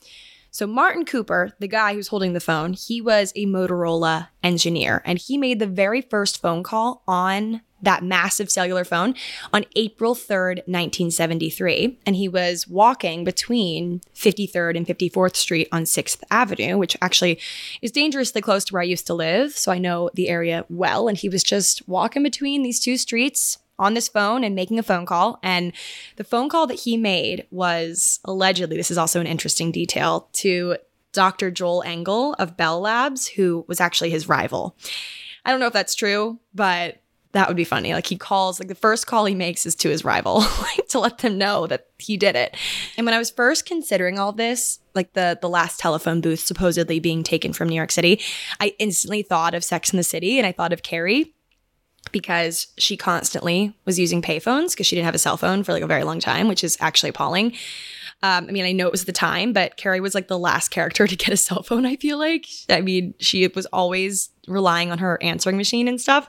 So, 0.50 0.66
Martin 0.66 1.04
Cooper, 1.04 1.52
the 1.58 1.68
guy 1.68 1.92
who's 1.92 2.08
holding 2.08 2.32
the 2.32 2.40
phone, 2.40 2.72
he 2.72 3.02
was 3.02 3.30
a 3.36 3.44
Motorola 3.44 4.28
engineer 4.42 5.02
and 5.04 5.18
he 5.18 5.36
made 5.36 5.58
the 5.58 5.66
very 5.66 6.00
first 6.00 6.40
phone 6.40 6.62
call 6.62 7.02
on 7.06 7.60
that 7.86 8.04
massive 8.04 8.50
cellular 8.50 8.84
phone 8.84 9.14
on 9.52 9.64
April 9.76 10.14
3rd, 10.14 10.56
1973. 10.66 11.98
And 12.04 12.16
he 12.16 12.28
was 12.28 12.66
walking 12.68 13.24
between 13.24 14.00
53rd 14.14 14.76
and 14.76 14.86
54th 14.86 15.36
Street 15.36 15.68
on 15.70 15.84
6th 15.84 16.22
Avenue, 16.30 16.76
which 16.76 16.96
actually 17.00 17.40
is 17.80 17.92
dangerously 17.92 18.42
close 18.42 18.64
to 18.64 18.74
where 18.74 18.82
I 18.82 18.86
used 18.86 19.06
to 19.06 19.14
live. 19.14 19.52
So 19.52 19.70
I 19.70 19.78
know 19.78 20.10
the 20.14 20.28
area 20.28 20.66
well. 20.68 21.06
And 21.06 21.16
he 21.16 21.28
was 21.28 21.44
just 21.44 21.88
walking 21.88 22.24
between 22.24 22.64
these 22.64 22.80
two 22.80 22.96
streets 22.96 23.58
on 23.78 23.94
this 23.94 24.08
phone 24.08 24.42
and 24.42 24.54
making 24.54 24.80
a 24.80 24.82
phone 24.82 25.06
call. 25.06 25.38
And 25.42 25.72
the 26.16 26.24
phone 26.24 26.48
call 26.48 26.66
that 26.66 26.80
he 26.80 26.96
made 26.96 27.46
was 27.50 28.18
allegedly, 28.24 28.76
this 28.76 28.90
is 28.90 28.98
also 28.98 29.20
an 29.20 29.26
interesting 29.26 29.70
detail, 29.70 30.28
to 30.32 30.76
Dr. 31.12 31.52
Joel 31.52 31.82
Engel 31.86 32.34
of 32.34 32.56
Bell 32.56 32.80
Labs, 32.80 33.28
who 33.28 33.64
was 33.68 33.80
actually 33.80 34.10
his 34.10 34.28
rival. 34.28 34.76
I 35.44 35.50
don't 35.50 35.60
know 35.60 35.68
if 35.68 35.72
that's 35.72 35.94
true, 35.94 36.40
but 36.52 37.00
that 37.36 37.48
would 37.48 37.56
be 37.56 37.64
funny. 37.64 37.92
Like 37.92 38.06
he 38.06 38.16
calls, 38.16 38.58
like 38.58 38.68
the 38.68 38.74
first 38.74 39.06
call 39.06 39.26
he 39.26 39.34
makes 39.34 39.66
is 39.66 39.74
to 39.76 39.90
his 39.90 40.06
rival, 40.06 40.38
like 40.60 40.88
to 40.88 40.98
let 40.98 41.18
them 41.18 41.36
know 41.36 41.66
that 41.66 41.88
he 41.98 42.16
did 42.16 42.34
it. 42.34 42.56
And 42.96 43.04
when 43.04 43.12
I 43.12 43.18
was 43.18 43.30
first 43.30 43.66
considering 43.66 44.18
all 44.18 44.32
this, 44.32 44.78
like 44.94 45.12
the 45.12 45.38
the 45.40 45.48
last 45.48 45.78
telephone 45.78 46.22
booth 46.22 46.40
supposedly 46.40 46.98
being 46.98 47.22
taken 47.22 47.52
from 47.52 47.68
New 47.68 47.74
York 47.74 47.92
City, 47.92 48.22
I 48.58 48.74
instantly 48.78 49.22
thought 49.22 49.54
of 49.54 49.62
Sex 49.62 49.92
in 49.92 49.98
the 49.98 50.02
City 50.02 50.38
and 50.38 50.46
I 50.46 50.52
thought 50.52 50.72
of 50.72 50.82
Carrie 50.82 51.34
because 52.10 52.68
she 52.78 52.96
constantly 52.96 53.76
was 53.84 53.98
using 53.98 54.22
payphones 54.22 54.70
because 54.70 54.86
she 54.86 54.96
didn't 54.96 55.06
have 55.06 55.14
a 55.14 55.18
cell 55.18 55.36
phone 55.36 55.62
for 55.62 55.72
like 55.72 55.82
a 55.82 55.86
very 55.86 56.04
long 56.04 56.20
time, 56.20 56.48
which 56.48 56.64
is 56.64 56.78
actually 56.80 57.10
appalling. 57.10 57.52
Um, 58.22 58.46
I 58.48 58.52
mean, 58.52 58.64
I 58.64 58.72
know 58.72 58.86
it 58.86 58.92
was 58.92 59.04
the 59.04 59.12
time, 59.12 59.52
but 59.52 59.76
Carrie 59.76 60.00
was 60.00 60.14
like 60.14 60.28
the 60.28 60.38
last 60.38 60.70
character 60.70 61.06
to 61.06 61.16
get 61.16 61.34
a 61.34 61.36
cell 61.36 61.62
phone, 61.62 61.84
I 61.84 61.96
feel 61.96 62.16
like. 62.16 62.46
I 62.70 62.80
mean, 62.80 63.12
she 63.18 63.46
was 63.48 63.66
always 63.66 64.30
relying 64.48 64.90
on 64.90 64.98
her 64.98 65.22
answering 65.22 65.56
machine 65.56 65.88
and 65.88 66.00
stuff. 66.00 66.28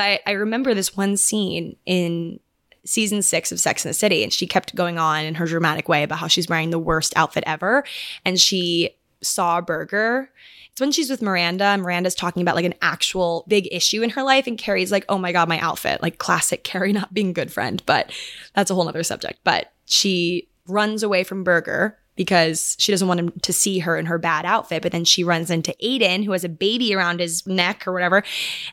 But 0.00 0.22
I 0.24 0.30
remember 0.30 0.72
this 0.72 0.96
one 0.96 1.18
scene 1.18 1.76
in 1.84 2.40
season 2.86 3.20
six 3.20 3.52
of 3.52 3.60
Sex 3.60 3.84
in 3.84 3.90
the 3.90 3.94
City, 3.94 4.22
and 4.22 4.32
she 4.32 4.46
kept 4.46 4.74
going 4.74 4.96
on 4.96 5.26
in 5.26 5.34
her 5.34 5.44
dramatic 5.44 5.90
way 5.90 6.02
about 6.02 6.20
how 6.20 6.26
she's 6.26 6.48
wearing 6.48 6.70
the 6.70 6.78
worst 6.78 7.12
outfit 7.16 7.44
ever. 7.46 7.84
And 8.24 8.40
she 8.40 8.96
saw 9.20 9.60
Berger. 9.60 10.30
It's 10.72 10.80
when 10.80 10.90
she's 10.90 11.10
with 11.10 11.20
Miranda, 11.20 11.64
and 11.64 11.82
Miranda's 11.82 12.14
talking 12.14 12.40
about 12.40 12.54
like 12.54 12.64
an 12.64 12.76
actual 12.80 13.44
big 13.46 13.68
issue 13.70 14.00
in 14.00 14.08
her 14.08 14.22
life, 14.22 14.46
and 14.46 14.56
Carrie's 14.56 14.90
like, 14.90 15.04
oh 15.10 15.18
my 15.18 15.32
God, 15.32 15.50
my 15.50 15.58
outfit. 15.58 16.00
Like 16.00 16.16
classic 16.16 16.64
Carrie 16.64 16.94
not 16.94 17.12
being 17.12 17.28
a 17.28 17.34
good 17.34 17.52
friend, 17.52 17.82
but 17.84 18.10
that's 18.54 18.70
a 18.70 18.74
whole 18.74 18.88
other 18.88 19.02
subject. 19.02 19.40
But 19.44 19.70
she 19.84 20.48
runs 20.66 21.02
away 21.02 21.24
from 21.24 21.44
Berger 21.44 21.98
because 22.20 22.76
she 22.78 22.92
doesn't 22.92 23.08
want 23.08 23.18
him 23.18 23.30
to 23.40 23.50
see 23.50 23.78
her 23.78 23.96
in 23.96 24.04
her 24.04 24.18
bad 24.18 24.44
outfit. 24.44 24.82
But 24.82 24.92
then 24.92 25.06
she 25.06 25.24
runs 25.24 25.50
into 25.50 25.74
Aiden, 25.82 26.22
who 26.22 26.32
has 26.32 26.44
a 26.44 26.50
baby 26.50 26.94
around 26.94 27.18
his 27.18 27.46
neck 27.46 27.88
or 27.88 27.94
whatever. 27.94 28.22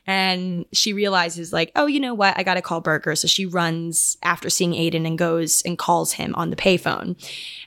And 0.06 0.66
she 0.74 0.91
realizes, 0.91 1.54
like, 1.54 1.72
oh, 1.74 1.86
you 1.86 2.02
know 2.02 2.14
what? 2.14 2.38
I 2.38 2.43
got 2.43 2.56
to 2.56 2.62
call 2.62 2.82
Berger. 2.82 3.16
So 3.16 3.26
she 3.26 3.45
runs 3.45 4.18
after 4.22 4.50
seeing 4.50 4.74
Aiden 4.74 5.08
and 5.08 5.18
goes 5.18 5.62
and 5.62 5.78
calls 5.78 6.12
him 6.12 6.36
on 6.36 6.50
the 6.50 6.58
payphone. 6.58 7.16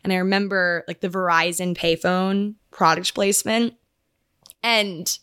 And 0.04 0.12
I 0.12 0.16
remember 0.16 0.84
like 0.86 1.00
the 1.00 1.08
Verizon 1.08 1.74
payphone 1.74 2.56
product 2.70 3.14
placement. 3.14 3.72
And 4.62 5.18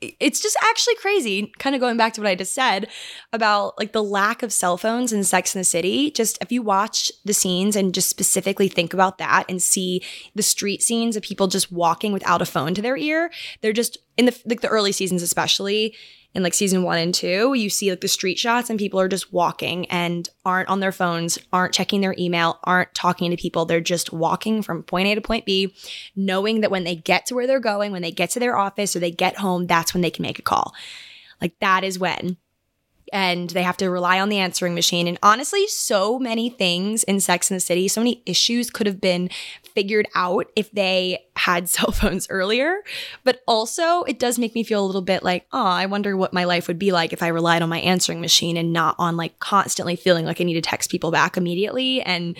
it's 0.00 0.40
just 0.40 0.56
actually 0.62 0.94
crazy 0.96 1.52
kind 1.58 1.74
of 1.74 1.80
going 1.80 1.96
back 1.96 2.12
to 2.12 2.20
what 2.20 2.28
i 2.28 2.34
just 2.34 2.54
said 2.54 2.86
about 3.32 3.78
like 3.78 3.92
the 3.92 4.02
lack 4.02 4.42
of 4.42 4.52
cell 4.52 4.76
phones 4.76 5.12
in 5.12 5.24
sex 5.24 5.54
in 5.54 5.60
the 5.60 5.64
city. 5.64 6.10
Just 6.10 6.38
if 6.40 6.52
you 6.52 6.62
watch 6.62 7.10
the 7.24 7.34
scenes 7.34 7.76
and 7.76 7.94
just 7.94 8.08
specifically 8.08 8.68
think 8.68 8.92
about 8.92 9.18
that 9.18 9.44
and 9.48 9.62
see 9.62 10.02
the 10.34 10.42
street 10.42 10.82
scenes 10.82 11.16
of 11.16 11.22
people 11.22 11.46
just 11.46 11.72
walking 11.72 12.12
without 12.12 12.42
a 12.42 12.46
phone 12.46 12.74
to 12.74 12.82
their 12.82 12.96
ear 12.96 13.30
they're 13.60 13.72
just 13.72 13.98
in 14.16 14.26
the 14.26 14.42
like 14.46 14.60
the 14.60 14.68
early 14.68 14.92
seasons 14.92 15.22
especially 15.22 15.94
in 16.34 16.42
like 16.42 16.54
season 16.54 16.82
one 16.82 16.98
and 16.98 17.14
two, 17.14 17.54
you 17.54 17.70
see 17.70 17.90
like 17.90 18.00
the 18.00 18.08
street 18.08 18.38
shots 18.38 18.68
and 18.68 18.78
people 18.78 19.00
are 19.00 19.08
just 19.08 19.32
walking 19.32 19.86
and 19.86 20.28
aren't 20.44 20.68
on 20.68 20.80
their 20.80 20.92
phones, 20.92 21.38
aren't 21.52 21.72
checking 21.72 22.00
their 22.00 22.14
email, 22.18 22.58
aren't 22.64 22.94
talking 22.94 23.30
to 23.30 23.36
people. 23.36 23.64
They're 23.64 23.80
just 23.80 24.12
walking 24.12 24.62
from 24.62 24.82
point 24.82 25.08
A 25.08 25.14
to 25.14 25.20
point 25.20 25.46
B, 25.46 25.74
knowing 26.14 26.60
that 26.60 26.70
when 26.70 26.84
they 26.84 26.96
get 26.96 27.26
to 27.26 27.34
where 27.34 27.46
they're 27.46 27.60
going, 27.60 27.92
when 27.92 28.02
they 28.02 28.12
get 28.12 28.30
to 28.30 28.40
their 28.40 28.56
office 28.56 28.94
or 28.94 28.98
they 28.98 29.10
get 29.10 29.38
home, 29.38 29.66
that's 29.66 29.94
when 29.94 30.02
they 30.02 30.10
can 30.10 30.22
make 30.22 30.38
a 30.38 30.42
call. 30.42 30.74
Like 31.40 31.58
that 31.60 31.84
is 31.84 31.98
when 31.98 32.36
and 33.12 33.50
they 33.50 33.62
have 33.62 33.76
to 33.78 33.90
rely 33.90 34.20
on 34.20 34.28
the 34.28 34.38
answering 34.38 34.74
machine. 34.74 35.06
And 35.06 35.18
honestly, 35.22 35.66
so 35.68 36.18
many 36.18 36.50
things 36.50 37.04
in 37.04 37.20
Sex 37.20 37.50
in 37.50 37.56
the 37.56 37.60
City, 37.60 37.88
so 37.88 38.00
many 38.00 38.22
issues 38.26 38.70
could 38.70 38.86
have 38.86 39.00
been 39.00 39.30
figured 39.76 40.08
out 40.14 40.50
if 40.56 40.70
they 40.72 41.22
had 41.36 41.68
cell 41.76 41.92
phones 41.92 42.26
earlier. 42.30 42.78
But 43.22 43.42
also, 43.46 44.02
it 44.04 44.18
does 44.18 44.38
make 44.38 44.54
me 44.54 44.64
feel 44.64 44.82
a 44.82 44.86
little 44.86 45.02
bit 45.02 45.22
like, 45.22 45.46
oh, 45.52 45.64
I 45.64 45.86
wonder 45.86 46.16
what 46.16 46.32
my 46.32 46.44
life 46.44 46.66
would 46.66 46.78
be 46.78 46.90
like 46.90 47.12
if 47.12 47.22
I 47.22 47.28
relied 47.28 47.62
on 47.62 47.68
my 47.68 47.80
answering 47.80 48.20
machine 48.20 48.56
and 48.56 48.72
not 48.72 48.96
on 48.98 49.16
like 49.16 49.38
constantly 49.38 49.94
feeling 49.94 50.24
like 50.24 50.40
I 50.40 50.44
need 50.44 50.54
to 50.54 50.60
text 50.60 50.90
people 50.90 51.10
back 51.12 51.36
immediately. 51.36 52.00
And 52.00 52.36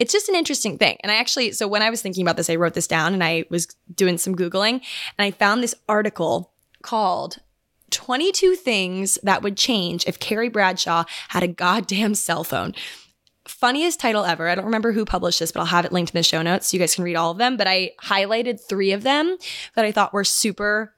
it's 0.00 0.12
just 0.12 0.28
an 0.28 0.34
interesting 0.34 0.76
thing. 0.76 0.96
And 1.00 1.12
I 1.12 1.14
actually, 1.14 1.52
so 1.52 1.68
when 1.68 1.82
I 1.82 1.90
was 1.90 2.02
thinking 2.02 2.22
about 2.22 2.36
this, 2.36 2.50
I 2.50 2.56
wrote 2.56 2.74
this 2.74 2.88
down 2.88 3.14
and 3.14 3.22
I 3.22 3.44
was 3.48 3.68
doing 3.94 4.18
some 4.18 4.34
Googling 4.34 4.82
and 5.16 5.20
I 5.20 5.30
found 5.30 5.62
this 5.62 5.76
article 5.88 6.50
called 6.82 7.38
22 7.90 8.56
things 8.56 9.18
that 9.22 9.42
would 9.42 9.56
change 9.56 10.04
if 10.08 10.18
Carrie 10.18 10.48
Bradshaw 10.48 11.04
had 11.28 11.44
a 11.44 11.48
goddamn 11.48 12.16
cell 12.16 12.42
phone. 12.42 12.74
Funniest 13.46 14.00
title 14.00 14.24
ever. 14.24 14.48
I 14.48 14.54
don't 14.54 14.64
remember 14.64 14.92
who 14.92 15.04
published 15.04 15.38
this, 15.38 15.52
but 15.52 15.60
I'll 15.60 15.66
have 15.66 15.84
it 15.84 15.92
linked 15.92 16.14
in 16.14 16.18
the 16.18 16.22
show 16.22 16.40
notes 16.42 16.68
so 16.68 16.76
you 16.76 16.80
guys 16.80 16.94
can 16.94 17.04
read 17.04 17.16
all 17.16 17.30
of 17.30 17.38
them. 17.38 17.56
But 17.56 17.66
I 17.66 17.92
highlighted 18.02 18.60
three 18.60 18.92
of 18.92 19.02
them 19.02 19.36
that 19.74 19.84
I 19.84 19.92
thought 19.92 20.14
were 20.14 20.24
super 20.24 20.94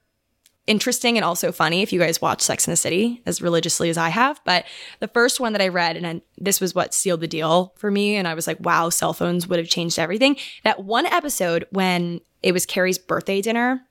interesting 0.67 1.17
and 1.17 1.23
also 1.23 1.51
funny 1.51 1.81
if 1.81 1.91
you 1.93 1.99
guys 1.99 2.21
watch 2.21 2.41
Sex 2.41 2.67
in 2.67 2.71
the 2.71 2.77
City 2.77 3.21
as 3.25 3.41
religiously 3.41 3.89
as 3.89 3.97
I 3.97 4.09
have. 4.09 4.39
But 4.43 4.65
the 4.99 5.07
first 5.07 5.39
one 5.39 5.53
that 5.53 5.61
I 5.61 5.69
read, 5.69 5.97
and 5.97 6.21
this 6.37 6.61
was 6.61 6.75
what 6.75 6.93
sealed 6.93 7.21
the 7.21 7.27
deal 7.27 7.73
for 7.77 7.89
me, 7.89 8.15
and 8.15 8.27
I 8.27 8.33
was 8.33 8.47
like, 8.47 8.59
wow, 8.59 8.89
cell 8.89 9.13
phones 9.13 9.47
would 9.47 9.59
have 9.59 9.69
changed 9.69 9.97
everything. 9.97 10.37
That 10.63 10.83
one 10.83 11.05
episode 11.05 11.65
when 11.71 12.21
it 12.43 12.51
was 12.51 12.65
Carrie's 12.65 12.97
birthday 12.97 13.41
dinner 13.41 13.81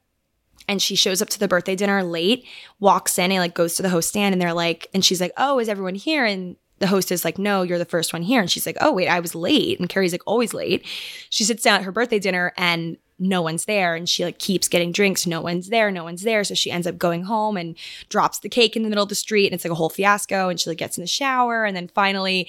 and 0.69 0.81
she 0.83 0.97
shows 0.97 1.23
up 1.23 1.29
to 1.31 1.39
the 1.39 1.49
birthday 1.49 1.77
dinner 1.77 2.03
late, 2.03 2.45
walks 2.81 3.19
in 3.19 3.33
and 3.33 3.41
like 3.41 3.55
goes 3.55 3.75
to 3.77 3.83
the 3.83 3.89
host 3.89 4.09
stand 4.09 4.35
and 4.35 4.41
they're 4.41 4.53
like, 4.53 4.89
and 4.93 5.05
she's 5.05 5.21
like, 5.21 5.33
oh, 5.37 5.59
is 5.59 5.69
everyone 5.69 5.95
here? 5.95 6.25
And 6.25 6.57
the 6.79 6.87
hostess 6.87 7.24
like, 7.24 7.39
no, 7.39 7.62
you're 7.62 7.79
the 7.79 7.85
first 7.85 8.12
one 8.12 8.22
here. 8.22 8.41
And 8.41 8.51
she's 8.51 8.66
like, 8.66 8.77
oh, 8.81 8.93
wait, 8.93 9.09
I 9.09 9.20
was 9.20 9.35
late. 9.35 9.81
And 9.81 9.89
Carrie's 9.89 10.12
like, 10.12 10.27
always 10.27 10.53
late. 10.53 10.85
She 11.31 11.45
sits 11.45 11.62
down 11.62 11.81
at 11.81 11.85
her 11.85 11.93
birthday 11.93 12.18
dinner 12.18 12.53
and 12.57 12.99
no 13.18 13.41
one's 13.41 13.64
there. 13.64 13.95
And 13.95 14.09
she 14.09 14.24
like 14.24 14.39
keeps 14.39 14.68
getting 14.68 14.93
drinks. 14.93 15.27
No 15.27 15.41
one's 15.41 15.68
there. 15.68 15.91
No 15.91 16.05
one's 16.05 16.22
there. 16.22 16.45
So 16.45 16.55
she 16.55 16.70
ends 16.70 16.87
up 16.87 16.99
going 16.99 17.24
home 17.24 17.57
and 17.57 17.77
drops 18.11 18.41
the 18.41 18.51
cake 18.51 18.77
in 18.77 18.83
the 18.83 18.91
middle 18.91 19.05
of 19.05 19.09
the 19.09 19.14
street. 19.14 19.47
And 19.47 19.55
it's 19.55 19.64
like 19.64 19.72
a 19.72 19.77
whole 19.77 19.89
fiasco. 19.89 20.51
And 20.51 20.61
she 20.61 20.68
like 20.68 20.79
gets 20.79 20.99
in 20.99 21.03
the 21.03 21.09
shower. 21.09 21.64
And 21.64 21.74
then 21.74 21.89
finally, 21.89 22.49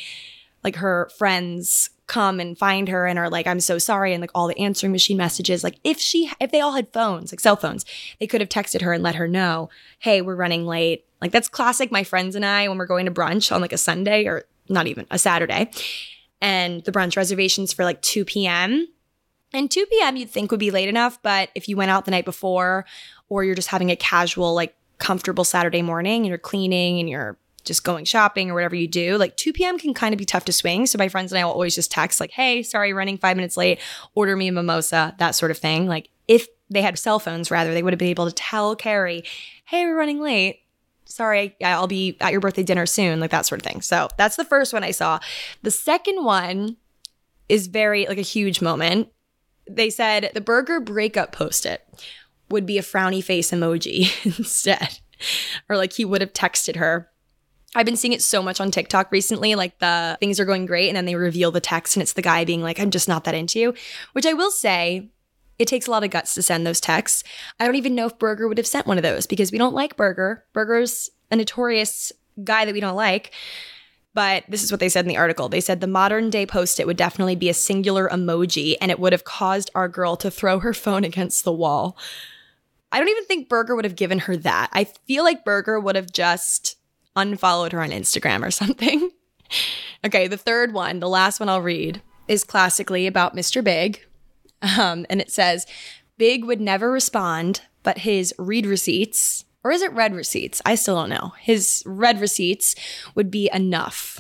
like 0.63 0.75
her 0.77 1.09
friends 1.17 1.89
come 2.07 2.39
and 2.39 2.57
find 2.57 2.89
her 2.89 3.05
and 3.05 3.19
are 3.19 3.29
like, 3.29 3.45
I'm 3.47 3.59
so 3.59 3.77
sorry. 3.77 4.13
And 4.13 4.21
like 4.21 4.31
all 4.33 4.47
the 4.47 4.57
answering 4.57 4.91
machine 4.91 5.17
messages, 5.17 5.63
like 5.63 5.79
if 5.83 5.99
she, 5.99 6.31
if 6.39 6.51
they 6.51 6.61
all 6.61 6.73
had 6.73 6.91
phones, 6.91 7.31
like 7.31 7.39
cell 7.39 7.55
phones, 7.55 7.85
they 8.19 8.27
could 8.27 8.41
have 8.41 8.49
texted 8.49 8.81
her 8.81 8.93
and 8.93 9.03
let 9.03 9.15
her 9.15 9.27
know, 9.27 9.69
hey, 9.99 10.21
we're 10.21 10.35
running 10.35 10.65
late. 10.65 11.05
Like 11.21 11.31
that's 11.31 11.49
classic. 11.49 11.91
My 11.91 12.03
friends 12.03 12.35
and 12.35 12.45
I, 12.45 12.67
when 12.67 12.77
we're 12.77 12.85
going 12.85 13.05
to 13.05 13.11
brunch 13.11 13.53
on 13.53 13.61
like 13.61 13.73
a 13.73 13.77
Sunday 13.77 14.25
or 14.25 14.45
not 14.69 14.87
even 14.87 15.05
a 15.11 15.19
Saturday, 15.19 15.71
and 16.41 16.83
the 16.83 16.91
brunch 16.91 17.17
reservations 17.17 17.73
for 17.73 17.83
like 17.83 18.01
2 18.01 18.25
p.m. 18.25 18.87
And 19.53 19.71
2 19.71 19.85
p.m. 19.85 20.17
you'd 20.17 20.29
think 20.29 20.51
would 20.51 20.59
be 20.59 20.71
late 20.71 20.89
enough, 20.89 21.21
but 21.21 21.49
if 21.55 21.69
you 21.69 21.77
went 21.77 21.89
out 21.89 22.05
the 22.05 22.11
night 22.11 22.25
before 22.25 22.85
or 23.29 23.43
you're 23.43 23.55
just 23.55 23.69
having 23.69 23.89
a 23.89 23.95
casual, 23.95 24.53
like 24.53 24.75
comfortable 24.97 25.43
Saturday 25.43 25.81
morning 25.81 26.21
and 26.21 26.27
you're 26.27 26.37
cleaning 26.37 26.99
and 26.99 27.09
you're 27.09 27.37
just 27.67 27.83
going 27.83 28.05
shopping 28.05 28.49
or 28.49 28.53
whatever 28.53 28.75
you 28.75 28.87
do, 28.87 29.17
like 29.17 29.37
2 29.37 29.53
p.m. 29.53 29.77
can 29.77 29.93
kind 29.93 30.13
of 30.13 30.17
be 30.17 30.25
tough 30.25 30.45
to 30.45 30.53
swing. 30.53 30.85
So 30.85 30.97
my 30.97 31.09
friends 31.09 31.31
and 31.31 31.39
I 31.39 31.45
will 31.45 31.51
always 31.51 31.75
just 31.75 31.91
text, 31.91 32.19
like, 32.19 32.31
hey, 32.31 32.63
sorry, 32.63 32.93
running 32.93 33.17
five 33.17 33.37
minutes 33.37 33.57
late, 33.57 33.79
order 34.15 34.35
me 34.35 34.47
a 34.47 34.51
mimosa, 34.51 35.15
that 35.19 35.31
sort 35.31 35.51
of 35.51 35.57
thing. 35.57 35.87
Like 35.87 36.09
if 36.27 36.47
they 36.69 36.81
had 36.81 36.97
cell 36.97 37.19
phones, 37.19 37.51
rather, 37.51 37.73
they 37.73 37.83
would 37.83 37.93
have 37.93 37.99
been 37.99 38.09
able 38.09 38.25
to 38.25 38.33
tell 38.33 38.75
Carrie, 38.75 39.23
hey, 39.65 39.85
we're 39.85 39.97
running 39.97 40.19
late. 40.19 40.61
Sorry, 41.05 41.55
I'll 41.63 41.87
be 41.87 42.17
at 42.19 42.31
your 42.31 42.41
birthday 42.41 42.63
dinner 42.63 42.85
soon, 42.85 43.19
like 43.19 43.31
that 43.31 43.45
sort 43.45 43.61
of 43.61 43.65
thing. 43.65 43.81
So 43.81 44.09
that's 44.17 44.35
the 44.35 44.43
first 44.43 44.73
one 44.73 44.83
I 44.83 44.91
saw. 44.91 45.19
The 45.61 45.71
second 45.71 46.23
one 46.25 46.75
is 47.47 47.67
very 47.67 48.05
like 48.07 48.17
a 48.17 48.21
huge 48.21 48.61
moment. 48.61 49.09
They 49.69 49.89
said 49.89 50.31
the 50.33 50.41
Berger 50.41 50.79
breakup 50.79 51.31
post 51.31 51.65
it 51.65 51.87
would 52.49 52.65
be 52.65 52.77
a 52.77 52.81
frowny 52.81 53.23
face 53.23 53.51
emoji 53.51 54.09
instead. 54.39 54.99
Or 55.69 55.77
like 55.77 55.93
he 55.93 56.05
would 56.05 56.21
have 56.21 56.33
texted 56.33 56.75
her 56.75 57.09
I've 57.77 57.85
been 57.85 57.95
seeing 57.95 58.13
it 58.13 58.23
so 58.23 58.41
much 58.41 58.59
on 58.59 58.71
TikTok 58.71 59.11
recently. 59.11 59.53
Like 59.53 59.77
the 59.77 60.17
things 60.19 60.39
are 60.39 60.45
going 60.45 60.65
great, 60.65 60.87
and 60.87 60.97
then 60.97 61.05
they 61.05 61.15
reveal 61.15 61.51
the 61.51 61.61
text, 61.61 61.95
and 61.95 62.01
it's 62.01 62.13
the 62.13 62.23
guy 62.23 62.43
being 62.43 62.63
like, 62.63 62.79
I'm 62.79 62.89
just 62.89 63.07
not 63.07 63.23
that 63.25 63.35
into 63.35 63.59
you. 63.59 63.75
Which 64.13 64.25
I 64.25 64.33
will 64.33 64.49
say, 64.49 65.09
it 65.59 65.67
takes 65.67 65.85
a 65.85 65.91
lot 65.91 66.03
of 66.03 66.09
guts 66.09 66.33
to 66.33 66.41
send 66.41 66.65
those 66.65 66.81
texts. 66.81 67.23
I 67.59 67.65
don't 67.65 67.75
even 67.75 67.93
know 67.93 68.07
if 68.07 68.17
Berger 68.17 68.47
would 68.47 68.57
have 68.57 68.65
sent 68.65 68.87
one 68.87 68.97
of 68.97 69.03
those 69.03 69.27
because 69.27 69.51
we 69.51 69.59
don't 69.59 69.75
like 69.75 69.95
Berger. 69.95 70.43
Berger's 70.53 71.11
a 71.31 71.35
notorious 71.35 72.11
guy 72.43 72.65
that 72.65 72.73
we 72.73 72.79
don't 72.79 72.95
like. 72.95 73.31
But 74.15 74.45
this 74.49 74.63
is 74.63 74.71
what 74.71 74.79
they 74.79 74.89
said 74.89 75.05
in 75.05 75.09
the 75.09 75.17
article. 75.17 75.47
They 75.47 75.61
said 75.61 75.79
the 75.79 75.85
modern 75.85 76.31
day 76.31 76.47
post 76.47 76.79
it 76.79 76.87
would 76.87 76.97
definitely 76.97 77.35
be 77.35 77.49
a 77.49 77.53
singular 77.53 78.09
emoji 78.09 78.75
and 78.81 78.89
it 78.89 78.99
would 78.99 79.13
have 79.13 79.23
caused 79.23 79.69
our 79.75 79.87
girl 79.87 80.15
to 80.17 80.31
throw 80.31 80.59
her 80.59 80.73
phone 80.73 81.03
against 81.03 81.43
the 81.43 81.53
wall. 81.53 81.95
I 82.91 82.97
don't 82.97 83.09
even 83.09 83.25
think 83.25 83.49
Berger 83.49 83.75
would 83.75 83.85
have 83.85 83.95
given 83.95 84.19
her 84.19 84.35
that. 84.37 84.69
I 84.73 84.85
feel 84.85 85.23
like 85.23 85.45
Berger 85.45 85.79
would 85.79 85.95
have 85.95 86.11
just 86.11 86.76
unfollowed 87.17 87.73
her 87.73 87.81
on 87.81 87.89
Instagram 87.89 88.45
or 88.45 88.51
something. 88.51 89.11
okay, 90.05 90.27
the 90.27 90.37
third 90.37 90.73
one, 90.73 90.99
the 90.99 91.09
last 91.09 91.39
one 91.39 91.49
I'll 91.49 91.61
read, 91.61 92.01
is 92.27 92.43
classically 92.43 93.07
about 93.07 93.35
Mr. 93.35 93.63
Big. 93.63 94.05
Um, 94.61 95.05
and 95.09 95.19
it 95.19 95.31
says, 95.31 95.65
Big 96.17 96.45
would 96.45 96.61
never 96.61 96.91
respond, 96.91 97.61
but 97.83 97.99
his 97.99 98.33
read 98.37 98.65
receipts, 98.65 99.45
or 99.63 99.71
is 99.71 99.81
it 99.81 99.93
red 99.93 100.13
receipts? 100.13 100.61
I 100.65 100.75
still 100.75 100.95
don't 100.95 101.09
know. 101.09 101.33
His 101.39 101.83
red 101.85 102.21
receipts 102.21 102.75
would 103.15 103.29
be 103.29 103.49
enough. 103.53 104.19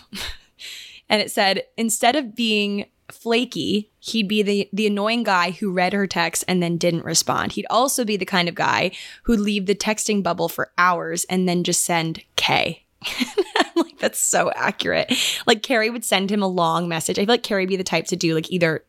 and 1.09 1.21
it 1.21 1.31
said, 1.31 1.63
instead 1.77 2.15
of 2.15 2.35
being 2.35 2.85
flaky, 3.11 3.91
he'd 3.99 4.27
be 4.27 4.41
the 4.41 4.69
the 4.73 4.87
annoying 4.87 5.23
guy 5.23 5.51
who 5.51 5.71
read 5.71 5.93
her 5.93 6.07
text 6.07 6.43
and 6.47 6.61
then 6.61 6.77
didn't 6.77 7.05
respond. 7.05 7.53
He'd 7.53 7.67
also 7.69 8.03
be 8.03 8.17
the 8.17 8.25
kind 8.25 8.49
of 8.49 8.55
guy 8.55 8.91
who'd 9.23 9.39
leave 9.39 9.65
the 9.65 9.75
texting 9.75 10.21
bubble 10.21 10.49
for 10.49 10.71
hours 10.77 11.23
and 11.25 11.47
then 11.47 11.63
just 11.63 11.83
send 11.83 12.23
K. 12.35 12.85
Like, 13.75 13.99
that's 13.99 14.19
so 14.19 14.51
accurate. 14.55 15.13
Like 15.45 15.61
Carrie 15.61 15.91
would 15.91 16.03
send 16.03 16.31
him 16.31 16.41
a 16.41 16.47
long 16.47 16.87
message. 16.87 17.19
I 17.19 17.23
feel 17.25 17.33
like 17.33 17.43
Carrie 17.43 17.67
be 17.67 17.75
the 17.75 17.83
type 17.83 18.05
to 18.07 18.15
do 18.15 18.33
like 18.33 18.51
either 18.51 18.83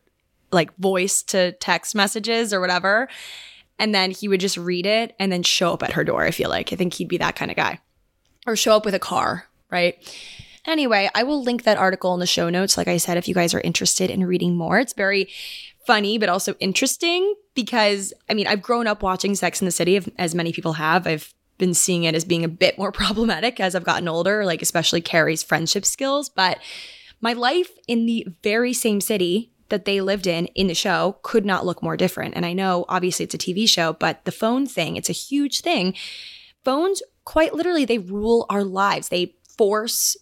like 0.51 0.75
voice 0.77 1.21
to 1.23 1.51
text 1.53 1.93
messages 1.93 2.53
or 2.53 2.59
whatever. 2.59 3.07
And 3.77 3.93
then 3.93 4.11
he 4.11 4.27
would 4.27 4.39
just 4.39 4.57
read 4.57 4.87
it 4.87 5.15
and 5.19 5.31
then 5.31 5.43
show 5.43 5.73
up 5.73 5.83
at 5.83 5.93
her 5.93 6.03
door. 6.03 6.23
I 6.23 6.31
feel 6.31 6.49
like. 6.49 6.73
I 6.73 6.75
think 6.75 6.93
he'd 6.95 7.07
be 7.07 7.17
that 7.17 7.35
kind 7.35 7.51
of 7.51 7.57
guy. 7.57 7.79
Or 8.47 8.55
show 8.55 8.75
up 8.75 8.83
with 8.83 8.95
a 8.95 8.99
car, 8.99 9.47
right? 9.69 9.95
Anyway, 10.65 11.09
I 11.13 11.23
will 11.23 11.43
link 11.43 11.63
that 11.63 11.77
article 11.77 12.13
in 12.13 12.19
the 12.19 12.27
show 12.27 12.49
notes. 12.49 12.77
Like 12.77 12.87
I 12.87 12.97
said, 12.97 13.17
if 13.17 13.27
you 13.27 13.33
guys 13.33 13.53
are 13.53 13.61
interested 13.61 14.09
in 14.09 14.25
reading 14.25 14.55
more, 14.55 14.79
it's 14.79 14.93
very 14.93 15.29
funny, 15.85 16.17
but 16.17 16.29
also 16.29 16.55
interesting 16.59 17.35
because 17.53 18.13
I 18.29 18.33
mean, 18.33 18.47
I've 18.47 18.61
grown 18.61 18.87
up 18.87 19.01
watching 19.03 19.35
Sex 19.35 19.61
in 19.61 19.65
the 19.65 19.71
City, 19.71 19.99
as 20.17 20.35
many 20.35 20.51
people 20.51 20.73
have. 20.73 21.07
I've 21.07 21.33
been 21.59 21.75
seeing 21.75 22.05
it 22.05 22.15
as 22.15 22.25
being 22.25 22.43
a 22.43 22.49
bit 22.49 22.79
more 22.79 22.91
problematic 23.03 23.59
as 23.59 23.75
I've 23.75 23.83
gotten 23.83 24.07
older, 24.07 24.43
like 24.45 24.63
especially 24.63 25.01
Carrie's 25.01 25.43
friendship 25.43 25.85
skills. 25.85 26.29
But 26.29 26.57
my 27.21 27.33
life 27.33 27.69
in 27.87 28.07
the 28.07 28.27
very 28.41 28.73
same 28.73 28.99
city 28.99 29.51
that 29.69 29.85
they 29.85 30.01
lived 30.01 30.25
in 30.25 30.47
in 30.47 30.65
the 30.65 30.73
show 30.73 31.19
could 31.21 31.45
not 31.45 31.65
look 31.65 31.83
more 31.83 31.95
different. 31.95 32.33
And 32.35 32.43
I 32.43 32.53
know 32.53 32.85
obviously 32.89 33.25
it's 33.25 33.35
a 33.35 33.37
TV 33.37 33.69
show, 33.69 33.93
but 33.93 34.25
the 34.25 34.31
phone 34.31 34.65
thing, 34.65 34.95
it's 34.95 35.09
a 35.09 35.13
huge 35.13 35.61
thing. 35.61 35.93
Phones 36.65 37.03
quite 37.23 37.53
literally 37.53 37.85
they 37.85 37.99
rule 37.99 38.47
our 38.49 38.63
lives. 38.63 39.09
They 39.09 39.35
force 39.55 40.17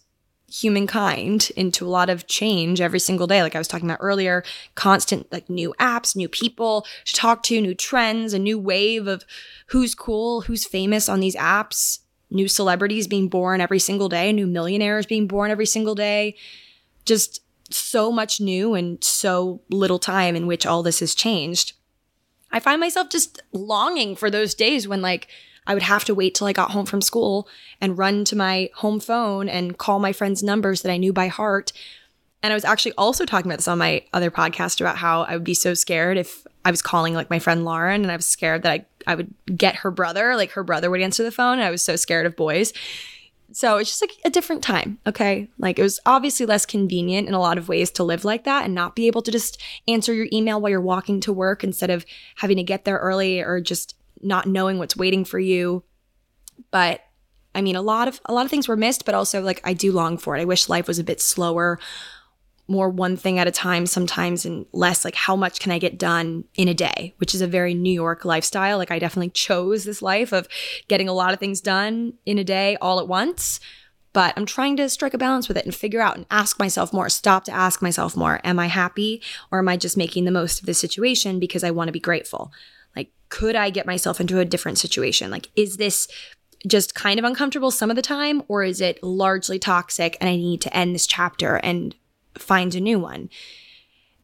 humankind 0.50 1.50
into 1.56 1.86
a 1.86 1.88
lot 1.88 2.08
of 2.08 2.26
change 2.26 2.80
every 2.80 2.98
single 2.98 3.26
day. 3.26 3.42
Like 3.42 3.54
I 3.54 3.58
was 3.58 3.68
talking 3.68 3.88
about 3.88 3.98
earlier, 4.00 4.42
constant 4.74 5.30
like 5.30 5.48
new 5.50 5.74
apps, 5.78 6.16
new 6.16 6.28
people 6.28 6.86
to 7.04 7.12
talk 7.12 7.42
to, 7.44 7.60
new 7.60 7.74
trends, 7.74 8.32
a 8.32 8.38
new 8.38 8.58
wave 8.58 9.06
of 9.06 9.24
who's 9.68 9.94
cool, 9.94 10.42
who's 10.42 10.64
famous 10.64 11.08
on 11.08 11.20
these 11.20 11.36
apps, 11.36 12.00
new 12.30 12.48
celebrities 12.48 13.06
being 13.06 13.28
born 13.28 13.60
every 13.60 13.78
single 13.78 14.08
day, 14.08 14.32
new 14.32 14.46
millionaires 14.46 15.06
being 15.06 15.26
born 15.26 15.50
every 15.50 15.66
single 15.66 15.94
day. 15.94 16.34
Just 17.04 17.42
so 17.70 18.10
much 18.10 18.40
new 18.40 18.74
and 18.74 19.02
so 19.04 19.60
little 19.70 19.98
time 19.98 20.34
in 20.34 20.46
which 20.46 20.64
all 20.64 20.82
this 20.82 21.00
has 21.00 21.14
changed. 21.14 21.74
I 22.50 22.60
find 22.60 22.80
myself 22.80 23.10
just 23.10 23.42
longing 23.52 24.16
for 24.16 24.30
those 24.30 24.54
days 24.54 24.88
when 24.88 25.02
like 25.02 25.28
I 25.68 25.74
would 25.74 25.82
have 25.82 26.04
to 26.06 26.14
wait 26.14 26.34
till 26.34 26.46
I 26.46 26.52
got 26.52 26.70
home 26.70 26.86
from 26.86 27.02
school 27.02 27.46
and 27.80 27.98
run 27.98 28.24
to 28.24 28.36
my 28.36 28.70
home 28.74 28.98
phone 28.98 29.48
and 29.48 29.76
call 29.76 29.98
my 29.98 30.12
friends' 30.12 30.42
numbers 30.42 30.82
that 30.82 30.90
I 30.90 30.96
knew 30.96 31.12
by 31.12 31.28
heart. 31.28 31.72
And 32.42 32.52
I 32.52 32.56
was 32.56 32.64
actually 32.64 32.92
also 32.96 33.26
talking 33.26 33.50
about 33.50 33.58
this 33.58 33.68
on 33.68 33.78
my 33.78 34.02
other 34.12 34.30
podcast 34.30 34.80
about 34.80 34.96
how 34.96 35.22
I 35.22 35.34
would 35.34 35.44
be 35.44 35.54
so 35.54 35.74
scared 35.74 36.16
if 36.16 36.46
I 36.64 36.70
was 36.70 36.82
calling 36.82 37.12
like 37.14 37.30
my 37.30 37.38
friend 37.38 37.64
Lauren 37.64 38.02
and 38.02 38.10
I 38.10 38.16
was 38.16 38.26
scared 38.26 38.62
that 38.62 38.72
I, 38.72 38.86
I 39.06 39.14
would 39.14 39.32
get 39.54 39.76
her 39.76 39.90
brother, 39.90 40.36
like 40.36 40.52
her 40.52 40.64
brother 40.64 40.90
would 40.90 41.02
answer 41.02 41.22
the 41.22 41.30
phone. 41.30 41.54
And 41.54 41.64
I 41.64 41.70
was 41.70 41.82
so 41.82 41.96
scared 41.96 42.26
of 42.26 42.34
boys. 42.34 42.72
So 43.52 43.78
it's 43.78 43.90
just 43.90 44.02
like 44.02 44.12
a 44.24 44.30
different 44.30 44.62
time. 44.62 44.98
Okay. 45.06 45.48
Like 45.58 45.78
it 45.78 45.82
was 45.82 46.00
obviously 46.06 46.46
less 46.46 46.64
convenient 46.64 47.28
in 47.28 47.34
a 47.34 47.40
lot 47.40 47.58
of 47.58 47.68
ways 47.68 47.90
to 47.92 48.04
live 48.04 48.24
like 48.24 48.44
that 48.44 48.64
and 48.64 48.74
not 48.74 48.94
be 48.94 49.06
able 49.06 49.22
to 49.22 49.32
just 49.32 49.60
answer 49.86 50.12
your 50.14 50.28
email 50.32 50.60
while 50.60 50.70
you're 50.70 50.80
walking 50.80 51.20
to 51.20 51.32
work 51.32 51.64
instead 51.64 51.90
of 51.90 52.04
having 52.36 52.58
to 52.58 52.62
get 52.62 52.84
there 52.84 52.98
early 52.98 53.40
or 53.40 53.60
just 53.60 53.94
not 54.22 54.46
knowing 54.46 54.78
what's 54.78 54.96
waiting 54.96 55.24
for 55.24 55.38
you. 55.38 55.84
But 56.70 57.02
I 57.54 57.60
mean, 57.60 57.76
a 57.76 57.82
lot 57.82 58.08
of 58.08 58.20
a 58.26 58.32
lot 58.32 58.44
of 58.44 58.50
things 58.50 58.68
were 58.68 58.76
missed, 58.76 59.04
but 59.04 59.14
also 59.14 59.42
like 59.42 59.60
I 59.64 59.72
do 59.72 59.92
long 59.92 60.18
for 60.18 60.36
it. 60.36 60.40
I 60.40 60.44
wish 60.44 60.68
life 60.68 60.86
was 60.86 60.98
a 60.98 61.04
bit 61.04 61.20
slower, 61.20 61.78
more 62.68 62.88
one 62.88 63.16
thing 63.16 63.38
at 63.38 63.48
a 63.48 63.52
time 63.52 63.86
sometimes, 63.86 64.44
and 64.44 64.66
less 64.72 65.04
like 65.04 65.14
how 65.14 65.34
much 65.34 65.60
can 65.60 65.72
I 65.72 65.78
get 65.78 65.98
done 65.98 66.44
in 66.54 66.68
a 66.68 66.74
day, 66.74 67.14
which 67.18 67.34
is 67.34 67.40
a 67.40 67.46
very 67.46 67.74
New 67.74 67.92
York 67.92 68.24
lifestyle. 68.24 68.78
Like 68.78 68.90
I 68.90 68.98
definitely 68.98 69.30
chose 69.30 69.84
this 69.84 70.02
life 70.02 70.32
of 70.32 70.48
getting 70.88 71.08
a 71.08 71.12
lot 71.12 71.32
of 71.32 71.40
things 71.40 71.60
done 71.60 72.14
in 72.26 72.38
a 72.38 72.44
day 72.44 72.76
all 72.80 73.00
at 73.00 73.08
once. 73.08 73.60
But 74.12 74.34
I'm 74.36 74.46
trying 74.46 74.76
to 74.78 74.88
strike 74.88 75.14
a 75.14 75.18
balance 75.18 75.48
with 75.48 75.56
it 75.56 75.64
and 75.64 75.74
figure 75.74 76.00
out 76.00 76.16
and 76.16 76.26
ask 76.30 76.58
myself 76.58 76.92
more, 76.92 77.08
stop 77.08 77.44
to 77.44 77.52
ask 77.52 77.82
myself 77.82 78.16
more. 78.16 78.40
Am 78.42 78.58
I 78.58 78.66
happy 78.66 79.22
or 79.52 79.58
am 79.58 79.68
I 79.68 79.76
just 79.76 79.96
making 79.96 80.24
the 80.24 80.30
most 80.30 80.60
of 80.60 80.66
this 80.66 80.80
situation 80.80 81.38
because 81.38 81.62
I 81.62 81.70
want 81.70 81.88
to 81.88 81.92
be 81.92 82.00
grateful? 82.00 82.50
Could 83.28 83.56
I 83.56 83.70
get 83.70 83.86
myself 83.86 84.20
into 84.20 84.40
a 84.40 84.44
different 84.44 84.78
situation? 84.78 85.30
Like, 85.30 85.50
is 85.56 85.76
this 85.76 86.08
just 86.66 86.94
kind 86.94 87.18
of 87.18 87.24
uncomfortable 87.24 87.70
some 87.70 87.90
of 87.90 87.96
the 87.96 88.02
time, 88.02 88.42
or 88.48 88.62
is 88.62 88.80
it 88.80 89.02
largely 89.02 89.58
toxic 89.58 90.16
and 90.20 90.28
I 90.28 90.36
need 90.36 90.60
to 90.62 90.76
end 90.76 90.94
this 90.94 91.06
chapter 91.06 91.56
and 91.56 91.94
find 92.36 92.74
a 92.74 92.80
new 92.80 92.98
one? 92.98 93.30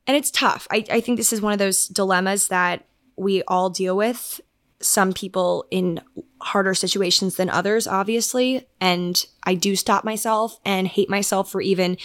And 0.07 0.17
it's 0.17 0.31
tough. 0.31 0.67
I, 0.71 0.85
I 0.91 1.01
think 1.01 1.17
this 1.17 1.33
is 1.33 1.41
one 1.41 1.53
of 1.53 1.59
those 1.59 1.89
dilemmas 1.89 2.49
that 2.49 2.85
we 3.17 3.43
all 3.45 3.71
deal 3.71 3.97
with. 3.97 4.41
Some 4.81 5.13
people 5.13 5.67
in 5.71 6.01
harder 6.41 6.75
situations 6.75 7.37
than 7.37 7.49
others, 7.49 7.87
obviously. 7.87 8.67
And 8.81 9.25
I 9.45 9.55
do 9.55 9.77
stop 9.77 10.05
myself 10.05 10.59
and 10.65 10.87
hate 10.87 11.09
myself 11.09 11.51
for 11.51 11.63
even 11.63 11.97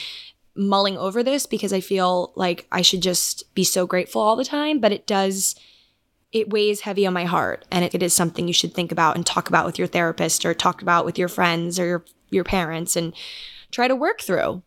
mulling 0.56 0.98
over 0.98 1.24
this 1.24 1.46
because 1.46 1.74
I 1.74 1.82
feel 1.82 2.32
like 2.36 2.68
I 2.72 2.82
should 2.82 3.02
just 3.02 3.54
be 3.54 3.64
so 3.64 3.86
grateful 3.86 4.22
all 4.22 4.36
the 4.36 4.46
time. 4.46 4.80
But 4.80 4.94
it 4.94 5.06
does 5.06 5.56
it 6.32 6.50
weighs 6.50 6.82
heavy 6.82 7.06
on 7.06 7.14
my 7.14 7.26
heart 7.26 7.66
and 7.72 7.84
it, 7.86 8.04
is 8.04 8.14
something 8.14 8.48
you 8.48 8.54
should 8.54 8.74
think 8.74 8.92
about 8.92 9.16
and 9.16 9.26
talk 9.26 9.50
about 9.50 9.66
with 9.66 9.80
your 9.80 9.88
therapist 9.88 10.46
or 10.46 10.54
talk 10.54 10.82
about 10.82 11.06
with 11.06 11.18
your 11.18 11.28
friends 11.28 11.80
or 11.80 11.86
your, 11.86 12.06
your 12.30 12.44
parents 12.44 12.96
and 12.96 13.14
try 13.72 13.88
to 13.88 13.96
work 13.96 14.22
through. 14.22 14.62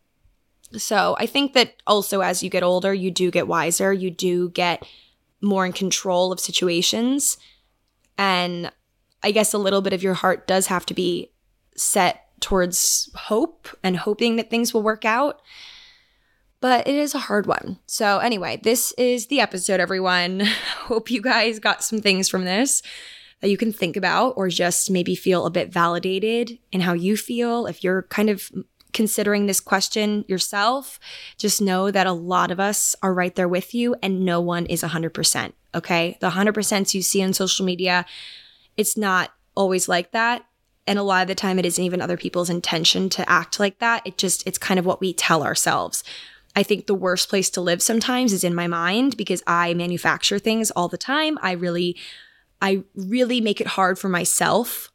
So 0.77 1.15
I 1.19 1.25
think 1.25 1.53
that 1.53 1.75
also 1.87 2.21
as 2.21 2.43
you 2.43 2.49
get 2.49 2.63
older, 2.63 2.93
you 2.93 3.11
do 3.11 3.31
get 3.31 3.47
wiser, 3.47 3.93
you 3.93 4.09
do 4.09 4.49
get 4.49 4.85
more 5.41 5.65
in 5.65 5.73
control 5.73 6.31
of 6.31 6.39
situations. 6.39 7.37
And 8.17 8.71
I 9.21 9.31
guess 9.31 9.53
a 9.53 9.57
little 9.57 9.81
bit 9.81 9.93
of 9.93 10.03
your 10.03 10.15
heart 10.15 10.47
does 10.47 10.67
have 10.67 10.85
to 10.87 10.93
be 10.93 11.31
set 11.75 12.27
towards 12.41 13.09
hope 13.15 13.69
and 13.83 13.95
hoping 13.95 14.35
that 14.35 14.49
things 14.49 14.73
will 14.73 14.83
work 14.83 15.05
out 15.05 15.41
but 16.63 16.87
it 16.87 16.95
is 16.95 17.13
a 17.13 17.19
hard 17.19 17.45
one. 17.45 17.77
So, 17.87 18.19
anyway, 18.19 18.57
this 18.63 18.93
is 18.93 19.27
the 19.27 19.41
episode, 19.41 19.81
everyone. 19.81 20.39
Hope 20.85 21.11
you 21.11 21.21
guys 21.21 21.59
got 21.59 21.83
some 21.83 21.99
things 21.99 22.29
from 22.29 22.45
this 22.45 22.81
that 23.41 23.49
you 23.49 23.57
can 23.57 23.73
think 23.73 23.97
about 23.97 24.35
or 24.37 24.47
just 24.47 24.89
maybe 24.89 25.13
feel 25.13 25.45
a 25.45 25.51
bit 25.51 25.73
validated 25.73 26.57
in 26.71 26.79
how 26.79 26.93
you 26.93 27.17
feel. 27.17 27.65
If 27.65 27.83
you're 27.83 28.03
kind 28.03 28.29
of 28.29 28.49
considering 28.93 29.45
this 29.45 29.59
question 29.59 30.23
yourself, 30.29 31.01
just 31.37 31.61
know 31.61 31.91
that 31.91 32.07
a 32.07 32.13
lot 32.13 32.49
of 32.49 32.61
us 32.61 32.95
are 33.03 33.13
right 33.13 33.35
there 33.35 33.49
with 33.49 33.73
you 33.73 33.97
and 34.01 34.23
no 34.23 34.39
one 34.39 34.65
is 34.67 34.83
100%. 34.83 35.51
Okay. 35.75 36.17
The 36.21 36.29
100% 36.29 36.93
you 36.93 37.01
see 37.01 37.21
on 37.21 37.33
social 37.33 37.65
media, 37.65 38.05
it's 38.77 38.95
not 38.95 39.33
always 39.53 39.89
like 39.89 40.13
that. 40.13 40.45
And 40.87 40.97
a 40.97 41.03
lot 41.03 41.23
of 41.23 41.27
the 41.27 41.35
time, 41.35 41.59
it 41.59 41.65
isn't 41.65 41.83
even 41.83 42.01
other 42.01 42.17
people's 42.17 42.49
intention 42.49 43.09
to 43.09 43.29
act 43.29 43.59
like 43.59 43.79
that. 43.79 44.01
It 44.05 44.17
just, 44.17 44.47
it's 44.47 44.57
kind 44.57 44.79
of 44.79 44.85
what 44.85 45.01
we 45.01 45.13
tell 45.13 45.43
ourselves. 45.43 46.05
I 46.55 46.63
think 46.63 46.85
the 46.85 46.93
worst 46.93 47.29
place 47.29 47.49
to 47.51 47.61
live 47.61 47.81
sometimes 47.81 48.31
is 48.31 48.43
in 48.43 48.53
my 48.53 48.67
mind 48.67 49.17
because 49.17 49.41
I 49.47 49.73
manufacture 49.73 50.39
things 50.39 50.71
all 50.71 50.87
the 50.87 50.97
time. 50.97 51.39
I 51.41 51.53
really, 51.53 51.97
I 52.61 52.83
really 52.95 53.41
make 53.41 53.59
it 53.59 53.67
hard 53.67 53.97
for 53.97 54.09
myself 54.09 54.91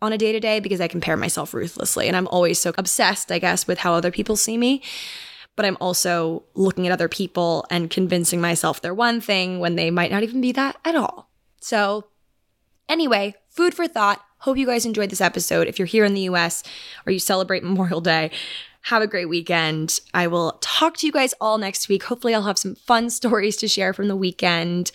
on 0.00 0.12
a 0.12 0.18
day 0.18 0.32
to 0.32 0.40
day 0.40 0.60
because 0.60 0.80
I 0.80 0.88
compare 0.88 1.16
myself 1.16 1.54
ruthlessly. 1.54 2.08
And 2.08 2.16
I'm 2.16 2.28
always 2.28 2.58
so 2.58 2.72
obsessed, 2.78 3.32
I 3.32 3.38
guess, 3.38 3.66
with 3.66 3.78
how 3.78 3.94
other 3.94 4.10
people 4.10 4.36
see 4.36 4.58
me. 4.58 4.82
But 5.56 5.64
I'm 5.64 5.78
also 5.80 6.44
looking 6.54 6.86
at 6.86 6.92
other 6.92 7.08
people 7.08 7.66
and 7.70 7.90
convincing 7.90 8.40
myself 8.40 8.80
they're 8.80 8.94
one 8.94 9.20
thing 9.20 9.58
when 9.58 9.74
they 9.76 9.90
might 9.90 10.12
not 10.12 10.22
even 10.22 10.40
be 10.40 10.52
that 10.52 10.76
at 10.84 10.94
all. 10.94 11.30
So, 11.60 12.06
anyway, 12.88 13.34
food 13.48 13.74
for 13.74 13.88
thought. 13.88 14.22
Hope 14.42 14.56
you 14.56 14.66
guys 14.66 14.86
enjoyed 14.86 15.10
this 15.10 15.20
episode. 15.20 15.66
If 15.66 15.80
you're 15.80 15.86
here 15.86 16.04
in 16.04 16.14
the 16.14 16.20
US 16.22 16.62
or 17.04 17.12
you 17.12 17.18
celebrate 17.18 17.64
Memorial 17.64 18.00
Day, 18.00 18.30
have 18.88 19.02
a 19.02 19.06
great 19.06 19.28
weekend. 19.28 20.00
I 20.14 20.26
will 20.28 20.58
talk 20.60 20.96
to 20.98 21.06
you 21.06 21.12
guys 21.12 21.34
all 21.40 21.58
next 21.58 21.88
week. 21.88 22.04
Hopefully, 22.04 22.34
I'll 22.34 22.42
have 22.42 22.58
some 22.58 22.74
fun 22.74 23.10
stories 23.20 23.56
to 23.58 23.68
share 23.68 23.92
from 23.92 24.08
the 24.08 24.16
weekend. 24.16 24.90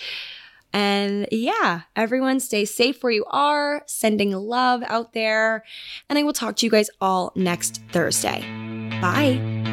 And 0.76 1.28
yeah, 1.32 1.82
everyone 1.96 2.40
stay 2.40 2.66
safe 2.66 3.04
where 3.04 3.12
you 3.12 3.26
are, 3.30 3.84
sending 3.86 4.32
love 4.32 4.82
out 4.88 5.14
there. 5.14 5.64
And 6.10 6.18
I 6.18 6.24
will 6.24 6.34
talk 6.34 6.56
to 6.58 6.66
you 6.66 6.72
guys 6.72 6.90
all 7.00 7.32
next 7.36 7.84
Thursday. 7.92 8.42
Bye. 9.00 9.73